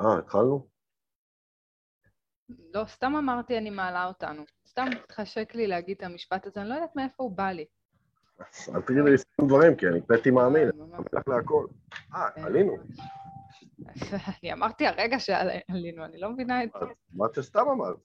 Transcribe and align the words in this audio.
אה, 0.00 0.18
התחלנו? 0.18 0.68
לא, 2.74 2.84
סתם 2.86 3.16
אמרתי 3.16 3.58
אני 3.58 3.70
מעלה 3.70 4.06
אותנו. 4.06 4.44
סתם 4.66 4.86
התחשק 5.04 5.54
לי 5.54 5.66
להגיד 5.66 5.96
את 5.96 6.02
המשפט 6.02 6.46
הזה, 6.46 6.60
אני 6.60 6.68
לא 6.68 6.74
יודעת 6.74 6.96
מאיפה 6.96 7.22
הוא 7.22 7.36
בא 7.36 7.50
לי. 7.50 7.64
אל 8.74 8.82
תגידי 8.82 9.10
לי 9.10 9.18
סתם 9.18 9.46
דברים, 9.46 9.76
כי 9.76 9.86
אני 9.88 10.00
פטי 10.02 10.30
מאמין, 10.30 10.68
אני 10.68 11.04
לך 11.12 11.28
להכל. 11.28 11.66
אה, 12.14 12.28
אה, 12.36 12.44
עלינו. 12.44 12.76
אני 14.42 14.52
אמרתי 14.52 14.86
הרגע 14.86 15.18
שעלינו, 15.18 16.04
אני 16.04 16.20
לא 16.20 16.30
מבינה 16.30 16.64
את 16.64 16.70
זה. 16.80 16.86
אמרת 17.16 17.34
שסתם 17.34 17.68
אמרת. 17.68 17.96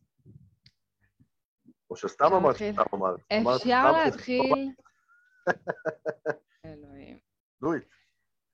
או 1.89 1.95
שסתם 1.95 2.33
אמרת? 2.33 2.55
שסתם 2.55 2.83
אמרת. 2.93 3.19
אפשר 3.57 3.91
להתחיל... 3.91 4.69
אלוהים. 6.65 7.17
Do 7.63 7.67
it. 7.67 7.92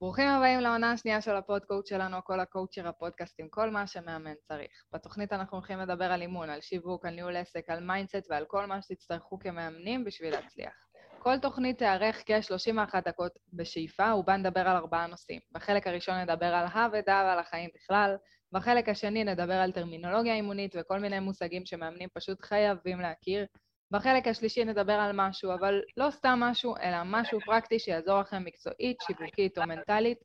ברוכים 0.02 0.27
הבאים 0.27 0.59
לעונה 0.59 0.91
השנייה 0.91 1.21
של 1.21 1.36
הפודקאסט 1.36 1.88
שלנו, 1.88 2.18
כל 2.23 2.39
ה 2.39 2.46
coacher 2.46 2.88
הפודקאסטים, 2.88 3.50
כל 3.50 3.70
מה 3.70 3.88
שמאמן 3.88 4.33
צריך. 4.41 4.83
בתוכנית 4.93 5.33
אנחנו 5.33 5.57
הולכים 5.57 5.79
לדבר 5.79 6.11
על 6.11 6.21
אימון, 6.21 6.50
על 6.50 6.61
שיווק, 6.61 7.05
על 7.05 7.14
ניהול 7.14 7.36
עסק, 7.36 7.69
על 7.69 7.79
mindset 7.79 8.28
ועל 8.29 8.46
כל 8.46 8.65
מה 8.65 8.82
שתצטרכו 8.82 9.39
כמאמנים 9.39 10.04
בשביל 10.04 10.32
להצליח. 10.32 10.74
כל 11.19 11.39
תוכנית 11.39 11.77
תארך 11.77 12.24
כ-31 12.25 13.00
דקות 13.05 13.32
בשאיפה, 13.54 14.15
ובה 14.15 14.38
נדבר 14.38 14.68
על 14.68 14.77
ארבעה 14.77 15.07
נושאים. 15.07 15.39
בחלק 15.51 15.88
הראשון 15.88 16.16
נדבר 16.16 16.46
על 16.46 16.66
העבודה 16.71 17.24
ועל 17.25 17.39
החיים 17.39 17.69
בכלל, 17.75 18.16
בחלק 18.52 18.89
השני 18.89 19.24
נדבר 19.24 19.54
על 19.54 19.71
טרמינולוגיה 19.71 20.33
אימונית 20.33 20.75
וכל 20.79 21.00
מיני 21.00 21.19
מושגים 21.19 21.66
שמאמנים 21.66 22.10
פשוט 22.13 22.41
חייבים 22.41 23.00
להכיר. 23.00 23.46
בחלק 23.92 24.28
השלישי 24.28 24.66
נדבר 24.66 24.93
על 24.93 25.11
משהו, 25.14 25.54
אבל 25.54 25.82
לא 25.97 26.11
סתם 26.11 26.39
משהו, 26.39 26.75
אלא 26.78 26.97
משהו 27.06 27.39
פרקטי 27.46 27.80
שיעזור 27.80 28.20
לכם 28.20 28.43
מקצועית, 28.43 28.97
שיווקית 29.07 29.57
או 29.57 29.64
מנטלית. 29.68 30.20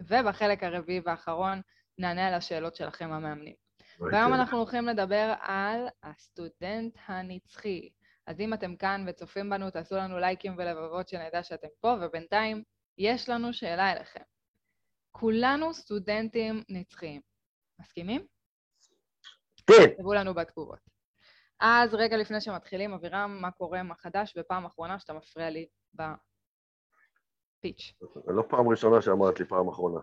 ובחלק 0.00 0.62
הרביעי 0.62 1.00
והאחרון 1.04 1.60
נענה 1.98 2.28
על 2.28 2.34
השאלות 2.34 2.76
שלכם 2.76 3.12
המאמנים. 3.12 3.54
והיום 4.00 4.34
אנחנו 4.34 4.58
הולכים 4.58 4.86
לדבר 4.86 5.34
על 5.40 5.88
הסטודנט 6.02 6.98
הנצחי. 7.06 7.90
אז 8.26 8.40
אם 8.40 8.54
אתם 8.54 8.76
כאן 8.76 9.04
וצופים 9.08 9.50
בנו, 9.50 9.70
תעשו 9.70 9.96
לנו 9.96 10.18
לייקים 10.18 10.54
ולבבות 10.58 11.08
שנדע 11.08 11.42
שאתם 11.42 11.68
פה, 11.80 11.96
ובינתיים 12.00 12.62
יש 12.98 13.28
לנו 13.28 13.52
שאלה 13.52 13.92
אליכם. 13.92 14.22
כולנו 15.10 15.74
סטודנטים 15.74 16.62
נצחיים. 16.68 17.20
מסכימים? 17.80 18.26
כן. 19.66 19.86
תכתבו 19.90 20.14
לנו 20.14 20.34
בתגובות. 20.34 20.91
אז 21.64 21.94
רגע 21.94 22.16
לפני 22.16 22.40
שמתחילים, 22.40 22.92
אבירם, 22.92 23.38
מה 23.40 23.50
קורה, 23.50 23.82
מה 23.82 23.94
חדש, 23.94 24.34
ופעם 24.38 24.64
אחרונה 24.64 24.98
שאתה 24.98 25.12
מפריע 25.12 25.50
לי 25.50 25.68
בפיץ'. 25.94 27.94
זה 28.26 28.32
לא 28.32 28.44
פעם 28.48 28.68
ראשונה 28.68 29.02
שאמרת 29.02 29.40
לי 29.40 29.46
פעם 29.46 29.68
אחרונה. 29.68 30.00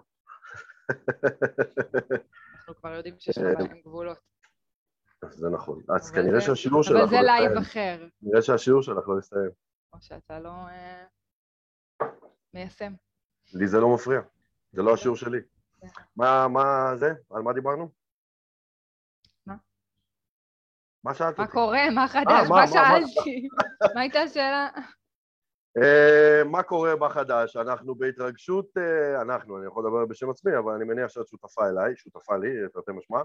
אנחנו 2.56 2.76
כבר 2.76 2.90
יודעים 2.90 3.20
שיש 3.20 3.38
עם 3.38 3.82
גבולות. 3.82 4.18
זה 5.30 5.50
נכון. 5.50 5.82
אז 5.90 6.12
אבל 6.12 6.22
כנראה 6.22 6.42
שהשיעור 6.42 6.84
שלך 6.84 6.96
אבל 6.96 7.02
לא 7.02 7.08
זה 7.08 7.22
לייב 7.22 7.52
יסתיים. 7.52 7.58
אחר, 7.58 8.08
נראה 8.22 8.42
שהשיעור 8.42 8.82
שלך 8.82 9.08
לא 9.08 9.20
יסתיים. 9.20 9.52
או 9.94 10.02
שאתה 10.02 10.40
לא 10.40 10.50
אה, 10.50 11.06
מיישם. 12.54 12.94
לי 13.54 13.68
זה 13.68 13.80
לא 13.80 13.94
מפריע. 13.94 14.22
זה 14.72 14.82
לא 14.82 14.94
השיעור 14.94 15.18
שלי. 15.18 15.40
מה, 16.16 16.48
מה 16.48 16.92
זה? 16.96 17.14
על 17.32 17.42
מה 17.42 17.54
דיברנו? 17.54 17.90
מה? 19.46 19.56
מה 21.04 21.14
שאלת 21.14 21.38
מה 21.38 21.44
אותי? 21.44 21.54
קורה? 21.54 21.90
מה 21.96 22.08
חדש? 22.08 22.28
אה, 22.28 22.42
מה- 22.44 22.50
מה 22.50 22.56
מה- 22.56 22.68
שאלתי? 22.68 23.48
מה 23.96 24.02
הייתה 24.02 24.20
השאלה? 24.20 24.70
אה, 25.84 26.42
מה 26.46 26.64
קורה 26.64 26.96
בחדש? 26.96 27.56
אנחנו 27.58 27.96
בהתרגשות, 27.96 28.66
אה, 28.78 29.22
אנחנו, 29.22 29.58
אני 29.58 29.68
יכול 29.68 29.86
לדבר 29.86 30.06
בשם 30.06 30.30
עצמי, 30.30 30.58
אבל 30.58 30.74
אני 30.74 30.84
מניח 30.86 31.08
שאת 31.08 31.28
שותפה 31.28 31.70
אליי, 31.70 31.96
שותפה 31.96 32.38
לי, 32.38 32.50
תרתי 32.74 32.92
משמע. 32.92 33.20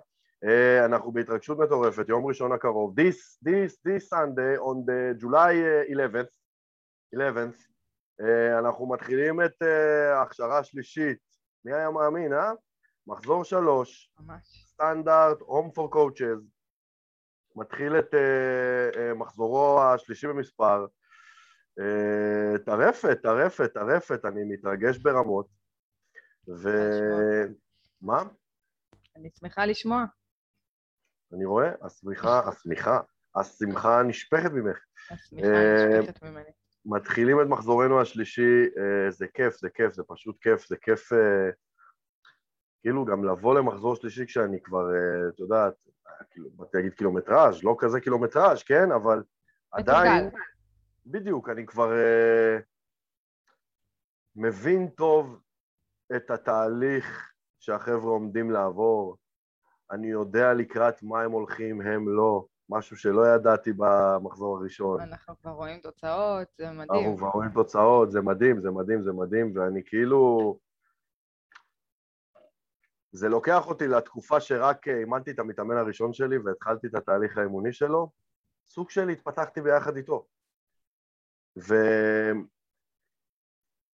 אנחנו 0.85 1.13
בהתרגשות 1.13 1.59
מטורפת, 1.59 2.09
יום 2.09 2.27
ראשון 2.27 2.53
הקרוב, 2.53 2.95
this, 3.01 3.49
this, 3.49 3.73
this 3.89 4.09
Sunday 4.13 4.59
on 4.61 4.77
the 4.89 5.23
July 5.23 5.35
אה, 5.55 5.83
11th, 6.07 6.31
11th, 7.17 7.59
אה, 8.21 8.59
אנחנו 8.59 8.89
מתחילים 8.89 9.43
את 9.43 9.63
ההכשרה 10.15 10.59
השלישית, 10.59 11.19
מי 11.65 11.75
היה 11.75 11.91
מאמין, 11.91 12.33
אה? 12.33 12.53
מחזור 13.07 13.45
שלוש, 13.45 14.11
ממש. 14.21 14.65
סטנדרט, 14.69 15.41
Home 15.41 15.71
for 15.79 15.95
Coaches, 15.95 16.41
מתחיל 17.57 17.99
את 17.99 18.15
אה, 18.15 19.01
אה, 19.01 19.15
מחזורו 19.15 19.83
השלישי 19.83 20.27
במספר. 20.27 20.87
אה, 21.81 22.59
טרפת, 22.67 23.19
טרפת, 23.23 23.73
טרפת, 23.75 24.25
אני 24.25 24.41
מתרגש 24.45 24.99
ברמות. 24.99 25.47
ו... 26.49 26.69
מה? 28.03 28.23
אני 29.17 29.31
שמחה 29.41 29.67
לשמוע. 29.67 30.05
אני 31.33 31.45
רואה? 31.45 31.71
השמיכה, 31.83 32.41
השמיכה, 32.49 33.01
השמחה 33.37 34.03
נשפכת 34.03 34.51
ממך. 34.53 34.79
השמיכה 35.11 35.49
נשפכת 35.99 36.23
ממני. 36.23 36.51
מתחילים 36.87 37.41
את 37.41 37.47
מחזורנו 37.47 38.01
השלישי, 38.01 38.65
זה 39.09 39.27
כיף, 39.35 39.57
זה 39.57 39.69
כיף, 39.71 39.93
זה 39.93 40.03
פשוט 40.09 40.43
כיף, 40.43 40.69
זה 40.69 40.77
כיף 40.77 41.13
כאילו 42.85 43.05
גם 43.05 43.25
לבוא 43.25 43.55
למחזור 43.59 43.95
שלישי 43.97 44.27
כשאני 44.27 44.61
כבר, 44.61 44.95
אה, 44.95 45.29
את 45.29 45.41
יודעת, 45.41 45.75
כאילו, 46.31 46.51
באתי 46.51 46.77
להגיד 46.77 46.95
קילומטראז', 46.95 47.65
לא 47.65 47.77
כזה 47.79 48.01
קילומטראז', 48.01 48.63
כן, 48.63 48.93
אבל 48.93 49.23
עדיין. 49.71 50.31
בדיוק, 51.07 51.49
אני 51.49 51.67
כבר 51.67 51.93
אה, 51.93 52.59
מבין 54.37 54.89
טוב 54.89 55.41
את 56.17 56.31
התהליך 56.31 57.33
שהחבר'ה 57.61 58.11
עומדים 58.11 58.51
לעבור, 58.51 59.17
אני 59.91 60.07
יודע 60.07 60.55
לקראת 60.55 61.03
מה 61.03 61.23
הם 61.23 61.33
הולכים, 61.33 61.81
הם 61.81 62.09
לא, 62.09 62.47
משהו 62.69 62.97
שלא 62.97 63.35
ידעתי 63.35 63.73
במחזור 63.77 64.57
הראשון. 64.57 65.01
אנחנו 65.01 65.35
כבר 65.41 65.51
רואים 65.51 65.81
תוצאות, 65.81 66.49
זה 66.59 66.71
אנחנו 66.71 66.95
מדהים. 66.95 67.17
כבר 67.17 67.29
רואים 67.29 67.51
תוצאות, 67.51 68.11
זה 68.13 68.21
מדהים, 68.21 68.61
זה 68.61 68.71
מדהים, 68.71 69.03
זה 69.03 69.13
מדהים, 69.13 69.53
ואני 69.57 69.83
כאילו... 69.87 70.64
זה 73.15 73.29
לוקח 73.29 73.67
אותי 73.67 73.87
לתקופה 73.89 74.41
שרק 74.41 74.89
אה, 74.89 74.99
אימנתי 74.99 75.31
את 75.31 75.39
המתאמן 75.39 75.77
הראשון 75.77 76.13
שלי 76.13 76.39
והתחלתי 76.39 76.87
את 76.87 76.95
התהליך 76.95 77.39
האימוני 77.39 77.73
שלו, 77.73 78.11
סוג 78.67 78.91
של 78.91 79.09
התפתחתי 79.09 79.61
ביחד 79.61 79.97
איתו. 79.97 80.27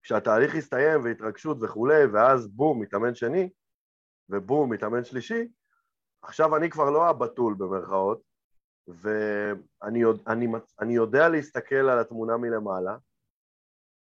וכשהתהליך 0.02 0.56
הסתיים 0.56 1.04
והתרגשות 1.04 1.58
וכולי, 1.62 2.06
ואז 2.14 2.48
בום, 2.48 2.82
מתאמן 2.82 3.16
שני, 3.16 3.50
ובום, 4.30 4.74
מתאמן 4.74 5.04
שלישי, 5.04 5.48
עכשיו 6.22 6.56
אני 6.58 6.70
כבר 6.70 6.90
לא 6.90 7.10
הבתול 7.10 7.56
במרכאות, 7.58 8.22
ואני 8.88 10.00
יודע, 10.00 10.24
אני, 10.28 10.48
אני 10.80 10.94
יודע 10.94 11.30
להסתכל 11.30 11.76
על 11.76 12.00
התמונה 12.00 12.38
מלמעלה 12.38 12.98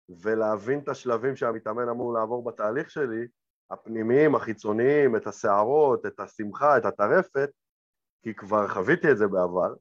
ולהבין 0.08 0.78
את 0.78 0.88
השלבים 0.88 1.36
שהמתאמן 1.36 1.88
אמור 1.88 2.14
לעבור 2.14 2.44
בתהליך 2.44 2.90
שלי, 2.90 3.26
הפנימיים, 3.70 4.34
החיצוניים, 4.34 5.16
את 5.16 5.26
הסערות, 5.26 6.06
את 6.06 6.20
השמחה, 6.20 6.78
את 6.78 6.84
הטרפת, 6.84 7.50
כי 8.22 8.34
כבר 8.34 8.68
חוויתי 8.68 9.10
את 9.10 9.18
זה 9.18 9.26
בעבר, 9.26 9.74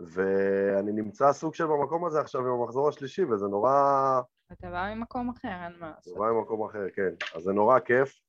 ואני 0.00 0.92
נמצא 0.92 1.32
סוג 1.32 1.54
של 1.54 1.66
במקום 1.66 2.04
הזה 2.04 2.20
עכשיו 2.20 2.40
עם 2.40 2.60
המחזור 2.60 2.88
השלישי, 2.88 3.24
וזה 3.24 3.46
נורא... 3.46 4.20
אתה 4.52 4.70
בא 4.70 4.92
ממקום 4.94 5.30
אחר, 5.30 5.64
אין 5.64 5.72
מה 5.80 5.92
לעשות. 5.96 6.18
בא 6.18 6.30
ממקום 6.32 6.64
אחר, 6.64 6.90
כן. 6.94 7.10
אז 7.34 7.42
זה 7.42 7.52
נורא 7.52 7.78
כיף. 7.78 8.20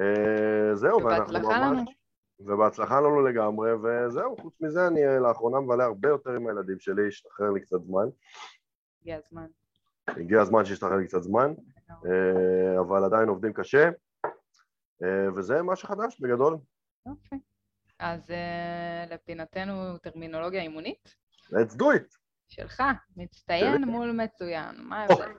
אה, 0.00 0.74
זהו, 0.74 1.04
ואנחנו 1.04 1.34
ובהצלחה 1.34 1.58
לנו. 1.58 1.76
ממש... 1.76 1.88
ובהצלחה 2.40 3.00
לנו 3.00 3.20
לגמרי, 3.20 3.72
וזהו, 3.72 4.36
חוץ 4.36 4.54
מזה 4.60 4.86
אני 4.86 5.06
אה, 5.06 5.18
לאחרונה 5.18 5.60
מבלה 5.60 5.84
הרבה 5.84 6.08
יותר 6.08 6.30
עם 6.30 6.46
הילדים 6.46 6.80
שלי, 6.80 7.08
השתחרר 7.08 7.50
לי 7.50 7.60
קצת 7.60 7.82
זמן. 7.82 8.08
הגיע 9.00 9.16
הזמן. 9.16 9.46
הגיע 10.08 10.40
הזמן 10.40 10.64
שישתחרר 10.64 10.96
לי 10.96 11.06
קצת 11.06 11.22
זמן, 11.22 11.54
אבל 12.80 13.04
עדיין 13.04 13.28
עובדים 13.28 13.52
קשה, 13.52 13.90
אה, 15.02 15.34
וזה 15.36 15.62
מה 15.62 15.76
שחדש 15.76 16.20
בגדול. 16.20 16.58
יופי. 17.06 17.36
אז 17.98 18.30
אה, 18.30 19.14
לפינתנו 19.14 19.98
טרמינולוגיה 19.98 20.62
אימונית 20.62 21.14
let's 21.46 21.74
do 21.74 21.84
it. 21.84 22.16
שלך, 22.48 22.82
מצטיין. 23.16 23.84
מול 23.84 24.12
מצוין. 24.12 24.74
מה 24.78 25.02
ההבדל? 25.02 25.32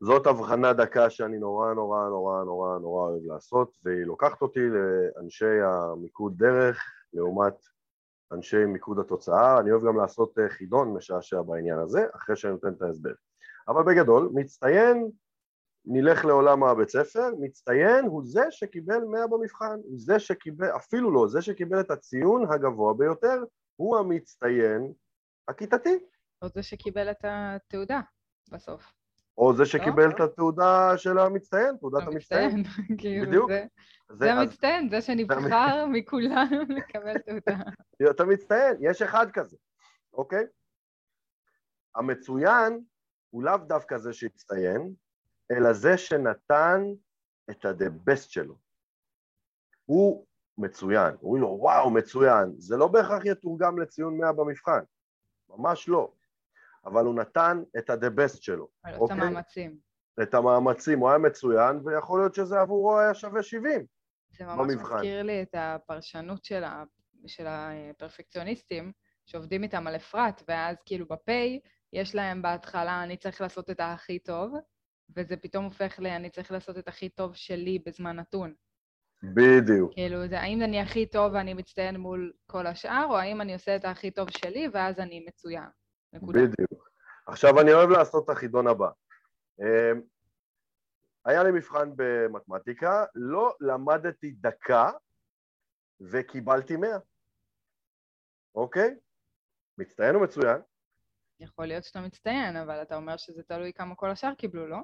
זאת 0.00 0.26
הבחנה 0.26 0.72
דקה 0.72 1.10
שאני 1.10 1.38
נורא 1.38 1.74
נורא 1.74 2.08
נורא 2.08 2.44
נורא 2.44 2.78
נורא 2.78 3.10
אוהב 3.10 3.22
לעשות, 3.24 3.76
והיא 3.84 4.04
לוקחת 4.04 4.42
אותי 4.42 4.60
לאנשי 4.60 5.60
המיקוד 5.62 6.38
דרך 6.38 6.84
לעומת 7.12 7.54
אנשי 8.32 8.64
מיקוד 8.64 8.98
התוצאה. 8.98 9.60
אני 9.60 9.70
אוהב 9.72 9.86
גם 9.86 9.96
לעשות 9.96 10.38
אה, 10.38 10.48
חידון 10.48 10.94
משעשע 10.94 11.42
בעניין 11.42 11.78
הזה, 11.78 12.06
אחרי 12.16 12.36
שאני 12.36 12.52
נותן 12.52 12.72
את 12.72 12.82
ההסבר. 12.82 13.12
אבל 13.68 13.82
בגדול, 13.82 14.30
מצטיין, 14.34 15.10
נלך 15.86 16.24
לעולם 16.24 16.64
הבית 16.64 16.88
ספר, 16.88 17.30
מצטיין 17.40 18.04
הוא 18.04 18.22
זה 18.24 18.42
שקיבל 18.50 18.98
100 19.04 19.26
במבחן, 19.26 19.76
הוא 19.84 19.94
זה 19.98 20.18
שקיבל, 20.18 20.76
אפילו 20.76 21.10
לא, 21.10 21.28
זה 21.28 21.42
שקיבל 21.42 21.80
את 21.80 21.90
הציון 21.90 22.52
הגבוה 22.52 22.94
ביותר, 22.94 23.44
הוא 23.76 23.96
המצטיין 23.98 24.92
הכיתתי. 25.48 25.98
או 26.42 26.48
זה 26.48 26.62
שקיבל 26.62 27.10
את 27.10 27.24
התעודה 27.24 28.00
בסוף. 28.52 28.92
או 29.38 29.54
זה 29.56 29.66
שקיבל 29.66 30.10
את 30.10 30.20
התעודה 30.20 30.92
של 30.96 31.18
המצטיין, 31.18 31.76
תעודת 31.76 32.02
המצטיין. 32.06 32.50
המצטיין, 32.50 32.96
כאילו, 33.00 33.26
בדיוק. 33.26 33.50
זה- 33.50 33.64
זה- 34.10 34.16
זה 34.18 34.32
המצטיין, 34.32 34.88
זה 34.90 35.00
שנבחר 35.00 35.86
מכולם 35.92 36.48
לקבל 36.76 37.18
תעודה. 37.18 37.62
אתה 38.10 38.24
מצטיין, 38.24 38.76
יש 38.80 39.02
אחד 39.02 39.26
כזה, 39.32 39.56
אוקיי? 40.12 40.44
המצוין 41.94 42.80
הוא 43.30 43.42
לאו 43.42 43.56
דווקא 43.56 43.98
זה 43.98 44.12
שהצטיין, 44.12 44.94
אלא 45.52 45.72
זה 45.72 45.98
שנתן 45.98 46.82
את 47.50 47.64
ה-the 47.64 48.10
best 48.10 48.28
שלו. 48.28 48.54
הוא 49.84 50.26
מצוין, 50.58 51.14
אומרים 51.22 51.42
לו 51.42 51.48
וואו 51.60 51.90
מצוין, 51.90 52.54
זה 52.58 52.76
לא 52.76 52.88
בהכרח 52.88 53.24
יתורגם 53.24 53.78
לציון 53.78 54.18
100 54.18 54.32
במבחן, 54.32 54.80
ממש 55.48 55.88
לא, 55.88 56.12
אבל 56.84 57.04
הוא 57.04 57.14
נתן 57.14 57.62
את 57.78 57.90
ה-the 57.90 58.10
best 58.18 58.36
שלו, 58.40 58.68
על 58.82 58.94
אוקיי. 58.94 59.02
אותם 59.02 59.18
מאמצים. 59.18 59.76
את 60.22 60.34
המאמצים, 60.34 60.98
הוא 60.98 61.08
היה 61.08 61.18
מצוין, 61.18 61.80
ויכול 61.84 62.20
להיות 62.20 62.34
שזה 62.34 62.60
עבורו 62.60 62.98
היה 62.98 63.14
שווה 63.14 63.42
70. 63.42 63.86
זה 64.30 64.44
ממש 64.44 64.56
במבחן. 64.58 64.94
מזכיר 64.94 65.22
לי 65.22 65.42
את 65.42 65.54
הפרשנות 65.58 66.44
של, 66.44 66.64
ה... 66.64 66.84
של 67.26 67.46
הפרפקציוניסטים, 67.48 68.92
שעובדים 69.26 69.62
איתם 69.62 69.86
על 69.86 69.96
אפרת, 69.96 70.42
ואז 70.48 70.76
כאילו 70.86 71.06
בפיי, 71.06 71.60
יש 71.92 72.14
להם 72.14 72.42
בהתחלה, 72.42 73.02
אני 73.02 73.16
צריך 73.16 73.40
לעשות 73.40 73.70
את 73.70 73.80
הכי 73.80 74.18
טוב, 74.18 74.54
וזה 75.16 75.36
פתאום 75.36 75.64
הופך 75.64 75.98
ל, 75.98 76.06
אני 76.06 76.30
צריך 76.30 76.52
לעשות 76.52 76.78
את 76.78 76.88
הכי 76.88 77.08
טוב 77.08 77.34
שלי 77.34 77.78
בזמן 77.78 78.16
נתון. 78.16 78.54
בדיוק. 79.22 79.92
כאילו, 79.92 80.28
זה 80.28 80.40
האם 80.40 80.62
אני 80.62 80.80
הכי 80.80 81.06
טוב 81.06 81.32
ואני 81.32 81.54
מצטיין 81.54 81.96
מול 81.96 82.32
כל 82.46 82.66
השאר, 82.66 83.06
או 83.10 83.16
האם 83.18 83.40
אני 83.40 83.52
עושה 83.52 83.76
את 83.76 83.84
הכי 83.84 84.10
טוב 84.10 84.30
שלי 84.30 84.68
ואז 84.72 84.98
אני 85.00 85.24
מצוין. 85.28 85.68
נקודה. 86.12 86.40
בדיוק. 86.40 86.90
עכשיו 87.26 87.60
אני 87.60 87.72
אוהב 87.72 87.90
לעשות 87.90 88.24
את 88.24 88.30
החידון 88.30 88.66
הבא. 88.66 88.88
אמ, 89.60 90.00
היה 91.24 91.44
לי 91.44 91.50
מבחן 91.50 91.90
במתמטיקה, 91.96 93.04
לא 93.14 93.54
למדתי 93.60 94.30
דקה 94.30 94.90
וקיבלתי 96.00 96.76
100. 96.76 96.98
אוקיי? 98.54 98.94
מצטיין 99.78 100.16
ומצוין. 100.16 100.60
יכול 101.40 101.66
להיות 101.66 101.84
שאתה 101.84 102.00
מצטיין, 102.00 102.56
אבל 102.56 102.82
אתה 102.82 102.96
אומר 102.96 103.16
שזה 103.16 103.42
תלוי 103.42 103.72
כמה 103.72 103.94
כל 103.94 104.10
השאר 104.10 104.34
קיבלו, 104.34 104.68
לא? 104.68 104.78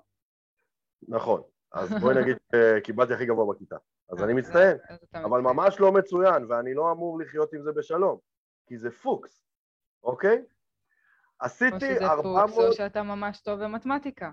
נכון. 1.09 1.43
אז 1.73 1.93
בואי 2.01 2.15
נגיד 2.21 2.37
שקיבלתי 2.55 3.15
הכי 3.15 3.27
גבוה 3.27 3.55
בכיתה. 3.55 3.77
אז 4.11 4.23
אני 4.23 4.41
אז 4.41 4.49
אתה 4.49 5.25
אבל. 5.25 5.41
ממש 5.41 5.81
לא 5.81 5.93
מצוין, 5.93 6.45
ואני 6.49 6.75
לא 6.75 6.93
אמור 6.93 7.21
לחיות 7.21 7.53
עם 7.53 7.63
זה 7.63 7.73
בשלום, 7.73 8.19
כי 8.67 8.79
זה 8.79 8.91
פוקס, 8.91 9.49
אוקיי? 10.03 10.37
או 10.39 11.47
עשיתי 11.47 11.95
שזה 11.95 12.07
400... 12.07 12.51
פוקס, 12.51 12.59
או 12.59 12.73
שאתה 12.73 13.03
ממש 13.03 13.41
טוב 13.41 13.65
במתמטיקה. 13.65 14.31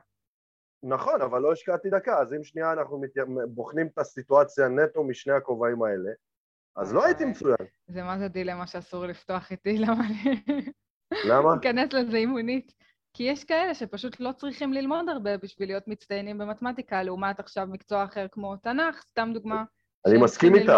נכון, 0.84 1.22
אבל 1.22 1.42
לא 1.42 1.52
השקעתי 1.52 1.90
דקה, 1.90 2.20
אז 2.20 2.34
אם 2.34 2.44
שנייה 2.44 2.72
אנחנו 2.72 3.00
מת... 3.00 3.12
בוחנים 3.48 3.88
את 3.88 3.98
הסיטואציה 3.98 4.68
נטו 4.68 5.04
משני 5.04 5.34
הכובעים 5.34 5.84
האלה, 5.84 6.12
אז 6.76 6.94
לא 6.94 7.06
הייתי 7.06 7.26
מצוין. 7.26 7.56
זה 7.88 8.04
מה 8.04 8.20
זה 8.20 8.28
דילמה 8.28 8.68
שאסור 8.68 9.06
לפתוח 9.06 9.52
איתי, 9.52 9.78
למה 9.78 10.04
אני... 10.08 10.42
למה? 11.26 11.56
ניכנס 11.56 11.94
לזה 11.94 12.18
אימונית. 12.18 12.74
כי 13.16 13.24
יש 13.24 13.44
כאלה 13.44 13.74
שפשוט 13.74 14.20
לא 14.20 14.32
צריכים 14.32 14.74
ללמוד 14.74 15.10
הרבה 15.10 15.38
בשביל 15.38 15.70
להיות 15.70 15.88
מצטיינים 15.88 16.38
במתמטיקה, 16.38 17.04
לעומת 17.04 17.40
עכשיו 17.40 17.68
מקצוע 17.68 18.04
אחר 18.04 18.26
כמו 18.32 18.56
תנ"ך, 18.56 19.02
סתם 19.12 19.30
דוגמה. 19.34 19.64
אני 20.08 20.18
מסכים 20.18 20.56
איתך. 20.56 20.74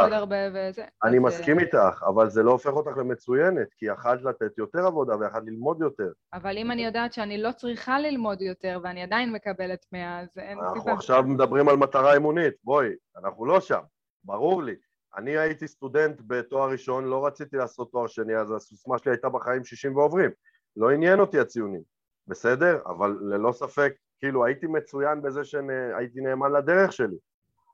וזה. 0.54 0.86
אני 1.04 1.18
אז, 1.18 1.24
מסכים 1.24 1.60
אה, 1.60 1.64
איתך, 1.64 2.04
אבל 2.08 2.30
זה 2.30 2.44
לא 2.44 2.52
הופך 2.52 2.70
אותך 2.70 2.98
למצוינת, 2.98 3.68
כי 3.78 3.86
יכלת 3.86 4.24
לתת 4.24 4.58
יותר 4.58 4.86
עבודה 4.86 5.18
ויכלת 5.18 5.44
ללמוד 5.46 5.82
יותר. 5.82 6.12
אבל 6.34 6.58
אם 6.58 6.72
אני 6.72 6.86
יודעת 6.86 7.14
שאני 7.14 7.42
לא 7.42 7.52
צריכה 7.52 8.00
ללמוד 8.00 8.42
יותר 8.42 8.80
ואני 8.84 9.04
עדיין 9.04 9.32
מקבלת 9.32 9.86
100, 9.92 10.20
אז 10.20 10.28
אין 10.38 10.60
אנחנו 10.60 10.82
סיבה. 10.82 10.94
עכשיו 10.94 11.24
מדברים 11.24 11.70
על 11.70 11.78
מטרה 11.78 12.14
אימונית, 12.14 12.54
בואי, 12.64 12.90
אנחנו 13.18 13.46
לא 13.46 13.62
שם, 13.62 13.82
ברור 14.24 14.64
לי. 14.64 14.76
אני 15.18 15.38
הייתי 15.38 15.68
סטודנט 15.68 16.22
בתואר 16.28 16.72
ראשון, 16.72 17.06
לא 17.06 17.26
רציתי 17.26 17.58
לעשות 17.58 17.92
תואר 17.92 18.08
שני, 18.08 18.36
אז 18.36 18.52
הסיסמה 18.52 18.98
שלי 18.98 19.12
הייתה 19.12 19.30
בחיים 19.30 19.64
60 19.64 19.96
ועוברים. 19.96 20.30
לא 20.78 20.90
עניין 20.90 21.20
אותי 21.20 21.40
הציונים, 21.40 21.97
בסדר? 22.28 22.80
אבל 22.86 23.18
ללא 23.22 23.52
ספק, 23.52 23.94
כאילו 24.20 24.46
הייתי 24.46 24.68
מצוין 24.68 25.22
בזה 25.22 25.44
שהייתי 25.44 26.22
נאמן 26.22 26.52
לדרך 26.52 26.94
שלי, 26.94 27.18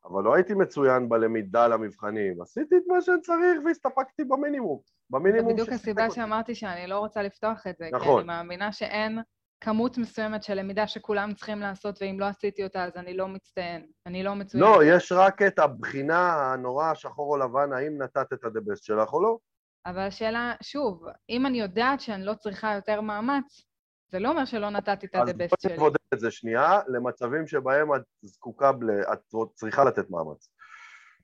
אבל 0.05 0.23
לא 0.23 0.35
הייתי 0.35 0.53
מצוין 0.53 1.09
בלמידה 1.09 1.67
למבחנים. 1.67 2.41
עשיתי 2.41 2.77
את 2.77 2.83
מה 2.87 3.01
שאני 3.01 3.21
צריך 3.21 3.61
והסתפקתי 3.65 4.23
במינימום. 4.23 4.79
זה 4.85 4.93
במינימום 5.09 5.53
בדיוק 5.53 5.69
שסיפק 5.69 5.81
הסיבה 5.81 6.05
אותי. 6.05 6.15
שאמרתי 6.15 6.55
שאני 6.55 6.87
לא 6.87 6.99
רוצה 6.99 7.21
לפתוח 7.21 7.67
את 7.67 7.77
זה. 7.77 7.85
כי 7.85 7.95
נכון. 7.95 8.19
אני 8.19 8.27
מאמינה 8.27 8.71
שאין 8.71 9.19
כמות 9.61 9.97
מסוימת 9.97 10.43
של 10.43 10.53
למידה 10.53 10.87
שכולם 10.87 11.33
צריכים 11.33 11.59
לעשות, 11.59 12.01
ואם 12.01 12.19
לא 12.19 12.25
עשיתי 12.25 12.63
אותה 12.63 12.83
אז 12.83 12.95
אני 12.95 13.17
לא 13.17 13.27
מצטיין. 13.27 13.85
אני 14.05 14.23
לא 14.23 14.35
מצוין. 14.35 14.63
לא, 14.63 14.83
יש 14.85 15.11
רק 15.11 15.41
את 15.41 15.59
הבחינה 15.59 16.53
הנורא 16.53 16.91
השחור 16.91 17.33
או 17.33 17.37
לבן, 17.37 17.73
האם 17.73 18.01
נתת 18.01 18.33
את 18.33 18.43
הדבסט 18.43 18.83
שלך 18.83 19.13
או 19.13 19.21
לא. 19.21 19.37
אבל 19.85 19.99
השאלה, 19.99 20.53
שוב, 20.61 21.05
אם 21.29 21.45
אני 21.45 21.59
יודעת 21.59 21.99
שאני 21.99 22.25
לא 22.25 22.33
צריכה 22.33 22.73
יותר 22.75 23.01
מאמץ, 23.01 23.65
זה 24.13 24.19
לא 24.19 24.29
אומר 24.29 24.45
שלא 24.45 24.69
נתתי 24.69 25.05
את 25.05 25.15
אז 25.15 25.29
ה-the 25.29 25.33
best 25.33 25.37
בואי 25.37 25.47
שלי. 25.61 25.73
נבודד 25.73 25.97
את 26.13 26.19
זה 26.19 26.31
שנייה 26.31 26.79
למצבים 26.87 27.47
שבהם 27.47 27.95
את 27.95 28.01
זקוקה, 28.21 28.71
ל... 28.81 29.01
את 29.13 29.35
צריכה 29.53 29.83
לתת 29.83 30.09
מאמץ. 30.09 30.49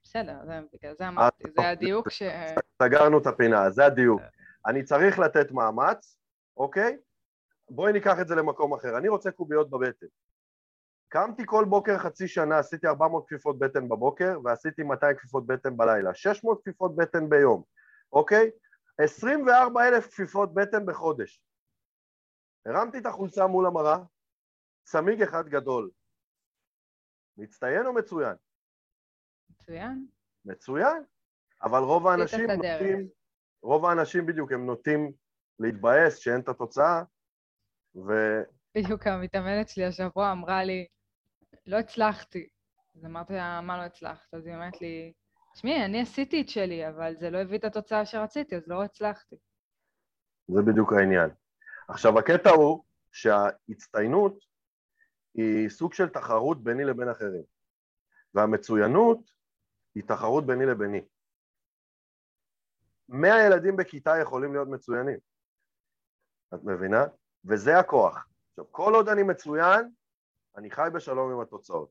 בסדר, 0.03 0.37
זה, 0.45 0.59
בגלל 0.73 0.93
זה 0.97 1.07
אמרתי, 1.07 1.43
זה 1.57 1.69
הדיוק 1.69 2.09
ש... 2.09 2.23
סגרנו 2.83 3.17
את 3.17 3.27
הפינה, 3.27 3.69
זה 3.69 3.85
הדיוק. 3.85 4.21
אני 4.67 4.83
צריך 4.83 5.19
לתת 5.19 5.51
מאמץ, 5.51 6.17
אוקיי? 6.57 6.97
בואי 7.69 7.93
ניקח 7.93 8.19
את 8.21 8.27
זה 8.27 8.35
למקום 8.35 8.73
אחר. 8.73 8.97
אני 8.97 9.07
רוצה 9.07 9.31
קוביות 9.31 9.69
בבטן. 9.69 10.07
קמתי 11.09 11.43
כל 11.45 11.65
בוקר 11.65 11.97
חצי 11.97 12.27
שנה, 12.27 12.59
עשיתי 12.59 12.87
400 12.87 13.25
כפיפות 13.27 13.59
בטן 13.59 13.89
בבוקר 13.89 14.39
ועשיתי 14.43 14.83
200 14.83 15.15
כפיפות 15.15 15.47
בטן 15.47 15.77
בלילה. 15.77 16.13
600 16.13 16.61
כפיפות 16.61 16.95
בטן 16.95 17.29
ביום, 17.29 17.63
אוקיי? 18.13 18.49
24 18.97 19.87
אלף 19.87 20.07
כפיפות 20.07 20.53
בטן 20.53 20.85
בחודש. 20.85 21.41
הרמתי 22.69 22.97
את 22.97 23.05
החולצה 23.05 23.47
מול 23.47 23.65
המראה, 23.65 23.97
צמיג 24.83 25.21
אחד 25.21 25.47
גדול. 25.47 25.89
מצטיין 27.37 27.85
או 27.85 27.93
מצוין? 27.93 28.35
מצוין. 29.49 30.07
מצוין, 30.45 31.03
אבל 31.63 31.79
רוב 31.79 32.07
האנשים. 32.07 32.51
נוטים, 32.51 33.07
רוב 33.61 33.85
האנשים 33.85 34.25
בדיוק, 34.25 34.51
הם 34.51 34.65
נוטים 34.65 35.11
להתבאס 35.59 36.17
שאין 36.17 36.39
את 36.39 36.49
התוצאה, 36.49 37.03
ו... 37.95 38.11
בדיוק 38.75 39.07
המתאמנת 39.07 39.69
שלי 39.69 39.85
השבוע 39.85 40.31
אמרה 40.31 40.63
לי, 40.63 40.87
לא 41.65 41.77
הצלחתי. 41.77 42.49
אז 42.95 43.05
אמרתי 43.05 43.33
לה, 43.33 43.61
מה 43.61 43.77
לא 43.77 43.81
הצלחת? 43.81 44.33
אז 44.33 44.45
היא 44.45 44.55
אומרת 44.55 44.81
לי, 44.81 45.13
תשמעי, 45.53 45.85
אני 45.85 46.01
עשיתי 46.01 46.41
את 46.41 46.49
שלי, 46.49 46.87
אבל 46.87 47.15
זה 47.19 47.29
לא 47.29 47.37
הביא 47.37 47.57
את 47.57 47.63
התוצאה 47.63 48.05
שרציתי, 48.05 48.55
אז 48.55 48.67
לא 48.67 48.83
הצלחתי. 48.83 49.35
זה 50.47 50.61
בדיוק 50.61 50.93
העניין. 50.93 51.29
עכשיו, 51.89 52.19
הקטע 52.19 52.49
הוא 52.49 52.83
שההצטיינות 53.11 54.45
היא 55.33 55.69
סוג 55.69 55.93
של 55.93 56.09
תחרות 56.09 56.63
ביני 56.63 56.85
לבין 56.85 57.09
אחרים, 57.09 57.43
והמצוינות 58.33 59.19
היא 59.95 60.03
תחרות 60.03 60.45
ביני 60.45 60.65
לביני. 60.65 61.05
מאה 63.09 63.45
ילדים 63.45 63.75
בכיתה 63.75 64.17
יכולים 64.21 64.53
להיות 64.53 64.67
מצוינים, 64.67 65.17
את 66.53 66.63
מבינה? 66.63 67.05
וזה 67.45 67.79
הכוח. 67.79 68.27
עכשיו, 68.49 68.71
כל 68.71 68.95
עוד 68.95 69.09
אני 69.09 69.23
מצוין, 69.23 69.89
אני 70.57 70.71
חי 70.71 70.89
בשלום 70.93 71.31
עם 71.31 71.39
התוצאות. 71.39 71.89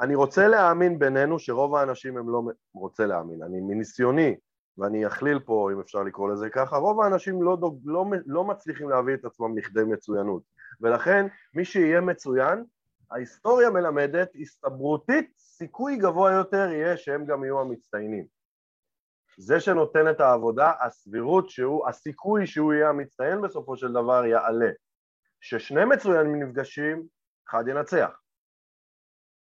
אני 0.00 0.14
רוצה 0.14 0.48
להאמין 0.48 0.98
בינינו 0.98 1.38
שרוב 1.38 1.74
האנשים 1.74 2.18
הם 2.18 2.28
לא 2.28 2.42
רוצה 2.74 3.06
להאמין. 3.06 3.42
אני 3.42 3.60
מניסיוני, 3.60 4.36
ואני 4.78 5.06
אכליל 5.06 5.38
פה, 5.38 5.70
אם 5.72 5.80
אפשר 5.80 6.02
לקרוא 6.02 6.32
לזה 6.32 6.50
ככה, 6.50 6.76
רוב 6.76 7.00
האנשים 7.00 7.42
לא, 7.42 7.56
דוג, 7.56 7.80
לא, 7.84 8.04
לא 8.26 8.44
מצליחים 8.44 8.88
להביא 8.88 9.14
את 9.14 9.24
עצמם 9.24 9.58
לכדי 9.58 9.82
מצוינות. 9.84 10.42
ולכן, 10.80 11.26
מי 11.54 11.64
שיהיה 11.64 12.00
מצוין, 12.00 12.64
ההיסטוריה 13.10 13.70
מלמדת, 13.70 14.28
הסתברותית, 14.40 15.34
סיכוי 15.38 15.96
גבוה 15.96 16.32
יותר 16.32 16.68
יהיה 16.72 16.96
שהם 16.96 17.26
גם 17.26 17.44
יהיו 17.44 17.60
המצטיינים. 17.60 18.26
זה 19.38 19.60
שנותן 19.60 20.10
את 20.10 20.20
העבודה, 20.20 20.72
הסבירות 20.80 21.50
שהוא, 21.50 21.88
הסיכוי 21.88 22.46
שהוא 22.46 22.72
יהיה 22.72 22.88
המצטיין 22.88 23.40
בסופו 23.40 23.76
של 23.76 23.92
דבר 23.92 24.24
יעלה. 24.24 24.70
ששני 25.40 25.84
מצוינים 25.84 26.42
נפגשים, 26.42 27.06
אחד 27.48 27.64
ינצח. 27.68 28.20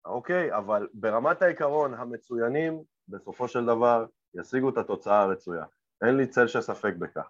אוקיי, 0.05 0.57
אבל 0.57 0.87
ברמת 0.93 1.41
העיקרון, 1.41 1.93
המצוינים 1.93 2.83
בסופו 3.07 3.47
של 3.47 3.65
דבר 3.65 4.05
ישיגו 4.35 4.69
את 4.69 4.77
התוצאה 4.77 5.21
הרצויה. 5.21 5.65
אין 6.01 6.17
לי 6.17 6.27
צל 6.27 6.47
של 6.47 6.61
ספק 6.61 6.93
בכך. 6.99 7.29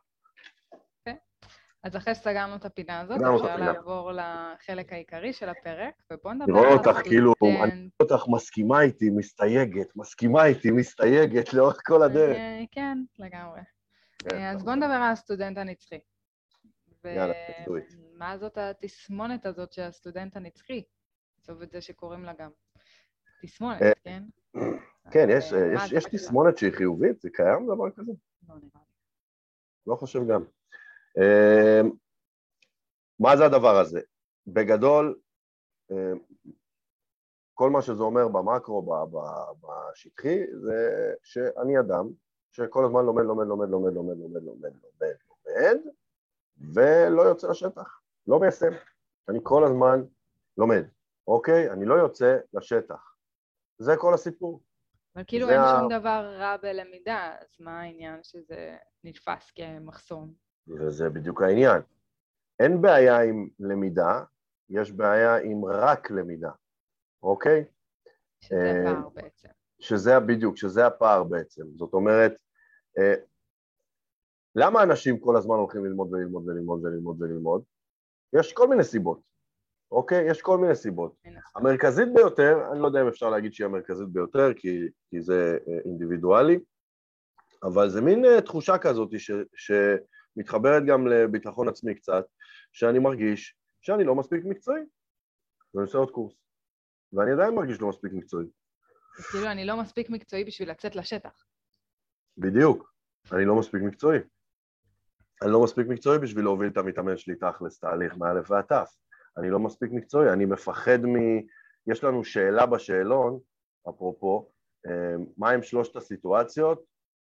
אז 1.84 1.96
אחרי 1.98 2.16
שסגרנו 2.16 2.56
את 2.56 2.66
הפינה 2.66 3.00
הזאת, 3.00 3.18
אפשר. 3.18 3.58
לעבור 3.58 4.12
לחלק 4.12 4.94
העיקרי 4.94 5.34
של 5.34 5.50
הפרק, 5.50 5.94
ובואו 6.12 6.34
נדבר 6.34 6.54
לראות 6.54 6.88
על 6.88 6.94
אותך 6.96 7.08
כאילו, 7.08 7.32
הסטודנט. 7.32 7.64
אני 7.64 7.90
רואה 8.00 8.12
אותך 8.12 8.28
מסכימה 8.28 8.82
איתי, 8.82 9.10
מסתייגת, 9.10 9.96
מסכימה 9.96 10.46
איתי, 10.46 10.72
מסתייגת 10.72 11.54
לאורך 11.54 11.78
כל 11.86 12.04
הדרך. 12.04 12.38
אה, 12.38 12.64
כן, 12.72 12.98
לגמרי. 13.20 13.62
כן, 14.20 14.36
אה, 14.36 14.52
אז. 14.52 14.64
בואו 14.64 14.76
נדבר 14.76 14.94
על 14.94 15.12
הסטודנט 15.12 15.58
הנצחי. 15.58 16.00
יאללה, 17.06 17.34
do 17.66 17.70
it. 17.70 17.96
מה 18.18 18.38
זאת 18.38 18.58
התסמונת 18.58 19.46
הזאת 19.46 19.74
של 19.74 19.82
הסטודנט 19.82 20.36
הנצחי? 20.36 20.84
עזוב 21.42 21.62
את 21.62 21.72
זה 21.72 21.82
שקוראים 21.82 22.24
לה 22.24 22.34
גם 22.40 22.50
תסמונת, 23.42 23.82
אה, 23.82 23.92
כן? 24.04 24.24
כן, 25.12 25.28
יש, 25.30 25.54
אה? 25.54 26.12
תסמונת 26.12 26.58
שהיא 26.58 26.72
חיובית, 26.72 27.22
זה 27.22 27.30
קיים 27.30 27.66
דבר 27.66 27.90
כזה? 27.92 28.12
לא 28.48 28.56
נראה 28.56 28.60
לי. 28.64 28.80
לא 29.88 29.96
חושב 29.96 30.20
גם. 30.28 30.44
אה, 31.18 31.82
מה 33.20 33.38
זה 33.38 33.46
הדבר 33.46 33.80
הזה? 33.80 34.02
בגדול, 34.48 35.20
אה, 35.92 36.14
כל 37.54 37.70
מה 37.70 37.82
שזה 37.82 38.04
אומר 38.04 38.28
במקרו, 38.28 39.08
בשטחי, 39.62 40.40
זה 40.62 41.14
שאני 41.24 41.80
אדם 41.80 42.10
שכל 42.52 42.86
הזמן 42.86 43.06
לומד, 43.06 43.24
לומד, 43.24 43.48
לומד, 43.48 43.70
לומד, 43.70 43.94
לומד, 43.94 44.16
לומד, 44.18 44.44
לומד, 44.44 44.72
לומד, 44.74 45.16
לומד, 45.48 45.78
ולא 46.76 47.22
יוצא 47.22 47.50
לשטח, 47.50 48.02
לא 48.28 48.40
מיישם. 48.40 48.72
אני 49.30 49.40
כל 49.44 49.64
הזמן 49.64 50.02
לומד, 50.58 50.84
אוקיי? 51.28 51.72
אני 51.72 51.86
לא 51.86 51.94
יוצא 51.94 52.38
לשטח. 52.54 53.16
זה 53.78 53.92
כל 53.98 54.14
הסיפור. 54.14 54.62
אבל 55.16 55.24
כאילו 55.28 55.50
אין 55.50 55.60
ה- 55.60 55.78
שום 55.80 56.00
דבר 56.00 56.36
רע 56.40 56.58
בלמידה, 56.58 57.36
אז 57.42 57.48
מה 57.60 57.82
העניין 57.82 58.20
שזה 58.24 58.78
נתפס 59.04 59.52
כמחסום? 59.52 60.34
וזה 60.68 61.10
בדיוק 61.10 61.42
העניין. 61.42 61.82
אין 62.60 62.82
בעיה 62.82 63.22
עם 63.22 63.48
למידה, 63.60 64.24
יש 64.70 64.92
בעיה 64.92 65.36
עם 65.38 65.66
רק 65.66 66.12
למידה, 66.12 66.52
אוקיי? 67.24 67.66
שזה 68.42 68.56
אה, 68.56 68.84
פער 68.94 69.10
בעצם. 69.10 69.50
שזה 69.80 70.20
בדיוק, 70.20 70.58
שזה 70.58 70.86
הפער 70.88 71.24
בעצם. 71.24 71.64
זאת 71.76 71.94
אומרת, 71.94 72.32
אה, 72.98 73.14
למה 74.56 74.84
אנשים 74.84 75.20
כל 75.20 75.36
הזמן 75.38 75.56
הולכים 75.56 75.86
ללמוד 75.86 76.14
וללמוד 76.14 76.48
וללמוד 76.48 76.84
וללמוד 76.84 77.22
וללמוד? 77.22 77.64
יש 78.34 78.54
כל 78.54 78.68
מיני 78.68 78.84
סיבות, 78.84 79.20
אוקיי? 79.92 80.32
יש 80.32 80.42
כל 80.42 80.58
מיני 80.58 80.76
סיבות. 80.76 81.16
המרכזית 81.56 82.08
ביותר, 82.14 82.72
אני 82.72 82.80
לא 82.80 82.88
יודע 82.88 83.02
אם 83.02 83.08
אפשר 83.08 83.30
להגיד 83.30 83.54
שהיא 83.54 83.66
המרכזית 83.66 84.08
ביותר, 84.08 84.54
כי, 84.54 84.88
כי 85.10 85.22
זה 85.22 85.58
אה, 85.68 85.78
אינדיבידואלי, 85.86 86.60
אבל 87.64 87.90
זה 87.90 88.02
מין 88.02 88.26
אה, 88.26 88.42
תחושה 88.42 88.78
כזאת 88.78 89.10
ש, 89.20 89.32
שמתחברת 89.56 90.86
גם 90.86 91.08
לביטחון 91.08 91.68
עצמי 91.68 91.96
קצת, 91.96 92.26
שאני 92.72 93.00
מרגיש 93.00 93.56
שאני 93.82 94.04
לא 94.04 94.16
מספיק 94.16 94.46
מקצועי, 94.46 94.82
ואני 95.74 95.86
עושה 95.86 95.98
עוד 95.98 96.12
קורס, 96.12 96.34
ואני 97.14 97.32
עדיין 97.32 97.56
מרגיש 97.56 97.82
לא 97.82 97.90
מספיק 97.90 98.14
מקצועי. 98.14 98.48
כאילו 99.32 99.48
אני 99.48 99.66
לא 99.66 99.78
מספיק 99.78 100.10
מקצועי 100.10 100.44
בשביל 100.44 100.72
לצאת 100.72 100.96
לשטח. 100.96 101.46
בדיוק, 102.38 102.94
אני 103.32 103.46
לא 103.46 103.56
מספיק 103.56 103.82
מקצועי. 103.82 104.20
אני 105.44 105.52
לא 105.52 105.64
מספיק 105.64 105.88
מקצועי 105.88 106.20
בשביל 106.20 106.44
להוביל 106.44 106.68
את 106.68 106.78
המתאמן 106.78 107.18
שלי 107.18 107.36
תכלס 107.36 107.80
תהליך 107.80 108.18
מאלף 108.18 108.52
ועד 108.52 108.66
תף. 108.66 108.96
אני 109.38 109.50
לא 109.50 109.60
מספיק 109.60 109.92
מקצועי, 109.92 110.34
אני 110.34 110.46
מפחד 110.46 111.06
מ... 111.06 111.16
יש 111.88 112.04
לנו 112.04 112.24
שאלה 112.24 112.66
בשאלון, 112.66 113.40
אפרופו, 113.90 114.50
אה, 114.88 115.16
מהם 115.38 115.64
שלושת 115.64 115.96
הסיטואציות 115.96 116.84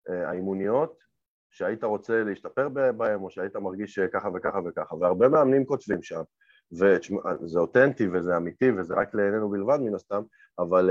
אה, 0.08 0.28
האימוניות 0.28 0.98
שהיית 1.50 1.84
רוצה 1.84 2.24
להשתפר 2.24 2.68
ב- 2.68 2.90
בהם, 2.90 3.22
או 3.22 3.30
שהיית 3.30 3.56
מרגיש 3.56 3.98
ככה 3.98 4.28
וככה 4.34 4.58
וככה, 4.66 4.94
והרבה 4.94 5.28
מאמנים 5.28 5.64
כותבים 5.64 6.02
שם, 6.02 6.22
וזה 6.72 7.60
אותנטי 7.60 8.08
וזה 8.12 8.36
אמיתי 8.36 8.70
וזה 8.70 8.94
רק 8.94 9.14
לעינינו 9.14 9.50
בלבד 9.50 9.78
מן 9.80 9.94
הסתם, 9.94 10.22
אבל 10.58 10.90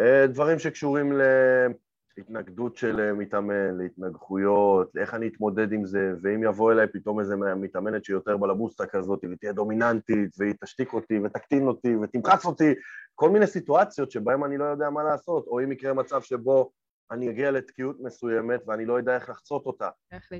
אה, 0.00 0.26
דברים 0.26 0.58
שקשורים 0.58 1.12
להתנגדות 2.18 2.76
של 2.76 3.00
אה, 3.00 3.12
מתאמן, 3.12 3.78
להתנגחויות, 3.78 4.96
איך 4.96 5.14
אני 5.14 5.28
אתמודד 5.28 5.72
עם 5.72 5.84
זה, 5.84 6.12
ואם 6.22 6.44
יבוא 6.44 6.72
אליי 6.72 6.86
פתאום 6.92 7.20
איזה 7.20 7.36
מתאמנת 7.36 8.04
שהיא 8.04 8.14
יותר 8.14 8.36
בלבוסטה 8.36 8.86
כזאת, 8.86 9.24
ותהיה 9.32 9.52
דומיננטית, 9.52 10.30
והיא 10.38 10.54
תשתיק 10.64 10.92
אותי, 10.92 11.18
ותקטין 11.18 11.66
אותי, 11.66 11.96
ותמחץ 11.96 12.44
אותי, 12.44 12.74
כל 13.14 13.30
מיני 13.30 13.46
סיטואציות 13.46 14.10
שבהן 14.10 14.44
אני 14.44 14.58
לא 14.58 14.64
יודע 14.64 14.90
מה 14.90 15.02
לעשות, 15.02 15.46
או 15.46 15.60
אם 15.60 15.72
יקרה 15.72 15.94
מצב 15.94 16.22
שבו 16.22 16.70
אני 17.10 17.30
אגיע 17.30 17.50
לתקיעות 17.50 17.96
מסוימת 18.00 18.60
ואני 18.66 18.84
לא 18.84 18.94
יודע 18.98 19.14
איך 19.14 19.30
לחצות 19.30 19.66
אותה 19.66 19.88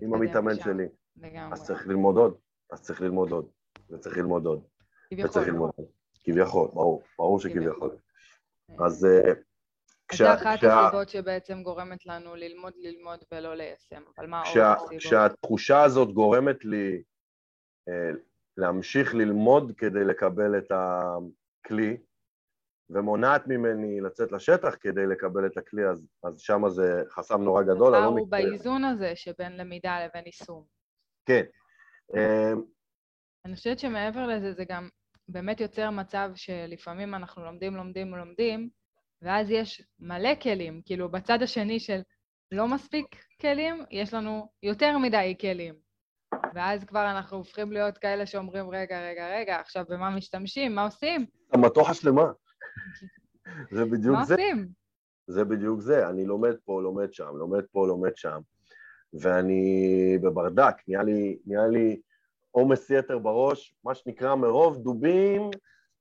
עם 0.03 0.15
המתאמן 0.15 0.53
משם. 0.53 0.63
שלי, 0.65 0.87
לגמרי. 1.17 1.53
אז 1.53 1.65
צריך 1.65 1.87
ללמוד 1.87 2.17
עוד, 2.17 2.35
אז 2.73 2.83
צריך 2.83 3.01
ללמוד 3.01 3.31
עוד, 3.31 3.47
וצריך 3.91 4.17
ללמוד 4.17 4.47
עוד, 4.47 4.65
כביכול. 5.11 5.31
וצריך 5.31 5.49
ללמוד 5.49 5.71
עוד. 5.77 5.87
כביכול, 6.25 6.69
ברור, 6.75 7.03
ברור 7.19 7.41
שכביכול. 7.41 7.91
כביכול. 8.69 8.87
אז 8.87 9.05
אה, 9.05 9.33
אז 9.33 9.54
כשה- 10.09 10.25
זה 10.25 10.35
אחת 10.35 10.59
כשה- 10.59 10.87
הסיבות 10.87 11.09
שבעצם 11.09 11.63
גורמת 11.63 12.07
לנו 12.07 12.35
ללמוד, 12.35 12.73
ללמוד 12.77 13.25
ולא 13.33 13.55
ליישם. 13.55 14.03
אבל 14.19 14.27
מה 14.27 14.39
עוד 14.43 14.49
כשה, 14.49 14.73
הסיבות? 14.73 14.99
כשהתחושה 14.99 15.83
הזאת 15.83 16.13
גורמת 16.13 16.65
לי 16.65 17.03
אה, 17.89 18.11
להמשיך 18.57 19.15
ללמוד 19.15 19.73
כדי 19.77 20.05
לקבל 20.05 20.59
את 20.59 20.73
הכלי, 20.75 21.97
ומונעת 22.91 23.47
ממני 23.47 24.01
לצאת 24.01 24.33
לשטח 24.33 24.75
כדי 24.81 25.07
לקבל 25.07 25.47
את 25.47 25.57
הכלי, 25.57 25.87
אז, 25.87 26.07
אז 26.25 26.41
שם 26.41 26.69
זה 26.69 27.03
חסם 27.11 27.43
נורא 27.43 27.63
גדול. 27.63 27.95
הפער 27.95 28.11
לא 28.11 28.19
הוא 28.19 28.29
באיזון 28.29 28.85
הזה 28.85 29.13
שבין 29.17 29.57
למידה 29.57 30.05
לבין 30.07 30.27
יישום. 30.27 30.65
כן. 31.27 31.43
אה, 32.17 32.53
אני 33.45 33.55
חושבת 33.55 33.79
שמעבר 33.79 34.27
לזה, 34.27 34.53
זה 34.53 34.65
גם 34.69 34.89
באמת 35.29 35.61
יוצר 35.61 35.91
מצב 35.91 36.31
שלפעמים 36.35 37.15
אנחנו 37.15 37.45
לומדים, 37.45 37.77
לומדים, 37.77 38.15
לומדים, 38.15 38.69
ואז 39.25 39.51
יש 39.51 39.83
מלא 40.01 40.35
כלים. 40.43 40.81
כאילו, 40.85 41.09
בצד 41.09 41.43
השני 41.43 41.81
של 41.81 42.01
לא 42.53 42.69
מספיק 42.69 43.07
כלים, 43.41 43.85
יש 43.91 44.15
לנו 44.15 44.49
יותר 44.63 44.99
מדי 44.99 45.35
כלים. 45.41 45.75
ואז 46.55 46.85
כבר 46.85 47.11
אנחנו 47.11 47.37
הופכים 47.37 47.73
להיות 47.73 47.99
כאלה 47.99 48.27
שאומרים, 48.27 48.71
רגע, 48.71 49.09
רגע, 49.09 49.29
רגע, 49.39 49.61
עכשיו 49.61 49.85
במה 49.89 50.11
משתמשים? 50.11 50.75
מה 50.75 50.85
עושים? 50.85 51.27
המטוח 51.53 51.93
שלמה. 51.93 52.33
זה 53.75 53.85
בדיוק 53.85 54.17
מה 54.17 54.25
זה. 54.25 54.35
עושים? 54.35 54.69
זה 55.27 55.45
בדיוק 55.45 55.81
זה, 55.81 56.09
אני 56.09 56.25
לומד 56.25 56.55
פה, 56.65 56.83
לומד 56.83 57.13
שם, 57.13 57.37
לומד 57.37 57.65
פה, 57.73 57.87
לומד 57.87 58.17
שם, 58.17 58.41
ואני 59.13 60.19
בברדק, 60.23 60.75
נהיה 60.89 61.03
לי, 61.03 61.39
נהיה 61.47 61.67
לי 61.67 62.01
עומס 62.51 62.91
יתר 62.91 63.19
בראש, 63.19 63.75
מה 63.85 63.95
שנקרא 63.95 64.35
מרוב 64.35 64.77
דובים, 64.77 65.51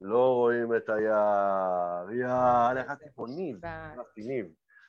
לא 0.03 0.33
רואים 0.33 0.75
את 0.75 0.89
היער, 0.89 2.77
איך 2.77 2.91
פה 3.15 3.25
ניב, 3.35 3.57
ב- 3.61 3.99
עשיתי 3.99 4.27
ניב. 4.27 4.45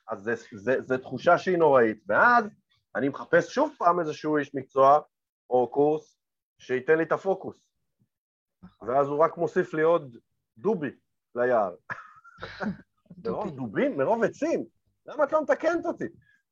אז 0.09 0.23
זה, 0.23 0.33
זה, 0.53 0.81
זה 0.81 0.97
תחושה 0.97 1.37
שהיא 1.37 1.57
נוראית, 1.57 2.03
ואז 2.07 2.45
אני 2.95 3.09
מחפש 3.09 3.53
שוב 3.53 3.75
פעם 3.77 3.99
איזשהו 3.99 4.37
איש 4.37 4.55
מקצוע 4.55 4.99
או 5.49 5.71
קורס 5.71 6.17
שייתן 6.59 6.97
לי 6.97 7.03
את 7.03 7.11
הפוקוס, 7.11 7.69
נכון. 8.63 8.89
ואז 8.89 9.07
הוא 9.07 9.19
רק 9.19 9.37
מוסיף 9.37 9.73
לי 9.73 9.81
עוד 9.81 10.17
דובי 10.57 10.89
ליער. 11.35 11.75
מרוב 13.25 13.43
דובי. 13.43 13.55
דובים? 13.55 13.97
מרוב 13.97 14.23
עצים? 14.23 14.65
למה 15.05 15.23
את 15.23 15.31
לא 15.31 15.41
מתקנת 15.43 15.85
אותי? 15.85 16.05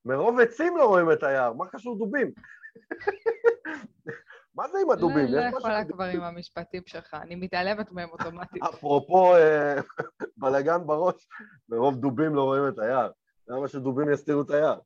מרוב 0.05 0.39
עצים 0.39 0.77
לא 0.77 0.86
רואים 0.86 1.12
את 1.12 1.24
היער, 1.24 1.53
מה 1.53 1.67
קשור 1.67 1.98
דובים? 1.98 2.32
מה 4.55 4.67
זה 4.67 4.77
עם 4.83 4.89
הדובים? 4.89 5.25
לא, 5.25 5.39
לא 5.39 5.57
יכולה. 5.57 5.86
כבר 5.86 6.03
עם 6.03 6.22
המשפטים 6.22 6.81
שלך, 6.86 7.13
אני 7.13 7.36
מתעלמת 7.36 7.91
מהם 7.91 8.10
אוטומטית. 8.10 8.63
אפרופו 8.63 9.36
אה, 9.36 9.75
בלאגן 10.38 10.88
בראש, 10.88 11.27
מרוב 11.69 11.95
דובים 11.95 12.36
לא 12.36 12.43
רואים 12.43 12.67
את 12.67 12.79
היער. 12.79 13.12
למה 13.48 13.67
שדובים 13.67 14.10
יסתירו 14.10 14.41
את 14.41 14.50
היער? 14.50 14.79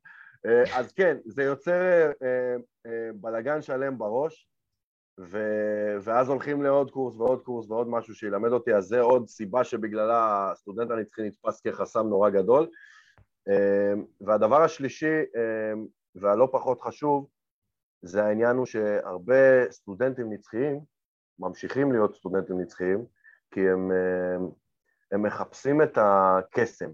אה, 0.46 0.78
אז 0.78 0.92
כן, 0.92 1.16
זה 1.24 1.42
יוצר 1.42 2.10
אה, 2.22 2.56
בלאגן 3.14 3.62
שלם 3.62 3.98
בראש, 3.98 4.48
ו- 5.20 5.96
ואז 6.02 6.28
הולכים 6.28 6.62
לעוד 6.62 6.90
קורס 6.90 7.16
ועוד 7.16 7.42
קורס 7.42 7.70
ועוד 7.70 7.88
משהו 7.88 8.14
שילמד 8.14 8.52
אותי, 8.52 8.74
אז 8.74 8.84
זה 8.84 9.00
עוד 9.00 9.28
סיבה 9.28 9.64
שבגללה 9.64 10.50
הסטודנט 10.50 10.90
הנצחי 10.90 11.22
נתפס 11.22 11.60
כחסם 11.60 12.06
נורא 12.08 12.30
גדול. 12.30 12.66
והדבר 14.20 14.62
השלישי, 14.62 15.22
והלא 16.14 16.48
פחות 16.52 16.80
חשוב, 16.80 17.28
זה 18.02 18.24
העניין 18.24 18.56
הוא 18.56 18.66
שהרבה 18.66 19.70
סטודנטים 19.70 20.32
נצחיים 20.32 20.80
ממשיכים 21.38 21.92
להיות 21.92 22.16
סטודנטים 22.16 22.60
נצחיים, 22.60 23.06
כי 23.54 23.60
הם, 23.60 23.92
אה, 23.92 24.36
הם 25.12 25.22
מחפשים 25.22 25.82
את 25.82 25.98
הקסם, 26.00 26.90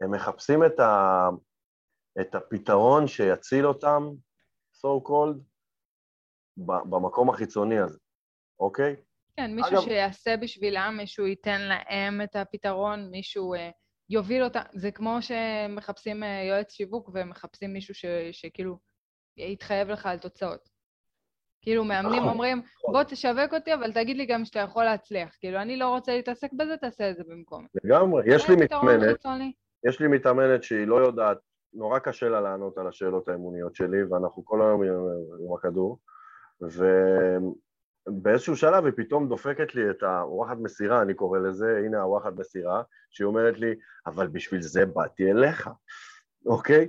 הם 0.00 0.10
מחפשים 0.10 0.64
את, 0.64 0.80
ה, 0.80 1.28
את 2.20 2.34
הפתרון 2.34 3.06
שיציל 3.06 3.66
אותם, 3.66 4.08
so 4.76 5.08
called, 5.08 5.38
במקום 6.66 7.30
החיצוני 7.30 7.78
הזה, 7.78 7.98
אוקיי? 8.60 8.96
כן, 9.36 9.54
מישהו 9.54 9.72
אגב- 9.72 9.80
שיעשה 9.82 10.36
בשבילם, 10.36 10.94
מישהו 10.96 11.26
ייתן 11.26 11.60
להם 11.60 12.22
את 12.22 12.36
הפתרון, 12.36 13.10
מישהו 13.10 13.54
אה, 13.54 13.70
יוביל 14.10 14.44
אותם. 14.44 14.62
זה 14.74 14.90
כמו 14.90 15.18
שמחפשים 15.20 16.22
אה, 16.22 16.42
יועץ 16.48 16.72
שיווק 16.72 17.10
ומחפשים 17.14 17.72
מישהו 17.72 17.94
ש, 17.94 18.04
שכאילו 18.32 18.78
יתחייב 19.38 19.88
לך 19.88 20.06
על 20.06 20.18
תוצאות. 20.18 20.68
כאילו, 21.62 21.84
מאמנים 21.84 22.18
נכון, 22.18 22.28
אומרים, 22.28 22.58
נכון. 22.58 22.94
בוא 22.94 23.02
תשווק 23.02 23.54
אותי, 23.54 23.74
אבל 23.74 23.92
תגיד 23.92 24.16
לי 24.16 24.26
גם 24.26 24.44
שאתה 24.44 24.58
יכול 24.58 24.84
להצליח. 24.84 25.36
כאילו, 25.40 25.58
אני 25.58 25.76
לא 25.76 25.88
רוצה 25.88 26.12
להתעסק 26.12 26.52
בזה, 26.52 26.76
תעשה 26.76 27.10
את 27.10 27.16
זה 27.16 27.22
במקום. 27.28 27.66
לגמרי. 27.84 28.22
יש 28.26 28.48
לי 28.48 28.56
מתאמנת. 28.56 29.26
יש 29.88 30.00
לי 30.00 30.08
מתאמנת 30.08 30.62
שהיא 30.62 30.86
לא 30.86 30.96
יודעת, 30.96 31.38
נורא 31.74 31.98
קשה 31.98 32.28
לה 32.28 32.40
לענות 32.40 32.78
על 32.78 32.88
השאלות 32.88 33.28
האמוניות 33.28 33.74
שלי, 33.74 34.04
ואנחנו 34.04 34.44
כל 34.44 34.62
היום 34.62 34.82
עם, 34.82 35.54
הכדור, 35.54 35.98
באיזשהו 38.06 38.56
שלב 38.56 38.84
היא 38.84 38.92
פתאום 38.96 39.28
דופקת 39.28 39.74
לי 39.74 39.90
את 39.90 40.02
הווחת 40.02 40.56
מסירה, 40.60 41.02
אני 41.02 41.14
קורא 41.14 41.38
לזה, 41.38 41.78
הנה 41.84 42.02
הווחת 42.02 42.32
מסירה, 42.36 42.82
שהיא 43.10 43.26
אומרת 43.26 43.58
לי, 43.58 43.74
אבל 44.06 44.26
בשביל 44.26 44.62
זה 44.62 44.86
באתי 44.86 45.30
אליך, 45.30 45.70
אוקיי? 46.46 46.88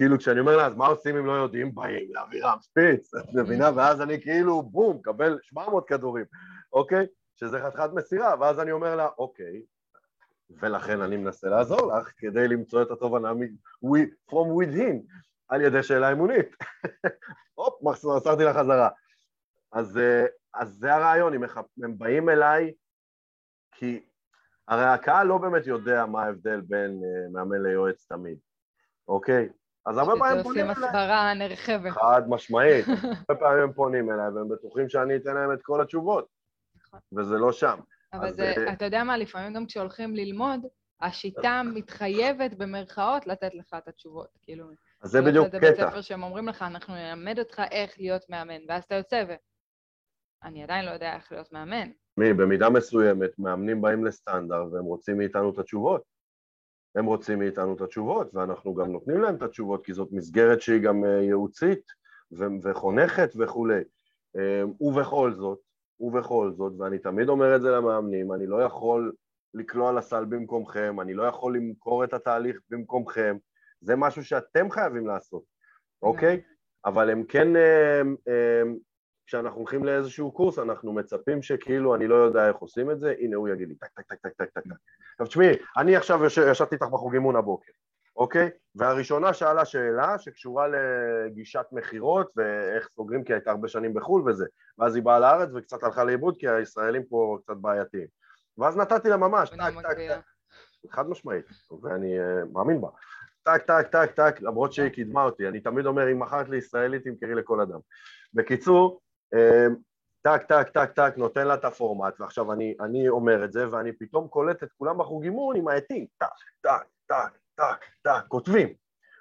כאילו 0.00 0.18
כשאני 0.18 0.40
אומר 0.40 0.56
לה, 0.56 0.66
אז 0.66 0.74
מה 0.76 0.86
עושים 0.86 1.16
אם 1.16 1.26
לא 1.26 1.32
יודעים? 1.32 1.74
באים 1.74 2.14
לאווירם 2.14 2.58
ספיץ, 2.60 3.14
את 3.14 3.34
מבינה? 3.34 3.70
ואז 3.76 4.00
אני 4.00 4.22
כאילו, 4.22 4.62
בום, 4.62 5.02
קבל 5.02 5.38
700 5.42 5.88
כדורים, 5.88 6.24
אוקיי? 6.72 7.06
שזה 7.36 7.60
חתיכת 7.60 7.90
מסירה, 7.94 8.34
ואז 8.40 8.60
אני 8.60 8.72
אומר 8.72 8.96
לה, 8.96 9.08
אוקיי, 9.18 9.62
ולכן 10.50 11.00
אני 11.00 11.16
מנסה 11.16 11.48
לעזור 11.48 11.92
לך 11.92 12.12
כדי 12.16 12.48
למצוא 12.48 12.82
את 12.82 12.90
התובנה 12.90 13.32
from 14.30 14.62
within 14.62 14.96
על 15.48 15.60
ידי 15.60 15.82
שאלה 15.82 16.12
אמונית. 16.12 16.56
הופ, 17.54 17.82
מסרתי 17.82 18.44
לה 18.44 18.54
חזרה. 18.54 18.88
אז, 19.72 19.98
אה, 19.98 20.26
אז 20.54 20.68
זה 20.68 20.94
הרעיון, 20.94 21.34
הם, 21.34 21.42
הם 21.82 21.98
באים 21.98 22.28
אליי 22.28 22.72
כי 23.72 24.02
הרי 24.68 24.84
הקהל 24.84 25.26
לא 25.26 25.38
באמת 25.38 25.66
יודע 25.66 26.06
מה 26.06 26.24
ההבדל 26.24 26.60
בין 26.60 26.90
uh, 26.90 27.32
מאמן 27.32 27.62
ליועץ 27.62 28.06
תמיד, 28.08 28.38
אוקיי? 29.08 29.48
אז 29.86 29.98
הרבה 29.98 30.12
פעמים 30.18 30.42
פונים 30.42 30.64
אליי. 30.64 30.74
שעושים 30.74 30.88
הסברה 30.88 31.34
נרחבת. 31.34 31.92
חד 31.92 32.22
משמעית. 32.28 32.86
הרבה 33.28 33.40
פעמים 33.40 33.62
הם 33.62 33.72
פונים 33.72 34.10
אליי 34.10 34.28
והם 34.28 34.48
בטוחים 34.48 34.88
שאני 34.88 35.16
אתן 35.16 35.34
להם 35.34 35.52
את 35.52 35.62
כל 35.62 35.80
התשובות, 35.80 36.28
נכון. 36.76 37.00
וזה 37.12 37.34
לא 37.34 37.52
שם. 37.52 37.80
אבל 38.12 38.32
זה, 38.32 38.54
אה, 38.56 38.72
אתה 38.72 38.84
יודע 38.84 39.04
מה, 39.04 39.16
לפעמים 39.16 39.54
גם 39.54 39.66
כשהולכים 39.66 40.14
ללמוד, 40.14 40.60
השיטה 41.00 41.62
מתחייבת 41.74 42.54
במרכאות 42.54 43.26
לתת 43.26 43.54
לך 43.54 43.74
את 43.78 43.88
התשובות, 43.88 44.28
כאילו. 44.42 44.66
אז 45.02 45.10
זה 45.10 45.22
בדיוק 45.22 45.46
קטע. 45.46 45.58
זה 45.58 45.66
בית 45.66 45.76
ספר 45.76 46.00
שהם 46.00 46.22
אומרים 46.22 46.48
לך, 46.48 46.62
אנחנו 46.62 46.94
נלמד 46.94 47.38
אותך 47.38 47.62
איך 47.70 47.94
להיות 47.98 48.30
מאמן, 48.30 48.60
ואז 48.68 48.84
אתה 48.84 48.94
יוצא 48.94 49.24
ו... 49.28 49.32
אני 50.42 50.62
עדיין 50.62 50.84
לא 50.84 50.90
יודע 50.90 51.14
איך 51.14 51.32
להיות 51.32 51.52
מאמן. 51.52 51.90
מי, 52.16 52.32
במידה 52.32 52.70
מסוימת, 52.70 53.38
מאמנים 53.38 53.82
באים 53.82 54.04
לסטנדרט 54.04 54.72
והם 54.72 54.84
רוצים 54.84 55.18
מאיתנו 55.18 55.50
את 55.50 55.58
התשובות. 55.58 56.02
הם 56.94 57.06
רוצים 57.06 57.38
מאיתנו 57.38 57.74
את 57.74 57.80
התשובות, 57.80 58.34
ואנחנו 58.34 58.74
גם 58.74 58.92
נותנים 58.92 59.20
להם 59.20 59.34
את 59.34 59.42
התשובות, 59.42 59.84
כי 59.84 59.94
זאת 59.94 60.08
מסגרת 60.12 60.60
שהיא 60.60 60.80
גם 60.80 61.04
אה, 61.04 61.22
ייעוצית 61.22 61.86
וחונכת 62.62 63.30
וכולי. 63.38 63.80
אה, 64.36 64.62
ובכל 64.80 65.32
זאת, 65.34 65.58
ובכל 66.00 66.52
זאת, 66.56 66.72
ואני 66.78 66.98
תמיד 66.98 67.28
אומר 67.28 67.56
את 67.56 67.62
זה 67.62 67.70
למאמנים, 67.70 68.32
אני 68.32 68.46
לא 68.46 68.62
יכול 68.62 69.12
לקלוע 69.54 69.92
לסל 69.92 70.24
במקומכם, 70.24 71.00
אני 71.00 71.14
לא 71.14 71.22
יכול 71.22 71.56
למכור 71.56 72.04
את 72.04 72.12
התהליך 72.12 72.60
במקומכם, 72.70 73.36
זה 73.80 73.96
משהו 73.96 74.24
שאתם 74.24 74.70
חייבים 74.70 75.06
לעשות, 75.06 75.42
אוקיי? 76.02 76.40
אבל 76.84 77.10
הם 77.10 77.24
כן, 77.24 77.48
הם, 77.48 78.16
אה, 78.28 78.60
הם, 78.60 78.76
כשאנחנו 79.30 79.58
הולכים 79.58 79.84
לאיזשהו 79.84 80.32
קורס, 80.32 80.58
אנחנו 80.58 80.92
מצפים 80.92 81.42
שכאילו 81.42 81.94
אני 81.94 82.06
לא 82.06 82.14
יודע 82.14 82.48
איך 82.48 82.56
עושים 82.56 82.90
את 82.90 83.00
זה, 83.00 83.14
הנה 83.20 83.36
הוא 83.36 83.48
יגיד 83.48 83.68
לי 83.68 83.74
טק 83.74 83.88
טק 83.96 84.02
טק 84.02 84.18
טק 84.18 84.32
טק 84.36 84.50
טק. 84.50 84.60
עכשיו 85.12 85.26
תשמעי, 85.26 85.56
אני 85.76 85.96
עכשיו 85.96 86.20
ישבתי 86.24 86.74
איתך 86.74 86.86
בחוג 86.86 87.14
אימון 87.14 87.36
הבוקר, 87.36 87.72
אוקיי? 88.16 88.50
והראשונה 88.74 89.34
שאלה 89.34 89.64
שאלה 89.64 90.18
שקשורה 90.18 90.66
לגישת 90.68 91.66
מכירות 91.72 92.32
ואיך 92.36 92.88
סוגרים 92.94 93.24
כי 93.24 93.32
הייתה 93.32 93.50
הרבה 93.50 93.68
שנים 93.68 93.94
בחו"ל 93.94 94.30
וזה, 94.30 94.46
ואז 94.78 94.94
היא 94.94 95.04
באה 95.04 95.18
לארץ 95.20 95.48
וקצת 95.54 95.82
הלכה 95.82 96.04
לאיבוד 96.04 96.36
כי 96.38 96.48
הישראלים 96.48 97.02
פה 97.04 97.38
קצת 97.42 97.56
בעייתיים. 97.56 98.06
ואז 98.58 98.76
נתתי 98.76 99.08
לה 99.08 99.16
ממש, 99.16 99.50
טק 99.50 99.56
טק 99.82 99.98
טק, 99.98 100.20
חד 100.90 101.08
משמעית, 101.08 101.44
ואני 101.82 102.18
uh, 102.18 102.22
מאמין 102.52 102.80
בה. 102.80 102.88
טק 103.42 103.62
טק 103.66 103.86
טק 103.92 104.10
טק, 104.10 104.40
למרות 104.40 104.72
שהיא 104.72 104.88
קידמה 104.88 105.24
אותי, 105.24 105.48
אני 105.48 105.60
תמיד 105.60 105.86
אומר 105.86 106.12
אם 106.12 106.18
מכרת 106.18 106.48
לישראלית 106.48 107.04
תמכרי 107.04 107.34
לכל 107.34 107.60
אדם. 107.60 107.78
בקיצור, 108.34 109.00
טק, 110.22 110.42
טק, 110.48 110.68
טק, 110.68 110.90
טק, 110.92 111.14
נותן 111.16 111.46
לה 111.46 111.54
את 111.54 111.64
הפורמט, 111.64 112.20
ועכשיו 112.20 112.52
אני, 112.52 112.74
אני 112.80 113.08
אומר 113.08 113.44
את 113.44 113.52
זה, 113.52 113.70
ואני 113.70 113.92
פתאום 113.92 114.28
קולט 114.28 114.62
את 114.62 114.72
כולם 114.78 114.98
בחוג 114.98 115.24
אימון 115.24 115.56
עם 115.56 115.68
העטים, 115.68 116.06
טק, 116.18 116.26
טק, 116.60 116.86
טק, 117.06 117.38
טק, 117.54 117.84
טק, 118.02 118.24
כותבים, 118.28 118.68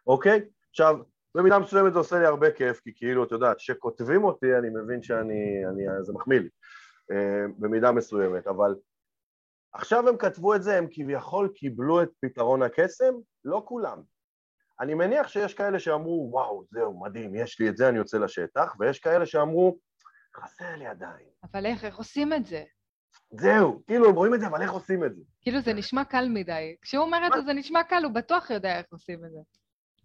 אוקיי? 0.08 0.42
עכשיו, 0.70 0.96
במידה 1.36 1.60
מסוימת 1.60 1.94
זה 1.94 2.00
עושה 2.00 2.20
לי 2.20 2.26
הרבה 2.26 2.52
כיף, 2.52 2.80
כי 2.80 2.92
כאילו, 2.96 3.24
את 3.24 3.32
יודעת, 3.32 3.58
כשכותבים 3.58 4.24
אותי 4.24 4.56
אני 4.58 4.70
מבין 4.70 5.04
שאני, 5.04 5.66
אני, 5.70 5.84
זה 6.02 6.14
מחמיא 6.14 6.40
לי, 6.40 6.50
אמ, 7.12 7.54
במידה 7.58 7.92
מסוימת, 7.92 8.48
אבל 8.48 8.76
עכשיו 9.74 10.10
הם 10.10 10.18
כתבו 10.18 10.56
את 10.56 10.64
זה, 10.64 10.78
הם 10.78 10.88
כביכול 10.92 11.50
קיבלו 11.56 12.04
את 12.04 12.10
פתרון 12.22 12.62
הקסם, 12.62 13.14
לא 13.46 13.64
כולם. 13.66 14.02
אני 14.80 14.94
מניח 14.94 15.28
שיש 15.28 15.54
כאלה 15.54 15.80
שאמרו, 15.80 16.30
וואו, 16.32 16.64
זהו, 16.72 17.00
מדהים, 17.00 17.36
יש 17.36 17.60
לי 17.60 17.70
את 17.70 17.78
זה, 17.78 17.90
אני 17.90 17.98
יוצא 17.98 18.18
לשטח, 18.18 18.76
ויש 18.80 19.00
כאלה 19.00 19.26
שאמרו, 19.26 19.78
חסר 20.36 20.76
לי 20.76 20.88
עדיין. 20.88 21.28
אבל 21.44 21.66
איך, 21.66 21.86
איך 21.86 21.98
עושים 21.98 22.34
את 22.34 22.46
זה? 22.46 22.64
זהו, 23.32 23.84
כאילו 23.88 24.10
הם 24.10 24.16
רואים 24.16 24.34
את 24.34 24.40
זה, 24.40 24.48
אבל 24.48 24.62
איך 24.62 24.72
עושים 24.72 25.04
את 25.04 25.16
זה? 25.16 25.22
כאילו 25.42 25.62
זה 25.62 25.74
נשמע 25.74 26.04
קל 26.04 26.28
מדי. 26.30 26.76
כשהוא 26.82 27.04
אומר 27.04 27.28
את 27.28 27.32
זה, 27.36 27.42
זה 27.42 27.54
נשמע 27.54 27.84
קל, 27.84 28.04
הוא 28.04 28.14
בטוח 28.14 28.50
יודע 28.50 28.78
איך 28.78 28.86
עושים 28.92 29.26
את 29.26 29.32
זה. 29.32 29.40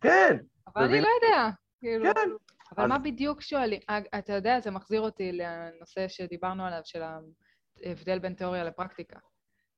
כן. 0.00 0.36
אבל 0.66 0.84
אני 0.84 1.00
לא 1.00 1.08
יודע. 1.22 1.50
כאילו, 1.80 2.14
כן. 2.14 2.30
אבל 2.76 2.86
מה 2.86 2.98
בדיוק 2.98 3.40
שואלים? 3.40 3.80
אה, 3.90 3.98
אתה 4.18 4.32
יודע, 4.32 4.60
זה 4.60 4.70
מחזיר 4.70 5.00
אותי 5.00 5.32
לנושא 5.32 6.08
שדיברנו 6.08 6.64
עליו, 6.66 6.80
של 6.84 7.02
ההבדל 7.84 8.18
בין 8.18 8.34
תיאוריה 8.34 8.64
לפרקטיקה. 8.64 9.18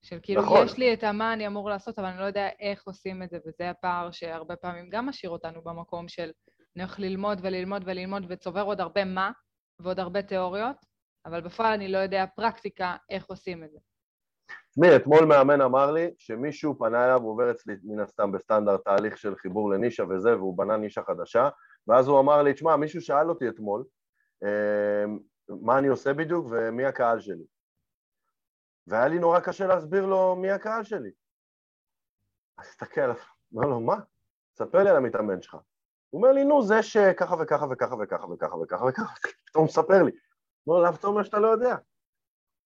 של 0.02 0.18
כאילו, 0.22 0.42
נכון. 0.42 0.66
יש 0.66 0.78
לי 0.78 0.94
את 0.94 1.04
המה 1.04 1.32
אני 1.32 1.46
אמור 1.46 1.70
לעשות, 1.70 1.98
אבל 1.98 2.08
אני 2.08 2.18
לא 2.18 2.24
יודע 2.24 2.48
איך 2.60 2.86
עושים 2.86 3.22
את 3.22 3.30
זה, 3.30 3.38
וזה 3.46 3.70
הפער 3.70 4.10
שהרבה 4.10 4.56
פעמים 4.56 4.88
גם 4.90 5.06
משאיר 5.06 5.30
אותנו 5.30 5.62
במקום 5.62 6.08
של 6.08 6.30
אני 6.76 6.84
הולך 6.84 6.98
ללמוד 6.98 7.38
וללמוד 7.42 7.82
וללמוד 7.86 8.26
וצובר 8.28 8.62
עוד 8.62 8.80
הרבה 8.80 9.04
מה, 9.04 9.30
ועוד 9.80 10.00
הרבה 10.00 10.22
תיאוריות, 10.22 10.76
אבל 11.26 11.40
בפועל 11.40 11.72
אני 11.72 11.92
לא 11.92 11.98
יודע 11.98 12.24
פרקטיקה 12.36 12.96
איך 13.10 13.26
עושים 13.26 13.64
את 13.64 13.70
זה. 13.70 13.78
תשמעי, 14.70 14.96
אתמול 14.96 15.24
מאמן 15.24 15.60
אמר 15.60 15.92
לי 15.92 16.14
שמישהו 16.18 16.78
פנה 16.78 17.04
אליו, 17.04 17.20
הוא 17.22 17.30
עובר 17.30 17.50
אצלי 17.50 17.74
מן 17.82 18.00
הסתם 18.00 18.32
בסטנדרט 18.32 18.84
תהליך 18.84 19.18
של 19.18 19.36
חיבור 19.36 19.70
לנישה 19.70 20.04
וזה, 20.04 20.36
והוא 20.36 20.58
בנה 20.58 20.76
נישה 20.76 21.02
חדשה, 21.02 21.48
ואז 21.86 22.08
הוא 22.08 22.20
אמר 22.20 22.42
לי, 22.42 22.54
תשמע, 22.54 22.76
מישהו 22.76 23.00
שאל 23.00 23.28
אותי 23.28 23.48
אתמול, 23.48 23.84
אמ, 24.44 25.18
מה 25.48 25.78
אני 25.78 25.88
עושה 25.88 26.14
בדיוק 26.14 26.46
ומי 26.50 26.84
הקהל 26.84 27.20
שלי. 27.20 27.44
והיה 28.86 29.08
לי 29.08 29.18
נורא 29.18 29.40
קשה 29.40 29.66
להסביר 29.66 30.06
לו 30.06 30.36
מי 30.36 30.50
הקהל 30.50 30.84
שלי. 30.84 31.10
אז 32.58 32.68
הסתכל 32.68 33.00
עליו, 33.00 33.16
אמר 33.54 33.66
לו, 33.66 33.80
מה? 33.80 33.96
ספר 34.54 34.82
לי 34.82 34.90
על 34.90 34.96
המתאמן 34.96 35.42
שלך. 35.42 35.56
הוא 36.16 36.22
אומר 36.22 36.32
לי, 36.32 36.44
נו, 36.44 36.62
זה 36.62 36.82
שככה 36.82 37.34
וככה 37.40 37.66
וככה 37.70 37.94
וככה 37.94 38.26
וככה 38.26 38.56
וככה 38.56 38.84
וככה, 38.84 39.14
פתאום 39.46 39.64
הוא 39.64 39.64
מספר 39.64 40.02
לי. 40.02 40.12
לא, 40.66 40.82
למה 40.82 40.96
אתה 40.96 41.06
אומר 41.06 41.22
שאתה 41.22 41.38
לא 41.38 41.48
יודע? 41.48 41.76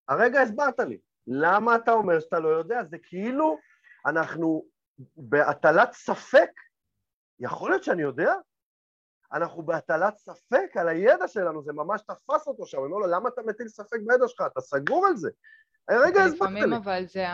הרגע 0.07 0.41
הסברת 0.41 0.79
לי. 0.79 0.97
למה 1.27 1.75
אתה 1.75 1.91
אומר 1.91 2.19
שאתה 2.19 2.39
לא 2.39 2.47
יודע? 2.47 2.83
זה 2.83 2.97
כאילו 3.03 3.57
אנחנו 4.05 4.65
בהטלת 5.17 5.93
ספק, 5.93 6.49
יכול 7.39 7.69
להיות 7.69 7.83
שאני 7.83 8.01
יודע? 8.01 8.33
אנחנו 9.33 9.63
בהטלת 9.63 10.17
ספק 10.17 10.77
על 10.77 10.87
הידע 10.87 11.27
שלנו, 11.27 11.63
זה 11.63 11.73
ממש 11.73 12.01
תפס 12.01 12.47
אותו 12.47 12.65
שם, 12.65 12.77
אומר 12.77 12.97
לו, 12.97 13.07
למה 13.07 13.29
אתה 13.29 13.41
מטיל 13.41 13.67
ספק 13.67 13.97
בידע 14.07 14.27
שלך? 14.27 14.47
אתה 14.51 14.61
סגור 14.61 15.07
על 15.07 15.15
זה. 15.15 15.29
הרגע 15.89 16.23
הסברת 16.23 16.31
לי. 16.31 16.35
לפעמים 16.35 16.73
אבל 16.73 17.05
זה, 17.05 17.25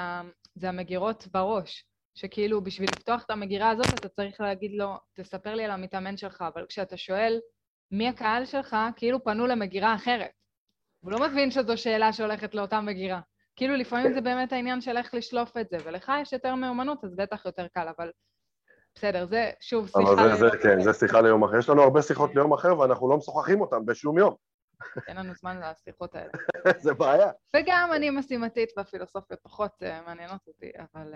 זה 0.56 0.70
המגירות 0.70 1.28
בראש. 1.28 1.86
שכאילו 2.18 2.62
בשביל 2.62 2.90
לפתוח 2.90 3.24
את 3.26 3.30
המגירה 3.30 3.70
הזאת 3.70 3.94
אתה 3.94 4.10
צריך 4.10 4.42
להגיד 4.42 4.72
לו, 4.74 4.98
תספר 5.14 5.56
לי 5.56 5.66
על 5.66 5.72
המתאמן 5.72 6.18
שלך, 6.18 6.44
אבל 6.54 6.66
כשאתה 6.70 6.98
שואל 6.98 7.40
מי 7.92 8.10
הקהל 8.10 8.46
שלך, 8.46 8.76
כאילו 8.96 9.24
פנו 9.24 9.48
למגירה 9.48 9.96
אחרת. 9.96 10.32
הוא 11.00 11.12
לא 11.12 11.20
מבין 11.20 11.52
שזו 11.52 11.78
שאלה 11.78 12.14
שהולכת 12.14 12.56
לאותה 12.56 12.82
מגירה. 12.82 13.20
כאילו 13.56 13.76
לפעמים 13.76 14.14
זה 14.14 14.22
באמת 14.22 14.54
העניין 14.54 14.82
של 14.82 14.98
איך 14.98 15.14
לשלוף 15.14 15.58
את 15.58 15.70
זה, 15.70 15.78
ולך 15.84 16.12
יש 16.22 16.34
יותר 16.34 16.56
מיומנות, 16.56 17.04
אז 17.04 17.16
בטח 17.16 17.46
יותר 17.46 17.68
קל, 17.68 17.88
אבל 17.98 18.12
בסדר, 18.96 19.26
זה 19.26 19.52
שוב 19.62 19.88
שיחה 19.88 20.00
ליום 20.00 20.34
אחר. 20.34 20.58
כן, 20.64 20.82
זה 20.82 20.94
שיחה 20.94 21.22
ליום 21.22 21.44
אחר. 21.44 21.58
יש 21.58 21.70
לנו 21.70 21.82
הרבה 21.82 22.02
שיחות 22.02 22.36
ליום 22.36 22.54
אחר 22.54 22.80
ואנחנו 22.80 23.10
לא 23.10 23.18
משוחחים 23.18 23.62
אותן 23.62 23.86
בשום 23.86 24.18
יום. 24.18 24.36
אין 25.08 25.18
לנו 25.18 25.34
זמן 25.34 25.60
לשיחות 25.60 26.16
האלה. 26.16 26.32
זה 26.84 26.94
בעיה. 26.94 27.32
וגם 27.56 27.90
אני 27.96 28.10
משימתית 28.10 28.70
והפילוסופיה 28.78 29.38
פחות 29.44 29.72
אה, 29.84 30.02
מעניינות 30.06 30.42
אותי, 30.48 30.72
אבל... 30.80 31.14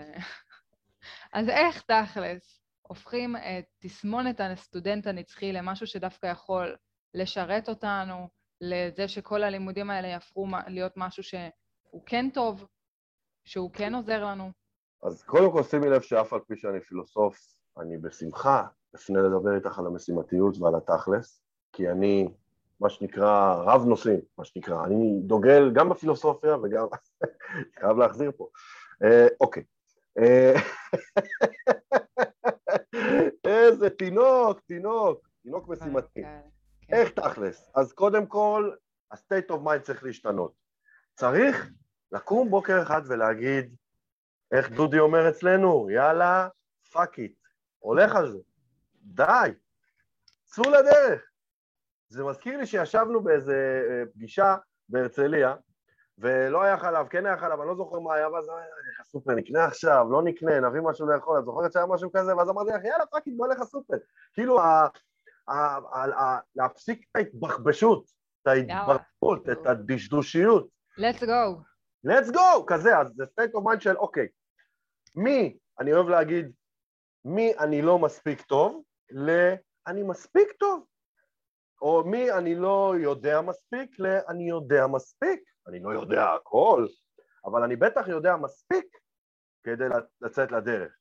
אז 1.32 1.48
איך 1.48 1.82
תכלס 1.82 2.62
הופכים 2.82 3.36
את 3.36 3.64
תסמונת 3.78 4.40
הסטודנט 4.40 5.06
הנצחי 5.06 5.52
למשהו 5.52 5.86
שדווקא 5.86 6.26
יכול 6.26 6.76
לשרת 7.14 7.68
אותנו, 7.68 8.28
לזה 8.60 9.08
שכל 9.08 9.42
הלימודים 9.42 9.90
האלה 9.90 10.08
יהפכו 10.08 10.46
להיות 10.66 10.92
משהו 10.96 11.22
שהוא 11.22 12.02
כן 12.06 12.30
טוב, 12.34 12.66
שהוא 13.44 13.70
כן 13.72 13.94
עוזר 13.94 14.24
לנו? 14.24 14.50
אז 15.02 15.22
קודם 15.22 15.52
כל 15.52 15.62
שימי 15.62 15.90
לב 15.90 16.00
שאף 16.00 16.32
על 16.32 16.40
פי 16.40 16.56
שאני 16.56 16.80
פילוסוף, 16.80 17.38
אני 17.78 17.98
בשמחה 17.98 18.66
אפנה 18.94 19.22
לדבר 19.22 19.54
איתך 19.54 19.78
על 19.78 19.86
המשימתיות 19.86 20.58
ועל 20.58 20.74
התכלס, 20.74 21.42
כי 21.72 21.90
אני, 21.90 22.28
מה 22.80 22.90
שנקרא, 22.90 23.54
רב 23.54 23.84
נושאים, 23.84 24.20
מה 24.38 24.44
שנקרא, 24.44 24.84
אני 24.84 25.20
דוגל 25.22 25.70
גם 25.74 25.88
בפילוסופיה 25.88 26.56
וגם, 26.56 26.86
חייב 27.80 27.96
להחזיר 27.98 28.32
פה. 28.36 28.48
אה, 29.04 29.26
אוקיי, 29.40 29.62
איזה 33.44 33.90
תינוק, 33.90 34.60
תינוק, 34.60 35.28
תינוק 35.42 35.68
משימתי. 35.68 36.22
כן. 36.22 36.40
איך 36.92 37.10
תכלס? 37.10 37.70
אז 37.74 37.92
קודם 37.92 38.26
כל, 38.26 38.70
ה-state 39.10 39.50
of 39.50 39.66
mind 39.66 39.80
צריך 39.82 40.04
להשתנות. 40.04 40.52
צריך 41.14 41.70
לקום 42.12 42.50
בוקר 42.50 42.82
אחד 42.82 43.02
ולהגיד, 43.08 43.76
איך 44.52 44.70
דודי 44.70 44.98
אומר 44.98 45.28
אצלנו, 45.28 45.90
יאללה, 45.90 46.48
fuck 46.92 47.18
it, 47.18 47.38
הולך 47.78 48.16
על 48.16 48.32
זה. 48.32 48.38
די, 49.02 49.50
צאו 50.44 50.70
לדרך. 50.70 51.22
זה 52.08 52.24
מזכיר 52.24 52.56
לי 52.56 52.66
שישבנו 52.66 53.22
באיזה 53.22 53.82
אה, 53.90 54.02
פגישה 54.14 54.56
בהרצליה, 54.88 55.54
ולא 56.18 56.62
היה 56.62 56.78
חלב, 56.78 57.08
כן 57.08 57.26
היה 57.26 57.38
חלב, 57.38 57.60
אני 57.60 57.68
לא 57.68 57.74
זוכר 57.74 57.98
מה 57.98 58.14
היה, 58.14 58.28
ואז 58.28 58.48
הסופר, 59.12 59.34
נקנה 59.34 59.64
עכשיו, 59.64 60.06
לא 60.10 60.22
נקנה, 60.22 60.60
נביא 60.60 60.80
משהו 60.80 61.06
לאכול, 61.06 61.38
את 61.38 61.44
זוכרת 61.44 61.72
שהיה 61.72 61.86
משהו 61.86 62.12
כזה, 62.12 62.36
ואז 62.36 62.50
אמרתי 62.50 62.70
לך, 62.70 62.84
יאללה, 62.84 63.06
fuck 63.06 63.26
it, 63.26 63.34
בוא 63.36 63.46
נלך 63.46 63.60
לסופר. 63.60 63.96
כאילו, 64.34 64.58
להפסיק 66.56 67.06
את 67.10 67.16
ההתבחבשות, 67.16 68.04
את 68.42 68.46
ההתבחבשות, 68.46 69.48
את 69.48 69.66
הדשדושיות. 69.66 70.68
let's 70.98 71.20
go. 71.20 71.62
let's 72.06 72.32
go, 72.32 72.64
כזה, 72.66 72.98
אז 72.98 73.12
זה 73.14 73.24
state 73.24 73.52
of 73.52 73.60
mind 73.60 73.80
של 73.80 73.96
אוקיי, 73.96 74.28
מי, 75.14 75.58
אני 75.80 75.92
אוהב 75.92 76.08
להגיד, 76.08 76.52
מי 77.24 77.52
אני 77.58 77.82
לא 77.82 77.98
מספיק 77.98 78.42
טוב, 78.42 78.82
ל... 79.10 79.30
אני 79.86 80.02
מספיק 80.02 80.52
טוב. 80.52 80.84
או 81.82 82.04
מי 82.06 82.32
אני 82.32 82.54
לא 82.54 82.94
יודע 83.00 83.40
מספיק, 83.40 84.00
ל... 84.00 84.06
אני 84.28 84.48
יודע 84.48 84.86
מספיק. 84.86 85.40
אני 85.68 85.82
לא 85.82 85.90
יודע 85.90 86.32
הכל, 86.32 86.86
אבל 87.44 87.62
אני 87.62 87.76
בטח 87.76 88.08
יודע 88.08 88.36
מספיק 88.36 89.01
כדי 89.64 89.84
לצאת 90.20 90.52
לדרך, 90.52 90.92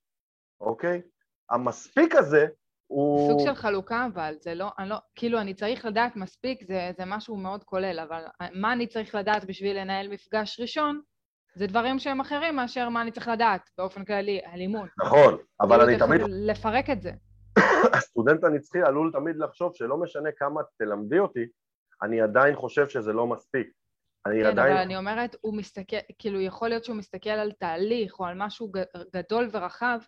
אוקיי? 0.62 1.02
המספיק 1.50 2.15
הזה 2.15 2.47
הוא... 2.88 3.30
סוג 3.30 3.39
של 3.45 3.56
חלוקה, 3.56 4.08
אבל 4.13 4.36
זה 4.39 4.56
לא, 4.56 4.71
אני 4.80 4.89
לא, 4.89 4.95
כאילו, 5.15 5.39
אני 5.39 5.54
צריך 5.54 5.86
לדעת 5.86 6.15
מספיק, 6.15 6.63
זה, 6.67 6.91
זה 6.97 7.04
משהו 7.06 7.38
מאוד 7.38 7.63
כולל, 7.63 8.00
אבל 8.00 8.24
מה 8.54 8.74
אני 8.74 8.88
צריך 8.88 9.15
לדעת 9.15 9.45
בשביל 9.45 9.80
לנהל 9.80 10.08
מפגש 10.08 10.60
ראשון, 10.60 11.02
זה 11.56 11.67
דברים 11.67 12.00
שהם 12.00 12.19
אחרים 12.19 12.56
מאשר 12.56 12.89
מה 12.89 13.02
אני 13.02 13.12
צריך 13.12 13.28
לדעת 13.28 13.69
באופן 13.78 14.06
כללי, 14.06 14.41
על 14.45 14.60
אימון. 14.60 14.88
נכון, 15.06 15.38
אבל 15.62 15.78
כאילו, 15.78 15.89
אני 15.89 15.97
תמיד... 16.00 16.21
לפרק 16.28 16.89
את 16.89 17.02
זה. 17.02 17.12
הסטודנט 17.97 18.43
הנצחי 18.43 18.82
עלול 18.82 19.12
תמיד 19.12 19.36
לחשוב 19.36 19.71
שלא 19.76 19.97
משנה 19.97 20.30
כמה 20.38 20.62
תלמדי 20.78 21.19
אותי, 21.19 21.45
אני 22.04 22.21
עדיין 22.21 22.56
חושב 22.56 22.89
שזה 22.89 23.13
לא 23.13 23.28
מספיק. 23.28 23.67
אני 24.25 24.43
כן, 24.43 24.45
עדיין... 24.45 24.71
אבל 24.71 24.81
אני 24.81 24.97
אומרת, 24.97 25.36
הוא 25.41 25.53
מסתכל, 25.53 25.97
כאילו, 26.19 26.41
יכול 26.41 26.69
להיות 26.69 26.84
שהוא 26.84 26.95
מסתכל 26.95 27.29
על 27.29 27.51
תהליך 27.51 28.19
או 28.19 28.25
על 28.25 28.34
משהו 28.38 28.71
גדול 29.13 29.49
ורחב, 29.51 29.99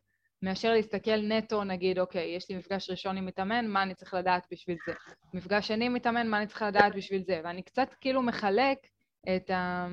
מאשר 0.42 0.72
להסתכל 0.74 1.22
נטו, 1.22 1.64
נגיד, 1.64 2.00
אוקיי, 2.00 2.36
יש 2.36 2.50
לי 2.50 2.58
מפגש 2.58 2.90
ראשון 2.90 3.18
עם 3.18 3.26
מתאמן, 3.26 3.68
מה 3.68 3.84
אני 3.84 3.96
צריך 3.96 4.14
לדעת 4.14 4.48
בשביל 4.52 4.78
זה? 4.88 4.94
מפגש 5.34 5.68
שני 5.68 5.86
עם 5.86 5.94
מתאמן, 5.94 6.28
מה 6.28 6.38
אני 6.38 6.48
צריך 6.48 6.62
לדעת 6.62 6.96
בשביל 6.96 7.24
זה? 7.28 7.42
ואני 7.44 7.62
קצת 7.62 7.88
כאילו 8.02 8.22
מחלק 8.22 8.78
את, 9.36 9.50
ה, 9.50 9.88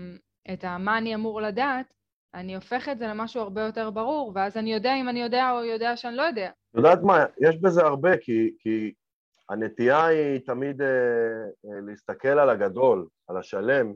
את 0.52 0.64
ה, 0.64 0.78
מה 0.78 0.98
אני 0.98 1.14
אמור 1.14 1.40
לדעת, 1.40 1.94
אני 2.35 2.54
הופך 2.54 2.88
את 2.88 2.98
זה 2.98 3.06
למשהו 3.06 3.42
הרבה 3.42 3.62
יותר 3.62 3.90
ברור, 3.90 4.33
ואז 4.35 4.56
אני 4.56 4.72
יודע 4.72 4.94
אם 4.96 5.09
אני 5.09 5.22
יודע 5.22 5.50
או 5.50 5.64
יודע 5.64 5.96
שאני 5.96 6.16
לא 6.16 6.22
יודע. 6.22 6.50
יודעת 6.74 7.02
מה, 7.02 7.24
יש 7.40 7.56
בזה 7.56 7.83
הרבה, 7.83 8.16
כי, 8.16 8.50
כי 8.59 8.92
הנטייה 9.48 10.06
היא 10.06 10.40
תמיד 10.46 10.83
אה, 10.83 10.88
אה, 10.88 11.80
להסתכל 11.87 12.28
על 12.38 12.50
הגדול, 12.50 13.06
על 13.28 13.37
השלם, 13.37 13.92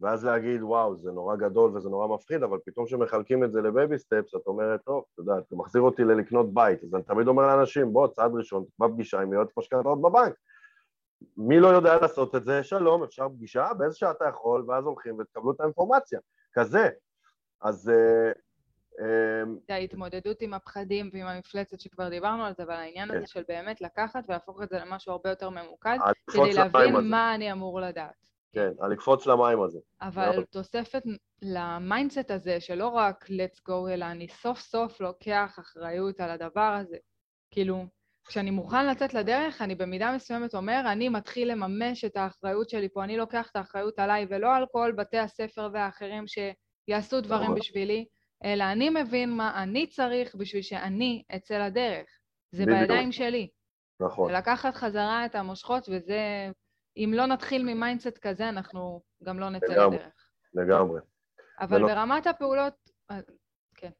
ואז 0.00 0.24
להגיד, 0.24 0.62
וואו, 0.62 0.96
זה 0.96 1.12
נורא 1.12 1.36
גדול 1.36 1.76
וזה 1.76 1.88
נורא 1.88 2.06
מפחיד, 2.06 2.42
אבל 2.42 2.58
פתאום 2.66 2.86
כשמחלקים 2.86 3.44
את 3.44 3.52
זה 3.52 3.60
לבייבי 3.62 3.98
סטפס, 3.98 4.34
את 4.34 4.46
אומרת, 4.46 4.80
טוב, 4.84 5.04
אתה 5.12 5.20
יודע, 5.20 5.32
אתה 5.38 5.56
מחזיר 5.56 5.82
אותי 5.82 6.04
ללקנות 6.04 6.54
בית, 6.54 6.84
אז 6.84 6.94
אני 6.94 7.02
תמיד 7.02 7.28
אומר 7.28 7.46
לאנשים, 7.46 7.92
בוא, 7.92 8.08
צעד 8.08 8.30
ראשון, 8.34 8.64
תקבע 8.64 8.88
פגישה 8.88 9.20
עם 9.20 9.32
יועץ 9.32 9.48
משכנתאות 9.58 10.02
בבנק. 10.02 10.34
מי 11.36 11.60
לא 11.60 11.68
יודע 11.68 11.96
לעשות 11.96 12.34
את 12.34 12.44
זה? 12.44 12.62
שלום, 12.62 13.02
אפשר 13.02 13.28
פגישה, 13.28 13.68
באיזה 13.78 13.96
שעה 13.96 14.10
אתה 14.10 14.24
יכול, 14.24 14.64
ואז 14.68 14.84
הולכים 14.84 15.18
ותקבלו 15.18 15.52
את 15.52 15.60
האינפורמציה. 15.60 16.20
כזה. 16.52 16.88
אז... 17.62 17.88
אה, 17.88 18.32
אמ, 19.00 19.58
זה 19.68 19.74
ההתמודדות 19.74 20.42
עם 20.42 20.54
הפחדים 20.54 21.10
ועם 21.12 21.26
המפלצת 21.26 21.80
שכבר 21.80 22.08
דיברנו 22.08 22.44
על 22.44 22.52
זה, 22.56 22.62
אבל 22.62 22.72
העניין 22.72 23.10
הזה 23.10 23.20
כן. 23.20 23.26
של 23.26 23.42
באמת 23.48 23.80
לקחת 23.80 24.24
ולהפוך 24.28 24.62
את 24.62 24.68
זה 24.68 24.78
למשהו 24.78 25.12
הרבה 25.12 25.30
יותר 25.30 25.50
ממוקד, 25.50 25.98
כדי 26.30 26.52
להבין 26.52 26.94
מה 27.10 27.34
אני 27.34 27.52
אמור 27.52 27.80
לדעת. 27.80 28.27
כן, 28.52 28.70
על 28.80 28.92
לקפוץ 28.92 29.26
למים 29.26 29.62
הזה. 29.62 29.78
אבל 30.00 30.30
מאוד. 30.30 30.44
תוספת 30.44 31.02
ל 31.42 31.53
mindset 31.53 32.30
הזה, 32.30 32.60
שלא 32.60 32.88
רק 32.88 33.24
let's 33.24 33.58
go, 33.68 33.90
אלא 33.90 34.04
אני 34.04 34.28
סוף 34.28 34.60
סוף 34.60 35.00
לוקח 35.00 35.56
אחריות 35.60 36.20
על 36.20 36.30
הדבר 36.30 36.76
הזה. 36.80 36.96
כאילו, 37.50 37.84
כשאני 38.28 38.50
מוכן 38.50 38.86
לצאת 38.86 39.14
לדרך, 39.14 39.62
אני 39.62 39.74
במידה 39.74 40.12
מסוימת 40.16 40.54
אומר, 40.54 40.82
אני 40.92 41.08
מתחיל 41.08 41.52
לממש 41.52 42.04
את 42.04 42.16
האחריות 42.16 42.70
שלי 42.70 42.88
פה, 42.88 43.04
אני 43.04 43.16
לוקח 43.16 43.50
את 43.50 43.56
האחריות 43.56 43.98
עליי, 43.98 44.26
ולא 44.30 44.54
על 44.54 44.66
כל 44.72 44.92
בתי 44.96 45.18
הספר 45.18 45.68
והאחרים 45.72 46.24
שיעשו 46.26 47.20
דברים. 47.20 47.54
בשבילי, 47.54 48.06
אלא 48.44 48.64
אני 48.64 48.90
מבין 48.90 49.30
מה 49.30 49.62
אני 49.62 49.86
צריך 49.86 50.34
בשביל 50.34 50.62
שאני 50.62 51.22
אצא 51.36 51.58
לדרך. 51.58 52.06
זה 52.54 52.66
בידיים 52.66 53.12
שלי. 53.12 53.48
נכון. 54.00 54.30
ולקחת 54.30 54.74
חזרה 54.74 55.26
את 55.26 55.34
המושכות, 55.34 55.88
וזה 55.88 56.50
אם 56.98 57.12
לא 57.14 57.26
נתחיל 57.26 57.62
מ 57.74 57.80
mindset 57.80 58.18
כזה, 58.18 58.48
אנחנו 58.48 59.02
גם 59.22 59.38
לא 59.38 59.50
נצא 59.50 59.72
לגמרי, 59.72 59.96
לדרך. 59.96 60.12
לגמרי. 60.54 61.00
אבל 61.60 61.78
בנוס... 61.78 61.90
ברמת 61.90 62.26
הפעולות... 62.26 62.74
אה, 63.10 63.20
כן, 63.74 63.90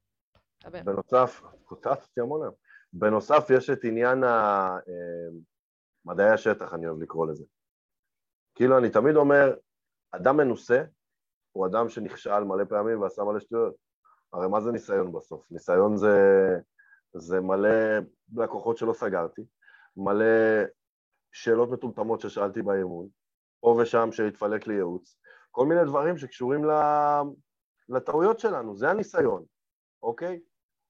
דבר. 0.64 0.82
בנוסף, 0.82 1.42
קוצצתי 1.64 2.20
המון 2.20 2.42
היום. 2.42 2.54
בנוסף, 2.92 3.46
יש 3.50 3.70
את 3.70 3.84
עניין 3.84 4.24
ה... 4.24 4.28
אה, 4.88 5.28
מדעי 6.04 6.30
השטח, 6.30 6.74
אני 6.74 6.87
אוהב 6.87 7.02
לקרוא 7.02 7.26
לזה. 7.26 7.44
כאילו, 8.54 8.78
אני 8.78 8.90
תמיד 8.90 9.16
אומר, 9.16 9.54
אדם 10.12 10.37
מנוסה 10.37 10.82
הוא 11.52 11.66
אדם 11.66 11.88
שנכשל 11.88 12.44
מלא 12.44 12.64
פעמים 12.64 13.00
ועשה 13.00 13.22
מלא 13.22 13.40
שטויות. 13.40 13.74
הרי 14.32 14.48
מה 14.48 14.61
זה 14.61 14.72
ניסיון 14.72 15.12
בסוף? 15.12 15.50
ניסיון 15.50 15.96
זה, 15.96 16.16
זה 17.14 17.40
מלא 17.40 17.98
לקוחות 18.37 18.78
שלא 18.78 18.92
סגרתי, 18.92 19.44
מלא 19.96 20.24
שאלות 21.32 21.70
מטומטמות 21.70 22.20
ששאלתי 22.20 22.62
באימון, 22.62 23.08
פה 23.60 23.78
ושם 23.82 24.12
שהתפלק 24.12 24.66
לי 24.66 24.74
ייעוץ, 24.74 25.18
כל 25.50 25.66
מיני 25.66 25.84
דברים 25.84 26.18
שקשורים 26.18 26.64
לטעויות 27.88 28.38
שלנו, 28.38 28.76
זה 28.76 28.90
הניסיון, 28.90 29.44
אוקיי? 30.02 30.40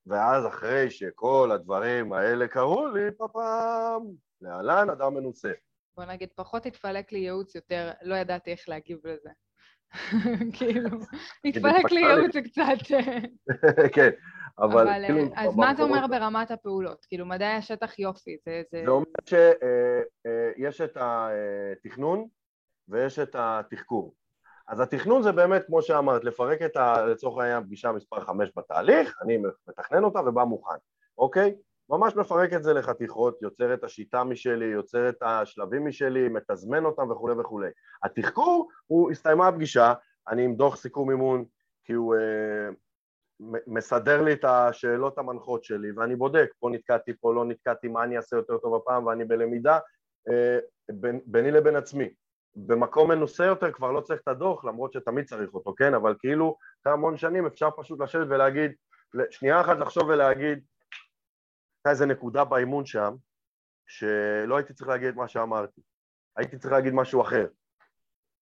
ואז 0.06 0.46
אחרי 0.46 0.90
שכל 0.90 1.50
הדברים 1.54 2.12
האלה 2.12 2.48
קרו 2.48 2.88
לי, 2.88 3.10
פפם, 3.10 4.02
להלן 4.40 4.90
אדם 4.90 5.14
מנוסה. 5.14 5.52
בוא 5.96 6.04
נגיד, 6.04 6.28
פחות 6.34 6.66
התפלק 6.66 7.12
לי 7.12 7.18
ייעוץ, 7.18 7.54
יותר 7.54 7.90
לא 8.02 8.14
ידעתי 8.14 8.50
איך 8.50 8.68
להגיב 8.68 9.06
לזה. 9.06 9.30
כאילו, 10.58 10.90
התפלק 11.44 11.90
לי 11.90 12.00
ייעוץ 12.00 12.36
קצת. 12.36 12.96
כן, 13.94 14.10
אבל, 14.58 15.06
כאילו... 15.06 15.20
אז 15.36 15.56
מה 15.56 15.74
זה 15.74 15.82
אומר 15.82 16.06
ברמת 16.06 16.50
הפעולות? 16.50 17.06
כאילו, 17.08 17.26
מדעי 17.26 17.56
השטח 17.56 17.98
יופי, 17.98 18.36
זה... 18.46 18.62
זה, 18.70 18.82
זה 18.84 18.90
אומר 18.90 19.04
שיש 19.24 20.80
אה, 20.80 20.86
אה, 20.86 20.90
את 20.90 20.96
התכנון 21.00 22.26
ויש 22.88 23.18
את 23.18 23.36
התחקור. 23.38 24.14
אז 24.68 24.80
התכנון 24.80 25.22
זה 25.22 25.32
באמת, 25.32 25.66
כמו 25.66 25.82
שאמרת, 25.82 26.24
לפרק 26.24 26.62
את 26.62 26.76
ה... 26.76 27.06
לצורך 27.06 27.42
העניין 27.42 27.64
פגישה 27.64 27.92
מספר 27.92 28.20
5 28.20 28.50
בתהליך, 28.56 29.14
אני 29.22 29.38
מתכנן 29.68 30.04
אותה 30.04 30.20
ובא 30.20 30.44
מוכן, 30.44 30.76
אוקיי? 31.18 31.54
ממש 31.90 32.16
מפרק 32.16 32.52
את 32.52 32.62
זה 32.62 32.72
לחתיכות, 32.72 33.42
יוצר 33.42 33.74
את 33.74 33.84
השיטה 33.84 34.24
משלי, 34.24 34.66
יוצר 34.66 35.08
את 35.08 35.22
השלבים 35.22 35.86
משלי, 35.86 36.28
מתזמן 36.28 36.84
אותם 36.84 37.10
וכולי 37.10 37.34
וכולי. 37.40 37.70
התחקור 38.02 38.68
הוא, 38.86 39.10
הסתיימה 39.10 39.48
הפגישה, 39.48 39.94
אני 40.28 40.44
עם 40.44 40.54
דוח 40.54 40.76
סיכום 40.76 41.10
אימון, 41.10 41.44
כי 41.84 41.92
הוא 41.92 42.14
אה, 42.14 42.68
מסדר 43.66 44.22
לי 44.22 44.32
את 44.32 44.44
השאלות 44.44 45.18
המנחות 45.18 45.64
שלי 45.64 45.90
ואני 45.92 46.16
בודק, 46.16 46.50
פה 46.58 46.70
נתקעתי, 46.70 47.12
פה 47.20 47.34
לא 47.34 47.44
נתקעתי, 47.44 47.88
מה 47.88 48.04
אני 48.04 48.16
אעשה 48.16 48.36
יותר 48.36 48.58
טוב 48.58 48.74
הפעם 48.74 49.06
ואני 49.06 49.24
בלמידה 49.24 49.78
אה, 50.28 50.58
בין, 50.88 51.20
ביני 51.26 51.50
לבין 51.50 51.76
עצמי. 51.76 52.08
במקום 52.56 53.10
מנוסה 53.10 53.44
יותר 53.44 53.72
כבר 53.72 53.92
לא 53.92 54.00
צריך 54.00 54.20
את 54.20 54.28
הדוח 54.28 54.64
למרות 54.64 54.92
שתמיד 54.92 55.24
צריך 55.24 55.54
אותו, 55.54 55.74
כן? 55.74 55.94
אבל 55.94 56.14
כאילו 56.18 56.56
אחרי 56.82 56.92
המון 56.92 57.16
שנים 57.16 57.46
אפשר 57.46 57.68
פשוט 57.76 58.00
לשבת 58.00 58.26
ולהגיד, 58.30 58.72
שנייה 59.30 59.60
אחת 59.60 59.78
לחשוב 59.78 60.08
ולהגיד 60.08 60.60
הייתה 61.78 61.90
איזה 61.90 62.06
נקודה 62.06 62.44
באימון 62.44 62.86
שם 62.86 63.14
שלא 63.86 64.56
הייתי 64.56 64.74
צריך 64.74 64.88
להגיד 64.88 65.08
את 65.08 65.14
מה 65.14 65.28
שאמרתי, 65.28 65.80
הייתי 66.36 66.58
צריך 66.58 66.72
להגיד 66.72 66.92
משהו 66.94 67.22
אחר. 67.22 67.46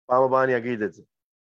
פעם 0.07 0.23
הבאה 0.23 0.45
אני 0.45 0.57
אגיד 0.57 0.83
את 0.83 0.93
זה. 0.93 1.03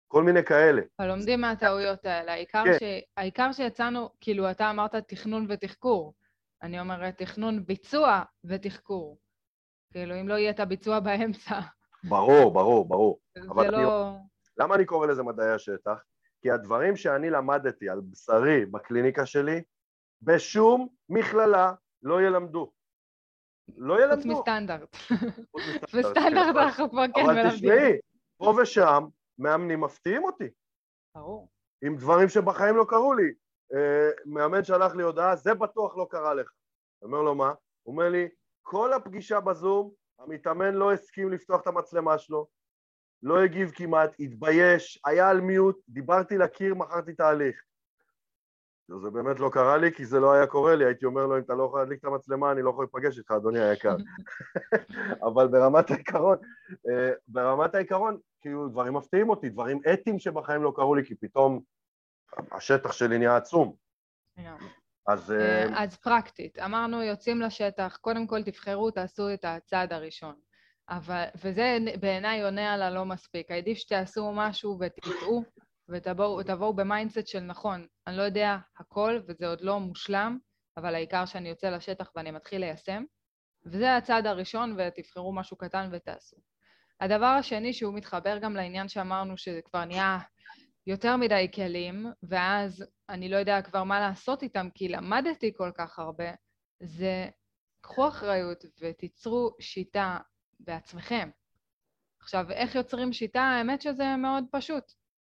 כל 0.08 0.24
מיני 0.24 0.44
כאלה. 0.44 0.82
אבל 1.00 1.08
לומדים 1.08 1.42
מהטעויות 1.42 2.06
האלה. 2.06 2.32
העיקר, 2.32 2.64
כן. 2.66 2.78
ש... 2.80 2.84
העיקר 3.18 3.52
שיצאנו, 3.52 4.10
כאילו, 4.22 4.52
אתה 4.52 4.70
אמרת 4.70 4.96
תכנון 4.96 5.46
ותחקור. 5.50 6.14
אני 6.62 6.80
אומרת 6.80 7.18
תכנון, 7.18 7.66
ביצוע 7.66 8.24
ותחקור. 8.44 9.18
כאילו, 9.92 10.22
אם 10.22 10.28
לא 10.28 10.34
יהיה 10.34 10.52
את 10.52 10.60
הביצוע 10.60 11.00
באמצע. 11.00 11.60
ברור, 12.10 12.54
ברור, 12.54 12.88
ברור. 12.88 13.20
זה 13.36 13.72
לא... 13.72 14.10
אני... 14.10 14.18
למה 14.58 14.76
אני 14.76 14.86
קורא 14.86 15.08
לזה 15.08 15.24
מדעי 15.24 15.52
השטח? 15.52 16.04
כי 16.42 16.52
הדברים 16.52 16.96
שאני 16.96 17.30
למדתי 17.30 17.90
על 17.90 18.02
בשרי 18.12 18.66
בקליניקה 18.66 19.26
שלי, 19.26 19.64
בשום 20.22 20.88
מכללה 21.10 21.74
לא 22.04 22.22
ילמדו. 22.22 22.72
לא 23.78 24.04
ילמדו. 24.04 24.22
חוץ 24.22 24.26
מסטנדרט. 24.26 24.96
בסטנדרט 25.84 26.56
אנחנו 26.56 26.90
כבר 26.90 27.06
כן 27.16 27.26
מלמדים. 27.26 27.46
אבל 27.46 27.56
תשמעי, 27.56 27.94
פה 28.38 28.54
ושם 28.62 29.04
מאמנים 29.40 29.82
מפתיעים 29.82 30.24
אותי. 30.24 30.50
ברור. 31.16 31.50
עם 31.84 31.96
דברים 31.96 32.30
שבחיים 32.30 32.76
לא 32.76 32.86
קרו 32.90 33.14
לי. 33.14 33.34
אה, 33.74 34.10
מאמן 34.26 34.64
שלח 34.64 34.96
לי 34.96 35.04
הודעה, 35.04 35.36
זה 35.36 35.54
בטוח 35.54 35.98
לא 35.98 36.08
קרה 36.10 36.34
לך. 36.34 36.52
אומר 37.02 37.22
לו, 37.22 37.36
מה? 37.36 37.54
הוא 37.84 37.92
אומר 37.94 38.10
לי, 38.10 38.30
כל 38.62 38.94
הפגישה 38.94 39.40
בזום, 39.40 39.92
המתאמן 40.20 40.74
לא 40.74 40.94
הסכים 40.94 41.32
לפתוח 41.32 41.62
את 41.62 41.68
המצלמה 41.68 42.18
שלו, 42.18 42.48
לא 43.24 43.44
הגיב 43.44 43.72
כמעט, 43.76 44.16
התבייש, 44.20 45.02
היה 45.06 45.30
על 45.30 45.42
מיוט, 45.42 45.80
דיברתי 45.90 46.38
לקיר, 46.38 46.76
מכרתי 46.76 47.14
תהליך. 47.14 47.64
זה 48.88 49.10
באמת 49.10 49.40
לא 49.40 49.50
קרה 49.54 49.78
לי, 49.78 49.94
כי 49.94 50.06
זה 50.06 50.20
לא 50.20 50.34
היה 50.34 50.48
קורה 50.48 50.76
לי, 50.76 50.86
הייתי 50.86 51.06
אומר 51.06 51.26
לו, 51.26 51.38
אם 51.38 51.42
אתה 51.42 51.54
לא 51.54 51.64
יכול 51.64 51.80
להדליק 51.80 52.00
את 52.00 52.06
המצלמה, 52.06 52.52
אני 52.52 52.62
לא 52.62 52.70
יכול 52.70 52.86
להיפגש 52.86 53.18
איתך, 53.18 53.32
אדוני 53.32 53.60
היקר. 53.60 53.96
אבל 55.28 55.48
ברמת 55.48 55.92
העיקרון, 55.92 56.38
אה, 56.90 57.12
ברמת 57.28 57.76
העיקרון, 57.76 58.18
כאילו, 58.42 58.68
דברים 58.68 58.94
מפתיעים 58.94 59.30
אותי, 59.30 59.50
דברים 59.50 59.82
אתיים 59.94 60.20
שבחיים 60.20 60.64
לא 60.64 60.74
קרו 60.76 60.96
לי, 60.96 61.06
כי 61.06 61.16
פתאום 61.16 61.62
השטח 62.52 62.92
שלי 62.92 63.18
נהיה 63.18 63.36
עצום. 63.36 63.74
אז... 65.08 65.32
אה, 65.32 65.84
אז 65.84 65.98
פרקטית, 65.98 66.60
אמרנו 66.60 67.04
יוצאים 67.04 67.42
לשטח, 67.42 67.98
קודם 68.02 68.28
כל 68.28 68.44
תבחרו, 68.44 68.92
תעשו 68.92 69.34
את 69.34 69.46
הצעד 69.46 69.94
הראשון. 69.94 70.36
אבל, 70.90 71.24
וזה 71.44 71.78
בעיניי 72.00 72.44
עונה 72.44 72.74
על 72.74 72.82
הלא 72.82 73.06
מספיק. 73.06 73.52
עדיף 73.52 73.78
שתעשו 73.78 74.32
משהו 74.34 74.78
ותטעו, 74.80 75.44
ותבואו 75.90 76.74
ב 76.74 76.80
mindset 76.81 77.28
של 77.28 77.40
נכון, 77.40 77.88
אני 78.08 78.18
לא 78.18 78.22
יודע 78.22 78.58
הכל 78.78 79.20
וזה 79.28 79.48
עוד 79.48 79.62
לא 79.62 79.80
מושלם, 79.80 80.38
אבל 80.78 80.96
העיקר 80.96 81.26
שאני 81.26 81.50
יוצא 81.50 81.70
לשטח 81.70 82.12
ואני 82.16 82.32
מתחיל 82.32 82.62
ליישם. 82.62 83.04
וזה 83.66 83.98
הצעד 83.98 84.28
הראשון, 84.28 84.78
ותבחרו 84.78 85.34
משהו 85.34 85.58
קטן 85.58 85.90
ותעשו. 85.92 86.38
הדבר 87.02 87.26
השני 87.26 87.74
שהוא 87.74 87.94
מתחבר 87.94 88.38
גם 88.38 88.56
לעניין 88.56 88.88
שאמרנו 88.88 89.38
שזה 89.38 89.62
כבר 89.62 89.86
נהיה 89.86 90.20
יותר 90.88 91.16
מדי 91.18 91.48
כלים, 91.56 92.06
ואז 92.24 92.86
אני 93.10 93.30
לא 93.30 93.38
יודע 93.38 93.62
כבר 93.62 93.84
מה 93.84 94.00
לעשות 94.00 94.44
איתם 94.44 94.68
כי 94.74 94.88
למדתי 94.88 95.54
כל 95.58 95.72
כך 95.78 96.00
הרבה, 96.00 96.32
זה 96.80 97.30
קחו 97.82 98.08
אחריות 98.08 98.64
ותיצרו 98.80 99.56
שיטה 99.60 100.18
בעצמכם. 100.60 101.30
עכשיו, 102.22 102.52
איך 102.52 102.76
יוצרים 102.76 103.14
שיטה? 103.14 103.42
האמת 103.42 103.82
שזה 103.82 104.16
מאוד 104.18 104.44
פשוט. 104.52 104.84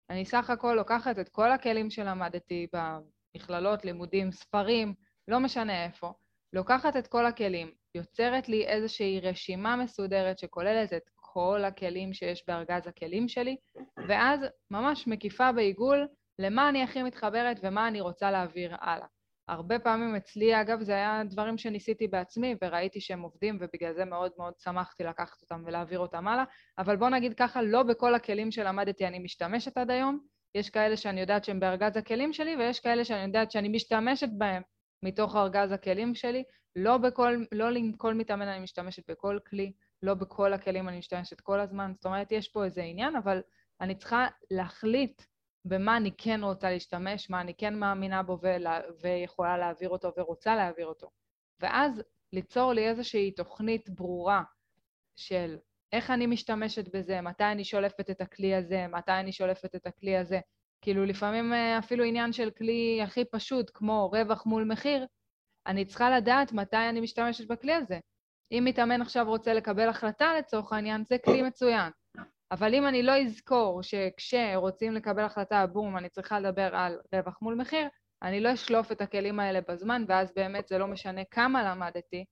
אני 0.10 0.26
סך 0.26 0.50
הכל 0.50 0.74
לוקחת 0.78 1.20
את 1.20 1.30
כל 1.30 1.52
הכלים 1.52 1.90
שלמדתי 1.90 2.68
במכללות, 2.74 3.86
לימודים, 3.86 4.32
ספרים, 4.32 4.94
לא 5.28 5.40
משנה 5.40 5.86
איפה, 5.86 6.14
לוקחת 6.54 6.98
את 6.98 7.08
כל 7.08 7.26
הכלים, 7.26 7.72
יוצרת 7.96 8.50
לי 8.50 8.66
איזושהי 8.66 9.20
רשימה 9.20 9.76
מסודרת 9.76 10.40
שכוללת 10.40 10.94
את 10.94 11.10
כל 11.16 11.64
הכלים 11.66 12.14
שיש 12.14 12.44
בארגז 12.48 12.88
הכלים 12.88 13.28
שלי, 13.28 13.58
ואז 14.08 14.40
ממש 14.72 15.08
מקיפה 15.08 15.52
בעיגול 15.52 16.08
למה 16.40 16.70
אני 16.70 16.84
הכי 16.84 17.04
מתחברת 17.04 17.60
ומה 17.64 17.88
אני 17.88 18.02
רוצה 18.02 18.32
להעביר 18.32 18.76
הלאה. 18.80 19.08
הרבה 19.48 19.80
פעמים 19.80 20.16
אצלי, 20.16 20.62
אגב, 20.62 20.82
זה 20.82 20.92
היה 20.92 21.22
דברים 21.30 21.58
שניסיתי 21.58 22.08
בעצמי 22.08 22.56
וראיתי 22.64 23.02
שהם 23.02 23.22
עובדים 23.22 23.58
ובגלל 23.62 23.94
זה 23.94 24.06
מאוד 24.06 24.32
מאוד 24.38 24.54
שמחתי 24.60 25.04
לקחת 25.04 25.42
אותם 25.42 25.64
ולהעביר 25.66 26.00
אותם 26.00 26.28
הלאה, 26.28 26.44
אבל 26.78 26.96
בוא 26.96 27.10
נגיד 27.10 27.34
ככה, 27.34 27.62
לא 27.62 27.84
בכל 27.84 28.16
הכלים 28.16 28.52
שלמדתי 28.52 29.08
אני 29.08 29.20
משתמשת 29.20 29.78
עד 29.78 29.92
היום, 29.92 30.20
יש 30.56 30.70
כאלה 30.70 30.98
שאני 30.98 31.22
יודעת 31.22 31.44
שהם 31.44 31.60
בארגז 31.60 31.98
הכלים 31.98 32.34
שלי 32.34 32.56
ויש 32.56 32.80
כאלה 32.80 33.06
שאני 33.06 33.24
יודעת 33.24 33.52
שאני 33.52 33.70
משתמשת 33.70 34.30
בהם 34.38 34.62
מתוך 35.04 35.36
ארגז 35.36 35.72
הכלים 35.72 36.16
שלי, 36.16 36.44
לא 36.76 36.98
בכל, 36.98 37.44
לא 37.52 37.70
עם 37.70 37.92
כל 37.98 38.14
מתאמן 38.14 38.48
אני 38.48 38.60
משתמשת 38.60 39.10
בכל 39.10 39.40
כלי, 39.50 39.74
לא 40.04 40.14
בכל 40.14 40.54
הכלים 40.54 40.90
אני 40.90 40.98
משתמשת 40.98 41.42
כל 41.42 41.60
הזמן, 41.60 41.92
זאת 41.96 42.06
אומרת, 42.06 42.32
יש 42.32 42.48
פה 42.48 42.66
איזה 42.66 42.82
עניין, 42.82 43.16
אבל 43.16 43.42
אני 43.82 43.96
צריכה 43.96 44.28
להחליט 44.52 45.22
במה 45.66 45.98
אני 45.98 46.12
כן 46.18 46.44
רוצה 46.44 46.70
להשתמש, 46.72 47.30
מה 47.30 47.42
אני 47.42 47.54
כן 47.54 47.76
מאמינה 47.80 48.24
בו 48.24 48.38
ולה, 48.42 48.80
ויכולה 49.02 49.58
להעביר 49.58 49.90
אותו 49.90 50.12
ורוצה 50.18 50.56
להעביר 50.56 50.88
אותו. 50.88 51.10
ואז 51.60 52.04
ליצור 52.34 52.74
לי 52.74 52.88
איזושהי 52.88 53.32
תוכנית 53.32 53.90
ברורה 53.90 54.44
של 55.16 55.58
איך 55.92 56.12
אני 56.12 56.26
משתמשת 56.26 56.96
בזה, 56.96 57.22
מתי 57.22 57.44
אני 57.44 57.64
שולפת 57.64 58.10
את 58.10 58.22
הכלי 58.22 58.56
הזה, 58.56 58.88
מתי 58.88 59.12
אני 59.12 59.32
שולפת 59.32 59.76
את 59.76 59.88
הכלי 59.88 60.18
הזה. 60.18 60.40
כאילו 60.82 61.06
לפעמים 61.06 61.54
אה, 61.54 61.80
אפילו 61.80 62.04
עניין 62.04 62.34
של 62.34 62.50
כלי 62.50 63.00
הכי 63.04 63.26
פשוט, 63.26 63.72
כמו 63.74 64.10
רווח 64.14 64.46
מול 64.46 64.64
מחיר, 64.64 65.06
אני 65.68 65.86
צריכה 65.86 66.18
לדעת 66.18 66.52
מתי 66.52 66.90
אני 66.90 67.02
משתמשת 67.02 67.48
בכלי 67.48 67.74
הזה. 67.74 68.00
אם 68.52 68.64
מתאמן 68.68 69.02
עכשיו 69.02 69.26
רוצה 69.28 69.54
לקבל 69.54 69.90
החלטה 69.90 70.34
לצורך 70.40 70.74
העניין, 70.74 71.04
זה 71.06 71.18
כלי 71.26 71.42
מצוין. 71.42 71.92
אבל 72.54 72.74
אם 72.74 72.88
אני 72.88 73.04
לא 73.04 73.18
אזכור 73.18 73.82
שכשרוצים 73.84 74.94
לקבל 74.94 75.24
החלטה, 75.24 75.66
בום, 75.68 75.98
אני 75.98 76.10
צריכה 76.10 76.40
לדבר 76.40 76.70
על 76.74 77.00
רווח 77.14 77.38
מול 77.42 77.56
מחיר, 77.56 77.88
אני 78.24 78.42
לא 78.42 78.54
אשלוף 78.54 78.92
את 78.92 79.02
הכלים 79.02 79.40
האלה 79.40 79.60
בזמן, 79.70 80.06
ואז 80.08 80.34
באמת 80.36 80.68
זה 80.68 80.78
לא 80.78 80.88
משנה 80.88 81.22
כמה 81.32 81.72
למדתי, 81.72 82.26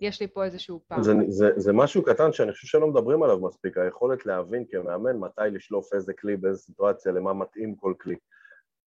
יש 0.00 0.20
לי 0.20 0.28
פה 0.28 0.44
איזשהו 0.44 0.80
פער. 0.88 1.02
זה, 1.02 1.12
זה, 1.28 1.50
זה 1.56 1.72
משהו 1.72 2.02
קטן 2.04 2.32
שאני 2.32 2.52
חושב 2.52 2.66
שלא 2.66 2.86
מדברים 2.86 3.22
עליו 3.22 3.40
מספיק, 3.40 3.78
היכולת 3.78 4.26
להבין 4.26 4.64
כמאמן 4.70 5.16
מתי 5.16 5.42
לשלוף 5.52 5.94
איזה 5.94 6.12
כלי, 6.12 6.36
באיזה 6.36 6.58
סיטואציה, 6.58 7.12
למה 7.12 7.32
מתאים 7.32 7.74
כל 7.74 7.94
כלי. 8.00 8.16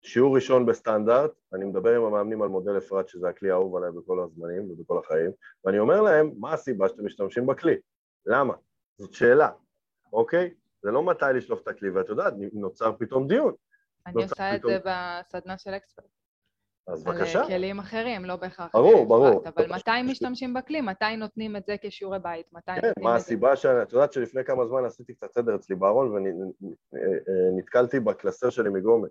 שיעור 0.03 0.35
ראשון 0.35 0.67
בסטנדרט, 0.67 1.31
אני 1.55 1.65
מדבר 1.65 1.97
עם 1.97 2.03
המאמנים 2.05 2.43
על 2.43 2.49
מודל 2.49 2.79
אפרת, 2.79 3.09
שזה 3.09 3.29
הכלי 3.29 3.51
האהוב 3.51 3.77
עליי 3.77 3.91
בכל 3.93 4.21
הזמנים 4.21 4.71
ובכל 4.71 4.99
החיים, 4.99 5.31
ואני 5.65 5.79
אומר 5.79 6.03
להם, 6.03 6.33
מה 6.39 6.53
הסיבה 6.53 6.89
שאתם 6.89 7.07
משתמשים 7.07 7.47
בכלי? 7.47 7.75
למה? 8.27 8.55
זאת 8.99 9.13
שאלה, 9.13 9.51
אוקיי? 10.13 10.55
זה 10.83 10.91
לא 10.91 11.03
מתי 11.03 11.25
לשלוף 11.35 11.63
את 11.63 11.69
הכלי, 11.69 11.91
ואת 11.91 12.09
יודעת, 12.09 12.35
נוצר 12.53 12.93
פתאום 12.99 13.29
דיון. 13.29 13.55
אני 14.07 14.23
עושה 14.23 14.55
את 14.57 14.63
זה 14.63 14.79
בסדנה 14.85 15.59
של 15.59 15.71
אקספרט. 15.71 16.07
אז 16.87 17.05
בבקשה. 17.05 17.41
על 17.41 17.47
כלים 17.47 17.79
אחרים, 17.79 18.25
לא 18.25 18.37
בהכרח. 18.37 18.71
ברור, 18.73 19.07
ברור. 19.07 19.45
אבל 19.47 19.67
מתי 19.75 20.03
משתמשים 20.05 20.55
בכלי? 20.55 20.81
מתי 20.81 21.17
נותנים 21.17 21.57
את 21.57 21.67
זה 21.67 21.77
כשיעורי 21.83 22.19
בית? 22.19 22.47
מתי 22.53 22.73
כן, 22.81 22.93
מה 23.01 23.15
הסיבה 23.15 23.57
ש... 23.57 23.67
את 23.67 23.93
יודעת 23.93 24.13
שלפני 24.13 24.45
כמה 24.45 24.67
זמן 24.67 24.85
עשיתי 24.85 25.15
קצת 25.15 25.33
סדר 25.33 25.55
אצלי 25.55 25.77
בארון 25.77 26.35
ונתקלתי 26.93 28.01
בקלסר 28.01 28.51
שלי 28.51 28.71
מגומת. 28.71 29.11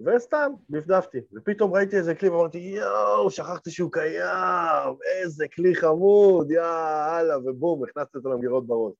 וסתם, 0.00 0.52
דפדפתי, 0.70 1.18
ופתאום 1.32 1.74
ראיתי 1.74 1.96
איזה 1.96 2.14
כלי 2.14 2.28
ואמרתי, 2.28 2.58
יואו, 2.58 3.30
שכחתי 3.30 3.70
שהוא 3.70 3.92
קיים, 3.92 4.94
איזה 5.04 5.46
כלי 5.54 5.74
חמוד, 5.74 6.50
יאללה, 6.50 7.38
ובום, 7.38 7.84
הכנסתי 7.84 8.18
אותו 8.18 8.32
למגירות 8.32 8.66
בראש. 8.66 8.94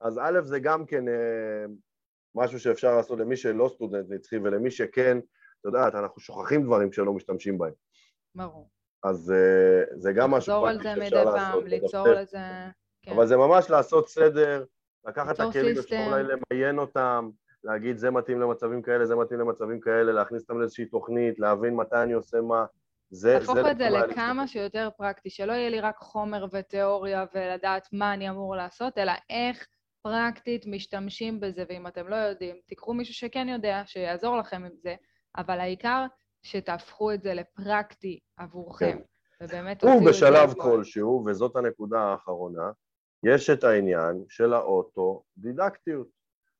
אז 0.00 0.18
א', 0.22 0.40
זה 0.44 0.60
גם 0.60 0.86
כן 0.86 1.08
אה, 1.08 1.64
משהו 2.34 2.60
שאפשר 2.60 2.96
לעשות 2.96 3.18
למי 3.18 3.36
שלא 3.36 3.70
סטודנט 3.74 4.06
נצחי 4.08 4.36
ולמי 4.38 4.70
שכן, 4.70 5.18
את 5.18 5.64
יודעת, 5.64 5.94
אנחנו 5.94 6.20
שוכחים 6.20 6.62
דברים 6.64 6.92
שלא 6.92 7.12
משתמשים 7.12 7.58
בהם. 7.58 7.72
ברור. 8.34 8.68
אז 9.04 9.32
אה, 9.32 9.96
זה 9.96 10.12
גם 10.12 10.30
משהו 10.30 10.54
פרקטי 10.60 10.84
שאפשר 10.84 11.24
לעשות. 11.24 11.28
לחזור 11.28 11.28
על 11.28 11.34
זה 11.34 11.34
מדי 11.34 11.38
פעם, 11.38 11.66
ליצור 11.66 12.08
לזה... 12.08 12.38
כן. 13.02 13.12
אבל 13.12 13.26
זה 13.26 13.36
ממש 13.36 13.70
לעשות 13.70 14.08
סדר, 14.08 14.64
לקחת 15.06 15.34
את 15.34 15.40
הכלים, 15.40 15.78
אפשר 15.78 16.04
אולי 16.06 16.22
למיין 16.22 16.78
אותם, 16.78 17.30
להגיד 17.64 17.96
זה 17.96 18.10
מתאים 18.10 18.40
למצבים 18.40 18.82
כאלה, 18.82 19.06
זה 19.06 19.16
מתאים 19.16 19.40
למצבים 19.40 19.80
כאלה, 19.80 20.12
להכניס 20.12 20.42
אותם 20.42 20.60
לאיזושהי 20.60 20.84
תוכנית, 20.84 21.38
להבין 21.38 21.74
מתי 21.74 21.96
אני 22.02 22.12
עושה 22.12 22.40
מה. 22.40 22.64
זה, 23.10 23.34
להפוך 23.34 23.54
זה 23.54 23.70
את 23.70 23.78
זה 23.78 23.90
לכמה 23.90 24.46
שיותר 24.46 24.88
פרקטי, 24.96 25.30
שלא 25.30 25.52
יהיה 25.52 25.70
לי 25.70 25.80
רק 25.80 25.96
חומר 25.98 26.46
ותיאוריה 26.52 27.24
ולדעת 27.34 27.88
מה 27.92 28.14
אני 28.14 28.30
אמור 28.30 28.56
לעשות, 28.56 28.98
אלא 28.98 29.12
איך 29.30 29.66
פרקטית 30.08 30.66
משתמשים 30.66 31.40
בזה, 31.40 31.64
ואם 31.68 31.86
אתם 31.86 32.08
לא 32.08 32.16
יודעים, 32.16 32.56
תיקחו 32.66 32.94
מישהו 32.94 33.14
שכן 33.14 33.48
יודע, 33.48 33.82
שיעזור 33.86 34.36
לכם 34.36 34.64
עם 34.64 34.72
זה, 34.82 34.94
אבל 35.36 35.60
העיקר 35.60 36.06
שתהפכו 36.42 37.12
את 37.12 37.22
זה 37.22 37.34
לפרקטי 37.34 38.18
עבורכם, 38.36 38.98
כן. 39.38 39.44
ובאמת 39.44 39.80
זה... 39.80 39.88
ובשלב 39.88 40.52
כלשהו, 40.52 41.24
וזאת 41.26 41.56
הנקודה 41.56 42.00
האחרונה, 42.00 42.70
יש 43.22 43.50
את 43.50 43.64
העניין 43.64 44.24
של 44.28 44.52
האוטו-דידקטיות, 44.52 46.08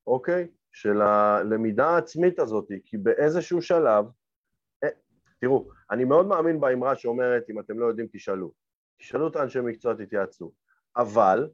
אוקיי? 0.06 0.48
של 0.72 1.02
הלמידה 1.02 1.86
העצמית 1.86 2.38
הזאת, 2.38 2.68
כי 2.84 2.96
באיזשהו 2.98 3.62
שלב, 3.62 4.04
אה, 4.84 4.88
תראו, 5.40 5.68
אני 5.90 6.04
מאוד 6.04 6.26
מאמין 6.26 6.60
באמרה 6.60 6.96
שאומרת, 6.96 7.50
אם 7.50 7.60
אתם 7.60 7.78
לא 7.78 7.86
יודעים, 7.86 8.08
תשאלו. 8.12 8.52
תשאלו 8.98 9.28
את 9.28 9.36
האנשי 9.36 9.60
מקצוע, 9.60 9.94
תתייעצו. 9.94 10.52
אבל 10.96 11.48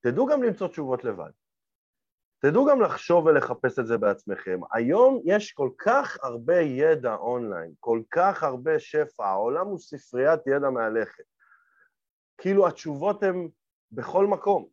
תדעו 0.00 0.26
גם 0.26 0.42
למצוא 0.42 0.68
תשובות 0.68 1.04
לבד. 1.04 1.30
תדעו 2.40 2.66
גם 2.66 2.80
לחשוב 2.80 3.26
ולחפש 3.26 3.78
את 3.78 3.86
זה 3.86 3.98
בעצמכם. 3.98 4.60
היום 4.72 5.20
יש 5.24 5.52
כל 5.52 5.70
כך 5.78 6.18
הרבה 6.22 6.60
ידע 6.60 7.14
אונליין, 7.14 7.72
כל 7.80 8.02
כך 8.10 8.42
הרבה 8.42 8.78
שפע, 8.78 9.26
העולם 9.26 9.66
הוא 9.66 9.78
ספריית 9.78 10.40
ידע 10.46 10.70
מהלכת. 10.70 11.24
כאילו 12.38 12.68
התשובות 12.68 13.22
הן 13.22 13.48
בכל 13.92 14.26
מקום. 14.26 14.68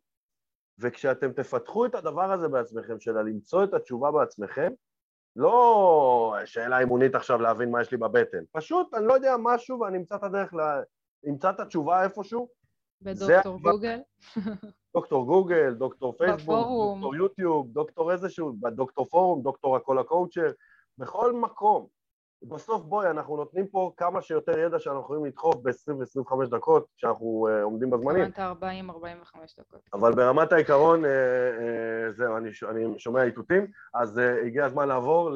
וכשאתם 0.78 1.32
תפתחו 1.32 1.86
את 1.86 1.94
הדבר 1.94 2.32
הזה 2.32 2.48
בעצמכם, 2.48 3.00
של 3.00 3.12
למצוא 3.12 3.64
את 3.64 3.74
התשובה 3.74 4.10
בעצמכם, 4.12 4.72
לא 5.36 6.36
שאלה 6.44 6.78
אימונית 6.78 7.14
עכשיו 7.14 7.40
להבין 7.40 7.70
מה 7.70 7.80
יש 7.80 7.90
לי 7.90 7.96
בבטן, 7.96 8.44
פשוט 8.52 8.94
אני 8.94 9.06
לא 9.06 9.12
יודע 9.12 9.34
משהו 9.38 9.80
ואני 9.80 9.98
אמצא 9.98 10.16
את 10.16 10.22
הדרך, 10.22 10.54
ל... 10.54 10.60
אמצא 11.28 11.50
את 11.50 11.60
התשובה 11.60 12.04
איפשהו. 12.04 12.48
בדוקטור 13.02 13.60
גוגל. 13.60 13.98
דוקטור 14.96 15.26
גוגל, 15.26 15.74
דוקטור 15.74 16.12
פייסבוק, 16.18 16.58
בפורום. 16.58 17.00
דוקטור 17.00 17.16
יוטיוב, 17.16 17.72
דוקטור 17.72 18.12
איזשהו, 18.12 18.52
דוקטור 18.74 19.06
פורום, 19.06 19.42
דוקטור 19.42 19.76
הכל 19.76 19.98
הקואוצ'ר, 19.98 20.50
בכל 20.98 21.32
מקום. 21.32 21.86
בסוף 22.42 22.82
בואי, 22.82 23.10
אנחנו 23.10 23.36
נותנים 23.36 23.66
פה 23.66 23.92
כמה 23.96 24.22
שיותר 24.22 24.58
ידע 24.58 24.78
שאנחנו 24.78 25.00
יכולים 25.00 25.24
לדחוף 25.24 25.54
ב-20-25 25.54 26.46
דקות 26.50 26.86
כשאנחנו 26.96 27.48
uh, 27.48 27.62
עומדים 27.62 27.90
בזמנים. 27.90 28.22
התכוונת 28.22 28.62
40-45 28.62 29.36
דקות. 29.58 29.80
אבל 29.92 30.14
ברמת 30.14 30.52
העיקרון, 30.52 31.04
uh, 31.04 31.08
uh, 31.08 32.10
זהו, 32.10 32.36
אני, 32.36 32.48
אני 32.70 32.98
שומע 32.98 33.22
איתותים, 33.22 33.66
אז 33.94 34.18
uh, 34.18 34.46
הגיע 34.46 34.64
הזמן 34.64 34.88
לעבור 34.88 35.30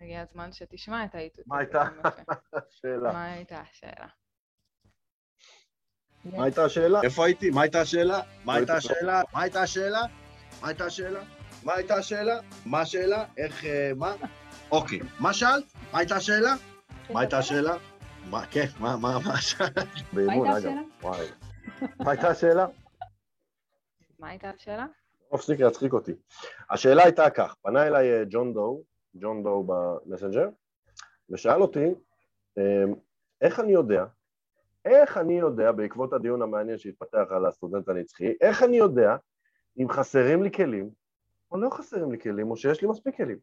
הגיע 0.00 0.20
הזמן 0.20 0.52
שתשמע 0.52 1.04
את 1.04 1.14
האיתות. 1.14 1.46
מה 1.46 1.58
הייתה? 1.58 1.84
יפה. 1.98 2.08
לשאלה. 2.68 3.12
מה 3.12 3.24
הייתה 3.32 3.60
השאלה? 3.70 4.06
מה 6.32 6.44
הייתה 6.44 6.64
השאלה? 6.64 7.00
איפה 7.02 7.24
הייתי? 7.26 7.50
מה 7.50 7.62
הייתה 7.62 7.80
השאלה? 7.80 8.20
מה 8.44 8.54
הייתה 8.54 8.72
הייתי- 8.72 8.86
השאלה? 8.92 9.22
מה 9.32 9.42
הייתה 9.42 9.62
השאלה? 9.62 10.02
מה 10.62 10.68
הייתה 10.68 10.84
השאלה? 10.86 11.20
מה 11.64 11.74
הייתה 11.74 11.94
השאלה? 11.96 12.40
מה 12.66 12.80
השאלה? 12.80 13.24
איך, 13.36 13.64
אה, 13.64 13.90
מה? 13.96 14.14
אוקיי, 14.70 14.98
מה 15.20 15.32
שאלת? 15.32 15.64
מה 15.92 15.98
הייתה 15.98 16.16
השאלה? 16.16 16.54
מה 17.10 17.20
הייתה 17.20 17.38
השאלה? 17.38 17.76
מה, 18.30 18.46
כן, 18.46 18.66
מה, 18.80 18.96
מה, 18.96 19.18
מה 19.26 19.36
שאלת? 19.40 19.72
באימון, 20.12 20.46
הייתה 20.46 20.58
אגב. 20.58 20.78
השאלה? 20.78 20.82
וואי. 21.02 21.26
מה 22.04 22.10
הייתה 22.10 22.28
השאלה? 22.28 22.66
מה 24.18 24.28
הייתה 24.28 24.50
השאלה? 24.50 24.86
לא 25.32 25.38
מפסיק 25.38 25.60
להצחיק 25.60 25.92
אותי. 25.92 26.12
השאלה 26.70 27.02
הייתה 27.04 27.30
כך, 27.30 27.54
פנה 27.62 27.86
אליי 27.86 28.12
אה, 28.12 28.22
ג'ון 28.30 28.54
דו, 28.54 28.82
ג'ון 29.16 29.42
דו 29.42 29.66
במסנג'ר, 29.66 30.48
ושאל 31.30 31.62
אותי, 31.62 31.84
אה, 32.58 32.62
איך 33.40 33.60
אני 33.60 33.72
יודע, 33.72 34.04
איך 34.86 35.16
אני 35.18 35.38
יודע, 35.38 35.72
בעקבות 35.72 36.12
הדיון 36.12 36.42
המעניין 36.42 36.78
שהתפתח 36.78 37.24
על 37.30 37.46
הסטודנט 37.46 37.88
הנצחי, 37.88 38.32
איך 38.40 38.62
אני 38.62 38.76
יודע 38.76 39.16
אם 39.78 39.88
חסרים 39.90 40.42
לי 40.42 40.50
כלים, 40.50 40.90
או 41.50 41.56
לא 41.60 41.70
חסרים 41.70 42.12
לי 42.12 42.18
כלים, 42.20 42.50
או 42.50 42.56
שיש 42.56 42.82
לי 42.82 42.88
מספיק 42.88 43.16
כלים? 43.16 43.38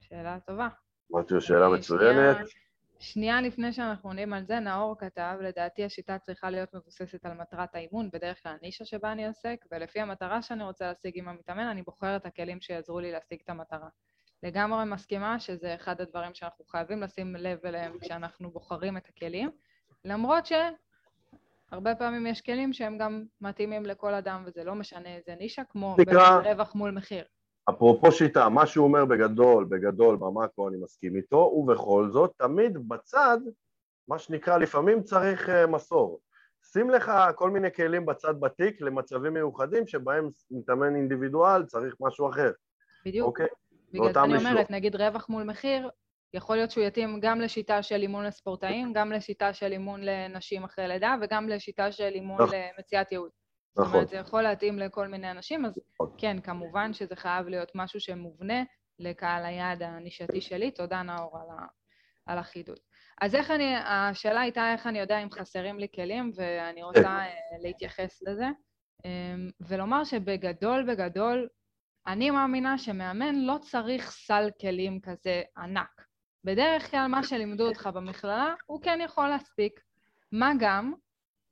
שאלה 0.00 0.38
טובה. 0.46 0.68
אמרתי 1.12 1.34
לו, 1.34 1.40
שאלה 1.40 1.66
אה, 1.66 1.70
מצוינת. 1.78 2.36
שנייה- 2.36 2.48
שנייה 2.98 3.40
לפני 3.40 3.72
שאנחנו 3.72 4.10
עונים 4.10 4.32
על 4.32 4.44
זה, 4.44 4.60
נאור 4.60 4.98
כתב, 4.98 5.36
לדעתי 5.40 5.84
השיטה 5.84 6.18
צריכה 6.18 6.50
להיות 6.50 6.74
מבוססת 6.74 7.26
על 7.26 7.32
מטרת 7.34 7.74
האימון, 7.74 8.10
בדרך 8.12 8.42
כלל 8.42 8.56
הנישה 8.60 8.84
שבה 8.84 9.12
אני 9.12 9.26
עוסק, 9.26 9.64
ולפי 9.70 10.00
המטרה 10.00 10.42
שאני 10.42 10.64
רוצה 10.64 10.86
להשיג 10.88 11.18
עם 11.18 11.28
המתאמן, 11.28 11.66
אני 11.66 11.82
בוחר 11.82 12.16
את 12.16 12.26
הכלים 12.26 12.60
שיעזרו 12.60 13.00
לי 13.00 13.12
להשיג 13.12 13.38
את 13.44 13.50
המטרה. 13.50 13.88
לגמרי 14.42 14.84
מסכימה 14.84 15.40
שזה 15.40 15.74
אחד 15.74 16.00
הדברים 16.00 16.34
שאנחנו 16.34 16.64
חייבים 16.64 17.02
לשים 17.02 17.36
לב 17.36 17.58
אליהם 17.66 17.98
כשאנחנו 18.00 18.50
בוחרים 18.50 18.96
את 18.96 19.08
הכלים, 19.08 19.50
למרות 20.04 20.44
שהרבה 20.46 21.94
פעמים 21.94 22.26
יש 22.26 22.40
כלים 22.40 22.72
שהם 22.72 22.98
גם 22.98 23.24
מתאימים 23.40 23.86
לכל 23.86 24.14
אדם, 24.14 24.42
וזה 24.46 24.64
לא 24.64 24.74
משנה 24.74 25.16
איזה 25.16 25.34
נישה, 25.38 25.62
כמו 25.68 25.96
נקרא- 25.98 26.40
רווח 26.44 26.74
מול 26.74 26.90
מחיר. 26.90 27.24
אפרופו 27.70 28.12
שיטה, 28.12 28.48
מה 28.48 28.66
שהוא 28.66 28.84
אומר 28.86 29.04
בגדול, 29.04 29.64
בגדול, 29.64 30.16
במאקרו 30.16 30.68
אני 30.68 30.76
מסכים 30.76 31.16
איתו, 31.16 31.36
ובכל 31.36 32.08
זאת, 32.10 32.32
תמיד 32.36 32.88
בצד, 32.88 33.38
מה 34.08 34.18
שנקרא, 34.18 34.58
לפעמים 34.58 35.02
צריך 35.02 35.48
uh, 35.48 35.66
מסור. 35.66 36.20
שים 36.72 36.90
לך 36.90 37.12
כל 37.34 37.50
מיני 37.50 37.72
כלים 37.72 38.06
בצד 38.06 38.40
בתיק 38.40 38.80
למצבים 38.80 39.34
מיוחדים 39.34 39.86
שבהם 39.86 40.30
מתאמן 40.50 40.96
אינדיבידואל 40.96 41.64
צריך 41.64 41.94
משהו 42.00 42.28
אחר, 42.28 42.52
בדיוק. 43.06 43.26
אוקיי? 43.26 43.46
בגלל 43.92 44.12
זה 44.12 44.22
אני. 44.22 44.36
אומרת, 44.36 44.70
נגיד 44.70 44.96
רווח 44.96 45.28
מול 45.28 45.42
מחיר, 45.42 45.90
יכול 46.34 46.56
להיות 46.56 46.70
שהוא 46.70 46.84
יתאים 46.84 47.20
גם 47.20 47.40
לשיטה 47.40 47.82
של 47.82 48.02
אימון 48.02 48.24
לספורטאים, 48.24 48.92
גם 48.92 49.12
לשיטה 49.12 49.52
של 49.54 49.72
אימון 49.72 50.00
לנשים 50.02 50.64
אחרי 50.64 50.88
לידה, 50.88 51.14
וגם 51.20 51.48
לשיטה 51.48 51.92
של 51.92 52.10
אימון 52.14 52.42
נכון. 52.42 52.56
למציאת 52.78 53.12
ייעוד. 53.12 53.30
זאת 53.74 53.84
נכון. 53.86 53.94
אומרת, 53.94 54.08
זה 54.08 54.16
יכול 54.16 54.42
להתאים 54.42 54.78
לכל 54.78 55.08
מיני 55.08 55.30
אנשים, 55.30 55.64
אז 55.64 55.78
נכון. 55.94 56.14
כן, 56.18 56.40
כמובן 56.40 56.92
שזה 56.92 57.16
חייב 57.16 57.48
להיות 57.48 57.70
משהו 57.74 58.00
שמובנה 58.00 58.62
לקהל 58.98 59.44
היעד 59.44 59.82
הנישתי 59.82 60.40
שלי. 60.40 60.70
תודה, 60.70 61.02
נאור, 61.02 61.38
על, 61.38 61.58
ה, 61.58 61.66
על 62.26 62.38
החידוד. 62.38 62.78
אז 63.20 63.34
איך 63.34 63.50
אני, 63.50 63.74
השאלה 63.84 64.40
הייתה 64.40 64.72
איך 64.72 64.86
אני 64.86 64.98
יודע 64.98 65.18
אם 65.22 65.30
חסרים 65.30 65.78
לי 65.78 65.86
כלים, 65.94 66.30
ואני 66.34 66.82
רוצה 66.82 67.08
אה, 67.08 67.28
להתייחס 67.62 68.22
לזה, 68.22 68.46
אמ, 69.04 69.50
ולומר 69.60 70.04
שבגדול, 70.04 70.92
בגדול, 70.92 71.48
אני 72.06 72.30
מאמינה 72.30 72.78
שמאמן 72.78 73.34
לא 73.34 73.58
צריך 73.60 74.10
סל 74.10 74.48
כלים 74.60 75.00
כזה 75.00 75.42
ענק. 75.56 75.93
בדרך 76.44 76.90
כלל 76.90 77.06
מה 77.06 77.22
שלימדו 77.22 77.68
אותך 77.68 77.88
במכללה, 77.94 78.54
הוא 78.66 78.82
כן 78.82 78.98
יכול 79.04 79.28
להספיק. 79.28 79.80
מה 80.32 80.52
גם 80.58 80.94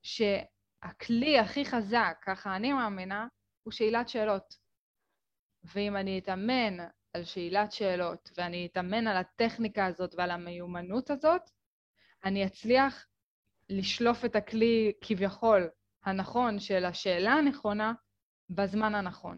שהכלי 0.02 1.38
הכי 1.38 1.64
חזק, 1.64 2.16
ככה 2.22 2.56
אני 2.56 2.72
מאמינה, 2.72 3.26
הוא 3.62 3.72
שאלת 3.72 4.08
שאלות. 4.08 4.54
ואם 5.64 5.96
אני 5.96 6.18
אתאמן 6.18 6.76
על 7.12 7.24
שאלת 7.24 7.72
שאלות, 7.72 8.30
ואני 8.36 8.68
אתאמן 8.72 9.06
על 9.06 9.16
הטכניקה 9.16 9.86
הזאת 9.86 10.14
ועל 10.18 10.30
המיומנות 10.30 11.10
הזאת, 11.10 11.50
אני 12.24 12.46
אצליח 12.46 13.06
לשלוף 13.68 14.24
את 14.24 14.36
הכלי 14.36 14.92
כביכול 15.00 15.68
הנכון 16.04 16.58
של 16.58 16.84
השאלה 16.84 17.32
הנכונה 17.32 17.92
בזמן 18.50 18.94
הנכון. 18.94 19.36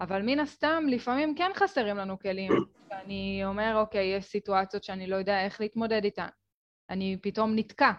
אבל 0.00 0.22
מן 0.22 0.40
הסתם, 0.40 0.84
לפעמים 0.88 1.34
כן 1.34 1.50
חסרים 1.54 1.96
לנו 1.96 2.18
כלים. 2.18 2.52
ואני 2.90 3.42
אומר, 3.44 3.72
אוקיי, 3.76 4.16
יש 4.16 4.24
סיטואציות 4.24 4.84
שאני 4.84 5.06
לא 5.06 5.16
יודע 5.16 5.44
איך 5.44 5.60
להתמודד 5.60 6.04
איתן. 6.04 6.28
אני 6.90 7.18
פתאום 7.22 7.52
נתקע. 7.54 7.92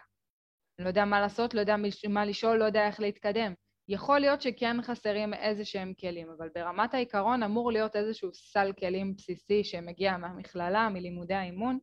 לא 0.79 0.87
יודע 0.87 1.05
מה 1.05 1.21
לעשות, 1.21 1.53
לא 1.53 1.59
יודע 1.59 1.75
מה 2.09 2.25
לשאול, 2.25 2.57
לא 2.57 2.65
יודע 2.65 2.87
איך 2.87 2.99
להתקדם. 2.99 3.53
יכול 3.87 4.19
להיות 4.19 4.41
שכן 4.41 4.81
חסרים 4.81 5.33
איזה 5.33 5.65
שהם 5.65 5.93
כלים, 5.99 6.29
אבל 6.37 6.49
ברמת 6.55 6.93
העיקרון 6.93 7.43
אמור 7.43 7.71
להיות 7.71 7.95
איזשהו 7.95 8.33
סל 8.33 8.71
כלים 8.79 9.15
בסיסי 9.15 9.63
שמגיע 9.63 10.17
מהמכללה, 10.17 10.89
מלימודי 10.89 11.33
האימון, 11.33 11.79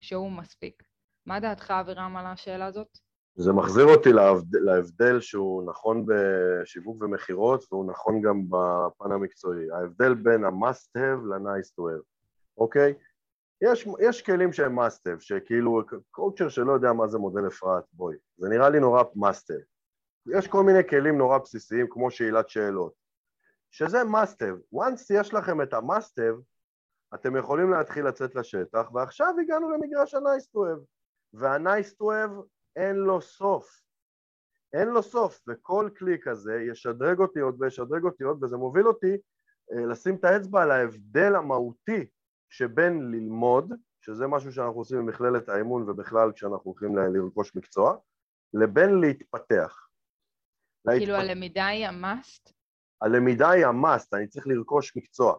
שהוא 0.00 0.32
מספיק. 0.32 0.82
מה 1.26 1.40
דעתך, 1.40 1.70
אבירם, 1.70 2.16
על 2.16 2.26
השאלה 2.26 2.66
הזאת? 2.66 2.98
זה 3.34 3.52
מחזיר 3.52 3.84
אותי 3.84 4.12
להבדל, 4.12 4.58
להבדל 4.58 5.20
שהוא 5.20 5.62
נכון 5.70 6.06
בשיווק 6.06 7.02
ומכירות 7.02 7.64
והוא 7.72 7.90
נכון 7.90 8.22
גם 8.22 8.42
בפן 8.48 9.12
המקצועי. 9.12 9.70
ההבדל 9.70 10.14
בין 10.14 10.44
ה-must 10.44 10.88
have 10.96 11.26
ל-nice 11.28 11.68
to 11.68 11.82
have, 11.82 12.17
אוקיי? 12.58 12.94
יש, 13.60 13.88
יש 14.00 14.22
כלים 14.22 14.52
שהם 14.52 14.78
have, 14.78 15.20
שכאילו 15.20 15.82
קואוצ'ר 16.10 16.48
שלא 16.48 16.72
יודע 16.72 16.92
מה 16.92 17.08
זה 17.08 17.18
מודל 17.18 17.46
אפרת, 17.46 17.84
בואי, 17.92 18.16
זה 18.36 18.48
נראה 18.48 18.68
לי 18.68 18.80
נורא 18.80 19.02
have. 19.02 19.50
יש 20.26 20.48
כל 20.48 20.62
מיני 20.62 20.88
כלים 20.88 21.18
נורא 21.18 21.38
בסיסיים 21.38 21.86
כמו 21.90 22.10
שאלת 22.10 22.48
שאלות, 22.48 22.92
שזה 23.70 24.04
have. 24.42 24.76
once 24.80 25.14
יש 25.14 25.34
לכם 25.34 25.62
את 25.62 25.72
have, 26.18 26.42
אתם 27.14 27.36
יכולים 27.36 27.70
להתחיל 27.70 28.06
לצאת 28.06 28.34
לשטח, 28.34 28.90
ועכשיו 28.94 29.34
הגענו 29.42 29.70
למגרש 29.70 30.14
ה-nice 30.14 30.46
to 30.56 30.58
have. 30.58 30.84
וה-nice 31.32 31.90
to 31.90 32.04
have 32.04 32.42
אין 32.76 32.96
לו 32.96 33.20
סוף. 33.20 33.80
אין 34.72 34.88
לו 34.88 35.02
סוף, 35.02 35.40
וכל 35.48 35.90
כלי 35.98 36.18
כזה 36.22 36.60
ישדרג 36.70 37.18
אותי 37.18 37.40
עוד 37.40 37.62
וישדרג 37.62 38.04
אותי 38.04 38.24
עוד, 38.24 38.44
וזה 38.44 38.56
מוביל 38.56 38.88
אותי 38.88 39.16
אה, 39.72 39.86
לשים 39.86 40.14
את 40.14 40.24
האצבע 40.24 40.62
על 40.62 40.70
ההבדל 40.70 41.34
המהותי 41.34 42.06
שבין 42.48 43.10
ללמוד, 43.10 43.72
שזה 44.00 44.26
משהו 44.26 44.52
שאנחנו 44.52 44.78
עושים 44.78 44.98
במכללת 44.98 45.48
האימון 45.48 45.90
ובכלל 45.90 46.32
כשאנחנו 46.32 46.70
הולכים 46.70 46.96
לרכוש 46.96 47.56
מקצוע, 47.56 47.96
לבין 48.54 49.00
להתפתח. 49.00 49.88
כאילו 50.88 51.14
להתפ- 51.14 51.18
הלמידה 51.20 51.66
היא 51.66 51.86
ה-must? 51.86 52.52
הלמידה 53.02 53.50
היא 53.50 53.66
המאסט, 53.66 54.14
אני 54.14 54.26
צריך 54.26 54.46
לרכוש 54.46 54.96
מקצוע. 54.96 55.36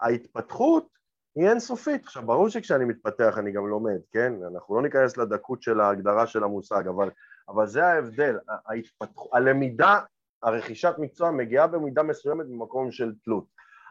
ההתפתחות 0.00 0.88
היא 1.36 1.48
אינסופית. 1.48 2.04
עכשיו, 2.04 2.22
ברור 2.26 2.48
שכשאני 2.48 2.84
מתפתח 2.84 3.34
אני 3.38 3.52
גם 3.52 3.66
לומד, 3.66 3.98
כן? 4.12 4.32
אנחנו 4.52 4.76
לא 4.76 4.82
ניכנס 4.82 5.16
לדקות 5.16 5.62
של 5.62 5.80
ההגדרה 5.80 6.26
של 6.26 6.44
המושג, 6.44 6.88
אבל, 6.88 7.10
אבל 7.48 7.66
זה 7.66 7.86
ההבדל. 7.86 8.38
ההתפתח... 8.66 9.22
הלמידה, 9.32 10.00
הרכישת 10.42 10.94
מקצוע 10.98 11.30
מגיעה 11.30 11.66
במידה 11.66 12.02
מסוימת 12.02 12.46
ממקום 12.48 12.92
של 12.92 13.14
תלות. 13.24 13.44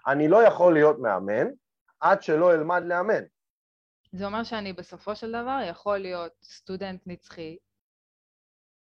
אני 0.08 0.28
לא 0.28 0.44
יכול 0.44 0.74
להיות 0.74 1.00
מאמן 1.00 1.48
עד 2.00 2.24
שלא 2.24 2.54
אלמד 2.54 2.84
לאמן. 2.86 3.24
זה 4.12 4.26
אומר 4.26 4.44
שאני 4.44 4.74
בסופו 4.74 5.16
של 5.16 5.30
דבר 5.30 5.60
יכול 5.70 5.98
להיות 5.98 6.32
סטודנט 6.44 7.02
נצחי, 7.06 7.58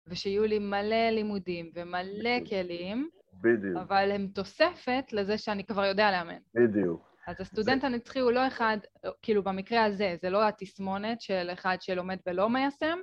ושיהיו 0.07 0.43
לי 0.43 0.59
מלא 0.59 1.09
לימודים 1.09 1.71
ומלא 1.75 2.45
כלים, 2.49 3.09
בדיוק, 3.33 3.77
אבל 3.77 4.11
הם 4.11 4.27
תוספת 4.27 5.03
לזה 5.11 5.37
שאני 5.37 5.65
כבר 5.65 5.85
יודע 5.85 6.11
לאמן. 6.11 6.39
בדיוק. 6.53 7.11
אז 7.27 7.41
הסטודנט 7.41 7.83
הנצחי 7.83 8.19
הוא 8.19 8.31
לא 8.31 8.47
אחד, 8.47 8.77
כאילו 9.21 9.43
במקרה 9.43 9.85
הזה, 9.85 10.15
זה 10.21 10.29
לא 10.29 10.47
התסמונת 10.47 11.21
של 11.21 11.49
אחד 11.53 11.77
שלומד 11.79 12.17
ולא 12.27 12.49
מיישם, 12.49 12.99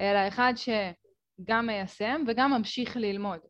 אלא 0.00 0.28
אחד 0.28 0.52
שגם 0.56 1.66
מיישם 1.66 2.24
וגם 2.28 2.50
ממשיך 2.50 2.96
ללמוד. 2.96 3.40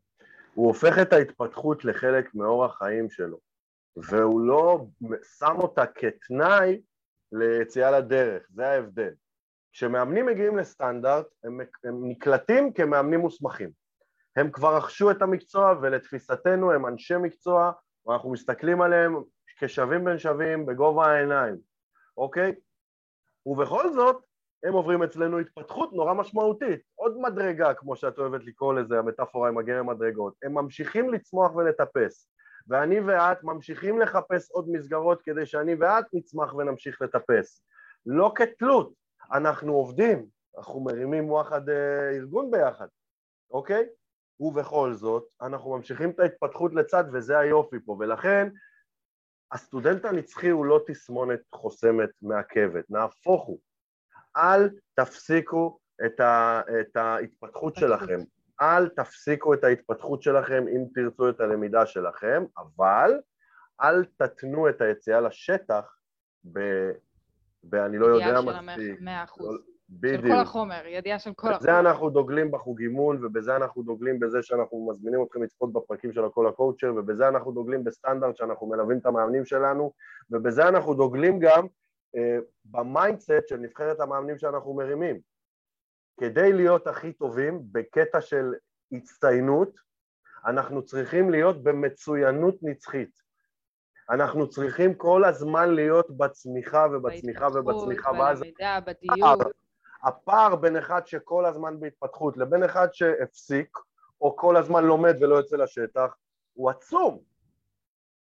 הוא 0.55 0.67
הופך 0.67 0.99
את 1.03 1.13
ההתפתחות 1.13 1.85
לחלק 1.85 2.35
מאורח 2.35 2.79
חיים 2.79 3.11
שלו, 3.11 3.39
והוא 3.97 4.41
לא 4.41 4.87
שם 5.39 5.55
אותה 5.59 5.87
כתנאי 5.87 6.81
ליציאה 7.33 7.91
לדרך, 7.91 8.43
זה 8.51 8.69
ההבדל. 8.69 9.15
כשמאמנים 9.73 10.27
מגיעים 10.27 10.57
לסטנדרט, 10.57 11.27
הם, 11.45 11.61
הם 11.85 12.09
נקלטים 12.09 12.73
כמאמנים 12.73 13.21
מוסמכים. 13.21 13.71
הם 14.37 14.51
כבר 14.51 14.77
רכשו 14.77 15.11
את 15.11 15.23
המקצוע 15.23 15.75
ולתפיסתנו 15.83 16.73
הם 16.73 16.87
אנשי 16.87 17.17
מקצוע 17.17 17.73
ואנחנו 18.07 18.31
מסתכלים 18.31 18.81
עליהם 18.83 19.17
כשווים 19.59 20.05
בין 20.05 20.19
שווים 20.19 20.67
בגובה 20.67 21.07
העיניים, 21.07 21.57
אוקיי? 22.17 22.55
ובכל 23.47 23.93
זאת, 23.93 24.25
הם 24.65 24.73
עוברים 24.73 25.03
אצלנו 25.03 25.39
התפתחות 25.39 25.93
נורא 25.93 26.15
משמעותית, 26.15 26.81
עוד 26.95 27.19
מדרגה, 27.21 27.75
כמו 27.75 27.97
שאת 27.97 28.19
אוהבת 28.19 28.45
לקרוא 28.45 28.75
לזה, 28.75 28.99
המטאפורה 28.99 29.49
עם 29.49 29.59
הגרם 29.59 29.91
מדרגות. 29.91 30.35
הם 30.43 30.55
ממשיכים 30.55 31.13
לצמוח 31.13 31.55
ולטפס, 31.55 32.29
ואני 32.69 33.01
ואת 33.01 33.45
ממשיכים 33.45 34.01
לחפש 34.01 34.51
עוד 34.51 34.69
מסגרות 34.69 35.23
כדי 35.23 35.47
שאני 35.47 35.75
ואת 35.75 36.05
נצמח 36.13 36.55
ונמשיך 36.55 37.03
לטפס. 37.03 37.63
לא 38.07 38.33
כתלות, 38.35 38.93
אנחנו 39.33 39.73
עובדים, 39.73 40.27
אנחנו 40.59 40.81
מרימים 40.81 41.31
וואחד 41.31 41.69
אה, 41.69 42.11
ארגון 42.11 42.51
ביחד, 42.51 42.87
אוקיי? 43.51 43.87
ובכל 44.41 44.93
זאת, 44.95 45.25
אנחנו 45.43 45.77
ממשיכים 45.77 46.11
את 46.11 46.21
ההתפתחות 46.21 46.75
לצד 46.75 47.05
וזה 47.13 47.39
היופי 47.39 47.77
פה, 47.85 47.97
ולכן 48.01 48.49
הסטודנט 49.53 50.05
הנצחי 50.05 50.49
הוא 50.49 50.67
לא 50.67 50.81
תסמונת 50.87 51.41
חוסמת 51.55 52.11
מעכבת, 52.23 52.85
נהפוך 52.91 53.45
הוא. 53.45 53.59
אל 54.37 54.71
תפסיקו 54.95 55.79
את, 56.07 56.21
ה, 56.21 56.61
את 56.81 56.97
ההתפתחות 56.97 57.77
שלכם, 57.77 58.21
אל 58.61 58.89
תפסיקו 58.89 59.55
את 59.55 59.65
ההתפתחות 59.65 60.23
שלכם 60.23 60.65
אם 60.69 60.85
תרצו 60.95 61.29
את 61.29 61.41
הלמידה 61.41 61.87
שלכם, 61.87 62.45
אבל 62.59 63.21
אל 63.83 64.05
תתנו 64.05 64.69
את 64.69 64.81
היציאה 64.81 65.21
לשטח 65.21 65.97
ב... 66.53 66.61
ב 67.65 67.75
אני 67.75 67.99
לא 67.99 68.07
יודע 68.07 68.41
מספיק. 68.41 68.53
ידיעה 68.53 68.77
של 68.77 68.97
המאה 69.01 69.25
אחוז. 69.25 69.47
לא, 69.47 69.59
בדיוק. 69.91 70.23
של 70.23 70.29
כל 70.29 70.41
החומר, 70.41 70.87
ידיעה 70.87 71.19
של 71.19 71.33
כל 71.35 71.47
החומר. 71.47 71.59
בזה 71.59 71.79
אנחנו 71.79 72.11
דוגלים 72.11 72.51
בחוג 72.51 72.81
אימון, 72.81 73.25
ובזה 73.25 73.57
אנחנו 73.57 73.83
דוגלים 73.83 74.21
בזה 74.21 74.43
שאנחנו 74.43 74.89
מזמינים 74.91 75.23
אתכם 75.23 75.43
לצפות 75.43 75.73
בפרקים 75.73 76.13
של 76.13 76.25
הכל 76.25 76.49
ה 76.49 76.54
coacher, 76.54 76.95
ובזה 76.97 77.29
אנחנו 77.29 77.53
דוגלים 77.53 77.85
בסטנדרט 77.85 78.37
שאנחנו 78.37 78.67
מלווים 78.67 78.99
את 78.99 79.07
המאמנים 79.07 79.45
שלנו, 79.45 79.93
ובזה 80.31 80.69
אנחנו 80.69 80.95
דוגלים 80.95 81.39
גם 81.39 81.67
אה, 82.17 82.39
ב 82.65 82.75
mindset 82.75 83.49
של 83.49 83.57
נבחרת 83.57 84.01
המאמנים 84.01 84.39
שאנחנו 84.39 84.75
מרימים. 84.75 85.21
כדי 86.21 86.53
להיות 86.53 86.87
הכי 86.87 87.13
טובים 87.13 87.63
בקטע 87.73 88.21
של 88.21 88.55
הצטיינות, 88.93 89.71
אנחנו 90.47 90.83
צריכים 90.83 91.31
להיות 91.31 91.63
במצוינות 91.63 92.55
נצחית. 92.63 93.23
אנחנו 94.11 94.49
צריכים 94.49 94.95
כל 94.95 95.25
הזמן 95.25 95.75
להיות 95.75 96.17
בצמיחה 96.17 96.87
ובצמיחה 96.93 97.47
ובצמיחה. 97.55 98.13
בלמידה, 98.13 98.79
בדיוק. 98.87 99.43
הפער 100.03 100.57
בין 100.57 100.77
אחד 100.77 101.07
שכל 101.07 101.47
הזמן 101.47 101.81
בהתפתחות 101.81 102.37
לבין 102.37 102.63
אחד 102.63 102.89
שהפסיק, 102.93 103.79
או 104.21 104.37
כל 104.37 104.57
הזמן 104.57 104.85
לומד 104.85 105.23
ולא 105.23 105.35
יוצא 105.35 105.57
לשטח, 105.57 106.17
הוא 106.55 106.71
עצום. 106.71 107.19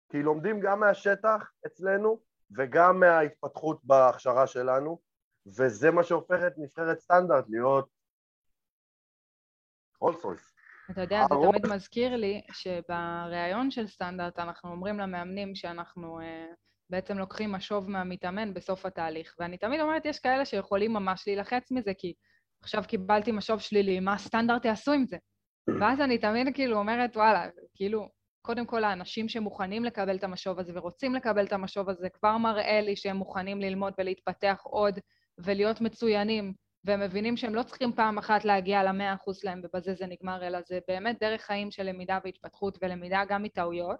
כי 0.08 0.22
לומדים 0.22 0.60
גם 0.60 0.80
מהשטח 0.80 1.50
אצלנו 1.66 2.20
וגם 2.56 3.00
מההתפתחות 3.00 3.80
בהכשרה 3.84 4.46
שלנו, 4.46 4.98
וזה 5.46 5.90
מה 5.90 6.02
שהופך 6.02 6.38
את 6.46 6.52
נבחרת 6.58 6.98
סטנדרט 6.98 7.44
להיות 7.48 7.88
רולס 10.00 10.54
אתה 10.90 11.00
יודע, 11.00 11.24
זה 11.28 11.34
תמיד 11.48 11.66
מזכיר 11.74 12.16
לי 12.16 12.42
שבריאיון 12.52 13.70
של 13.70 13.86
סטנדרט 13.86 14.38
אנחנו 14.38 14.70
אומרים 14.70 14.98
למאמנים 14.98 15.54
שאנחנו 15.54 16.20
uh, 16.20 16.24
בעצם 16.90 17.18
לוקחים 17.18 17.52
משוב 17.52 17.90
מהמתאמן 17.90 18.54
בסוף 18.54 18.86
התהליך. 18.86 19.34
ואני 19.38 19.58
תמיד 19.58 19.80
אומרת, 19.80 20.06
יש 20.06 20.18
כאלה 20.18 20.44
שיכולים 20.44 20.92
ממש 20.92 21.24
להילחץ 21.26 21.70
מזה, 21.70 21.92
כי 21.98 22.14
עכשיו 22.62 22.82
קיבלתי 22.88 23.32
משוב 23.32 23.60
שלילי, 23.60 24.00
מה 24.00 24.14
הסטנדרט 24.14 24.64
יעשו 24.64 24.92
עם 24.92 25.06
זה? 25.06 25.16
ואז 25.80 26.00
אני 26.00 26.18
תמיד 26.18 26.54
כאילו 26.54 26.78
אומרת, 26.78 27.16
וואלה, 27.16 27.48
כאילו, 27.74 28.08
קודם 28.42 28.66
כל 28.66 28.84
האנשים 28.84 29.28
שמוכנים 29.28 29.84
לקבל 29.84 30.16
את 30.16 30.24
המשוב 30.24 30.58
הזה 30.58 30.72
ורוצים 30.74 31.14
לקבל 31.14 31.44
את 31.44 31.52
המשוב 31.52 31.90
הזה 31.90 32.08
כבר 32.08 32.36
מראה 32.36 32.80
לי 32.80 32.96
שהם 32.96 33.16
מוכנים 33.16 33.60
ללמוד 33.60 33.92
ולהתפתח 33.98 34.60
עוד 34.64 34.98
ולהיות 35.38 35.80
מצוינים, 35.80 36.54
והם 36.84 37.00
מבינים 37.00 37.36
שהם 37.36 37.54
לא 37.54 37.62
צריכים 37.62 37.92
פעם 37.92 38.18
אחת 38.18 38.44
להגיע 38.44 38.82
למאה 38.82 39.14
אחוז 39.14 39.36
שלהם 39.36 39.60
ובזה 39.64 39.94
זה 39.94 40.06
נגמר, 40.06 40.46
אלא 40.46 40.58
זה 40.66 40.78
באמת 40.88 41.16
דרך 41.20 41.42
חיים 41.42 41.70
של 41.70 41.82
למידה 41.82 42.18
והתפתחות 42.24 42.78
ולמידה 42.82 43.22
גם 43.28 43.42
מטעויות. 43.42 43.96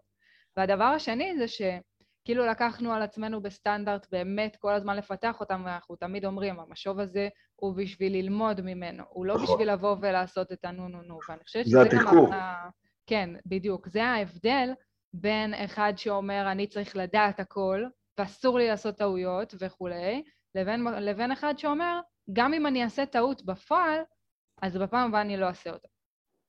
והדבר 0.56 0.84
השני 0.84 1.36
זה 1.38 1.48
שכאילו 1.48 2.46
לקחנו 2.46 2.92
על 2.92 3.02
עצמנו 3.02 3.42
בסטנדרט 3.42 4.06
באמת 4.12 4.56
כל 4.56 4.72
הזמן 4.72 4.96
לפתח 4.96 5.40
אותם, 5.40 5.62
ואנחנו 5.66 5.96
תמיד 5.96 6.24
אומרים, 6.24 6.60
המשוב 6.60 7.00
הזה 7.00 7.28
הוא 7.56 7.74
בשביל 7.76 8.12
ללמוד 8.12 8.60
ממנו, 8.60 9.04
הוא 9.08 9.26
לא 9.26 9.36
בשביל 9.36 9.72
לבוא 9.72 9.96
ולעשות 10.00 10.52
את 10.52 10.64
הנו-נו-נו, 10.64 11.18
ואני 11.28 11.44
חושבת 11.44 11.66
שזה 11.66 11.78
גם... 12.04 12.30
כן, 13.06 13.30
בדיוק. 13.46 13.88
זה 13.88 14.04
ההבדל 14.04 14.70
בין 15.14 15.54
אחד 15.54 15.92
שאומר, 15.96 16.52
אני 16.52 16.66
צריך 16.66 16.96
לדעת 16.96 17.40
הכל, 17.40 17.84
ואסור 18.18 18.58
לי 18.58 18.68
לעשות 18.68 18.96
טעויות 18.96 19.54
וכולי, 19.60 20.22
לבין, 20.54 20.84
לבין 20.84 21.32
אחד 21.32 21.54
שאומר, 21.56 22.00
גם 22.32 22.54
אם 22.54 22.66
אני 22.66 22.84
אעשה 22.84 23.06
טעות 23.06 23.44
בפועל, 23.44 24.00
אז 24.62 24.76
בפעם 24.76 25.08
הבאה 25.08 25.20
אני 25.20 25.36
לא 25.36 25.46
אעשה 25.46 25.70
אותה. 25.70 25.88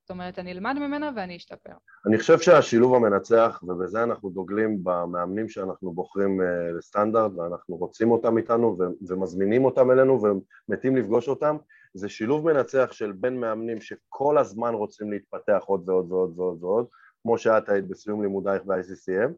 זאת 0.06 0.10
אומרת, 0.10 0.38
אני 0.38 0.52
אלמד 0.52 0.76
ממנה 0.78 1.10
ואני 1.16 1.36
אשתפר. 1.36 1.72
אני 2.06 2.18
חושב 2.18 2.38
שהשילוב 2.38 2.94
המנצח, 2.94 3.60
ובזה 3.62 4.02
אנחנו 4.02 4.30
דוגלים 4.30 4.78
במאמנים 4.82 5.48
שאנחנו 5.48 5.92
בוחרים 5.92 6.40
uh, 6.40 6.44
לסטנדרט, 6.78 7.32
ואנחנו 7.36 7.76
רוצים 7.76 8.10
אותם 8.10 8.38
איתנו 8.38 8.78
ומזמינים 9.08 9.64
אותם 9.64 9.90
אלינו 9.90 10.22
ומתים 10.68 10.96
לפגוש 10.96 11.28
אותם, 11.28 11.56
זה 11.94 12.08
שילוב 12.08 12.52
מנצח 12.52 12.88
של 12.92 13.12
בין 13.12 13.40
מאמנים 13.40 13.80
שכל 13.80 14.38
הזמן 14.38 14.74
רוצים 14.74 15.12
להתפתח 15.12 15.62
עוד 15.66 15.88
ועוד 15.88 16.12
ועוד 16.12 16.38
ועוד 16.38 16.62
ועוד, 16.64 16.86
כמו 17.22 17.38
שאת 17.38 17.68
היית 17.68 17.88
בסיום 17.88 18.22
לימודייך 18.22 18.62
ב-ICCM, 18.64 19.30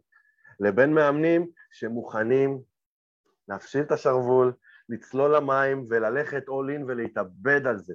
לבין 0.61 0.95
מאמנים 0.95 1.47
שמוכנים 1.71 2.59
להפשיל 3.49 3.83
את 3.83 3.93
השרוול, 3.93 4.53
לצלול 4.89 5.37
למים 5.37 5.85
וללכת 5.89 6.45
all 6.49 6.79
in 6.79 6.85
ולהתאבד 6.87 7.67
על 7.67 7.79
זה, 7.79 7.95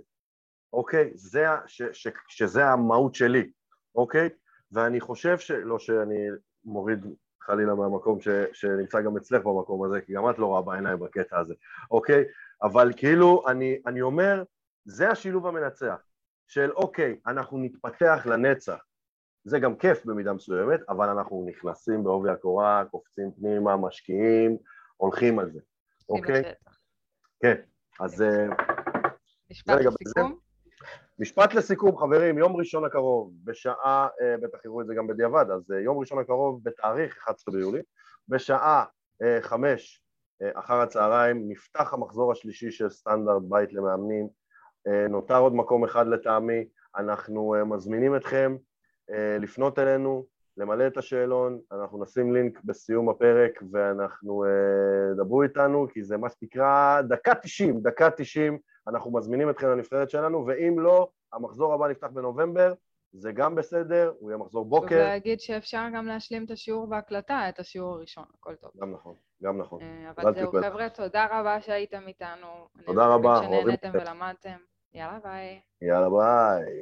אוקיי? 0.74 1.12
זה, 1.16 1.46
ש, 1.68 1.82
ש, 1.92 2.08
שזה 2.28 2.66
המהות 2.66 3.16
שלי, 3.16 3.52
אוקיי? 3.96 4.30
ואני 4.72 5.00
חושב 5.00 5.38
ש... 5.38 5.52
לא 5.52 5.80
שאני 5.80 6.28
מוריד 6.66 7.06
חלילה 7.42 7.76
מהמקום 7.76 8.22
ש, 8.22 8.28
שנמצא 8.54 9.02
גם 9.02 9.18
אצלך 9.18 9.44
במקום 9.44 9.84
הזה, 9.84 10.02
כי 10.02 10.14
גם 10.14 10.30
את 10.30 10.40
לא 10.40 10.46
רואה 10.46 10.62
בעיניים 10.62 11.00
בקטע 11.00 11.40
הזה, 11.40 11.54
אוקיי? 11.92 12.24
אבל 12.64 12.92
כאילו, 12.98 13.44
אני, 13.48 13.82
אני 13.88 14.02
אומר, 14.02 14.44
זה 14.86 15.10
השילוב 15.10 15.48
המנצח, 15.48 16.02
של 16.48 16.72
אוקיי, 16.72 17.20
אנחנו 17.28 17.58
נתפתח 17.58 18.26
לנצח, 18.26 18.80
זה 19.44 19.60
גם 19.60 19.76
כיף 19.76 20.06
במידה 20.06 20.34
מסוימת, 20.34 20.80
אבל 20.90 21.10
אנחנו 21.10 21.46
נכנסים 21.48 22.04
בעובי 22.04 22.30
הקורה, 22.30 22.84
קופצים 22.92 23.32
פנימה, 23.32 23.78
משקיעים, 23.78 24.58
הולכים 25.04 25.40
על 25.40 25.52
זה, 25.52 25.60
אוקיי? 26.10 26.44
כן, 27.42 27.56
אז... 28.00 28.22
אה, 28.22 28.48
משפט 29.52 29.80
לסיכום? 29.82 30.40
משפט 31.20 31.54
לסיכום, 31.54 31.98
חברים, 31.98 32.38
יום 32.38 32.56
ראשון 32.56 32.86
הקרוב, 32.86 33.34
בשעה, 33.44 34.08
אה, 34.22 34.38
בטח 34.38 34.66
יראו 34.66 34.82
את 34.82 34.88
זה 34.88 34.94
גם 34.96 35.08
בדיעבד, 35.08 35.46
אז 35.56 35.72
אה, 35.72 35.80
יום 35.80 36.00
ראשון 36.00 36.20
הקרוב 36.20 36.60
בתאריך 36.64 37.18
11 37.18 37.56
ביולי, 37.56 37.82
בשעה 38.28 38.86
חמש 39.42 40.04
אחר 40.54 40.82
הצהריים 40.82 41.50
נפתח 41.50 41.94
המחזור 41.94 42.32
השלישי 42.32 42.72
של 42.72 42.90
סטנדרט 42.90 43.42
בית 43.50 43.74
למאמנים, 43.74 44.28
נותר 45.10 45.38
עוד 45.38 45.56
מקום 45.56 45.84
אחד 45.84 46.08
לטעמי, 46.08 46.66
אנחנו 46.98 47.56
מזמינים 47.66 48.16
אתכם 48.16 48.56
לפנות 49.40 49.80
אלינו, 49.80 50.26
למלא 50.58 50.88
את 50.88 50.98
השאלון, 50.98 51.60
אנחנו 51.72 52.04
נשים 52.04 52.34
לינק 52.34 52.60
בסיום 52.64 53.10
הפרק 53.10 53.64
ואנחנו 53.72 54.46
uh, 54.46 55.18
דברו 55.18 55.44
איתנו 55.44 55.88
כי 55.94 56.04
זה 56.04 56.18
מה 56.18 56.28
שנקרא 56.30 57.02
דקה 57.02 57.36
תשעים, 57.36 57.82
דקה 57.82 58.10
תשעים, 58.12 58.58
אנחנו 58.88 59.14
מזמינים 59.14 59.50
אתכם 59.50 59.68
לנבחרת 59.68 60.10
שלנו 60.10 60.46
ואם 60.48 60.80
לא, 60.80 61.10
המחזור 61.34 61.74
הבא 61.74 61.88
נפתח 61.88 62.08
בנובמבר, 62.08 62.74
זה 63.14 63.32
גם 63.32 63.56
בסדר, 63.56 64.14
הוא 64.20 64.30
יהיה 64.30 64.38
מחזור 64.38 64.66
בוקר. 64.66 64.96
ולהגיד 64.96 65.40
שאפשר 65.40 65.86
גם 65.96 66.06
להשלים 66.06 66.46
את 66.46 66.52
השיעור 66.52 66.88
בהקלטה, 66.88 67.50
את 67.50 67.60
השיעור 67.60 67.94
הראשון, 67.94 68.26
הכל 68.40 68.56
טוב. 68.56 68.72
גם 68.82 68.92
נכון, 68.92 69.16
גם 69.44 69.58
נכון. 69.58 69.82
אה, 69.82 70.12
אבל 70.18 70.34
זהו, 70.34 70.52
חבר'ה, 70.52 70.90
תודה 70.90 71.28
רבה 71.32 71.62
שהייתם 71.62 72.08
איתנו. 72.08 72.68
תודה 72.86 73.08
רבה, 73.08 73.38
אוהבים. 73.38 73.62
שנהנתם 73.62 73.90
ולמדתם. 73.94 74.58
יאללה 74.94 75.20
ביי. 75.24 75.62
יאללה 75.82 76.10
ביי. 76.10 76.82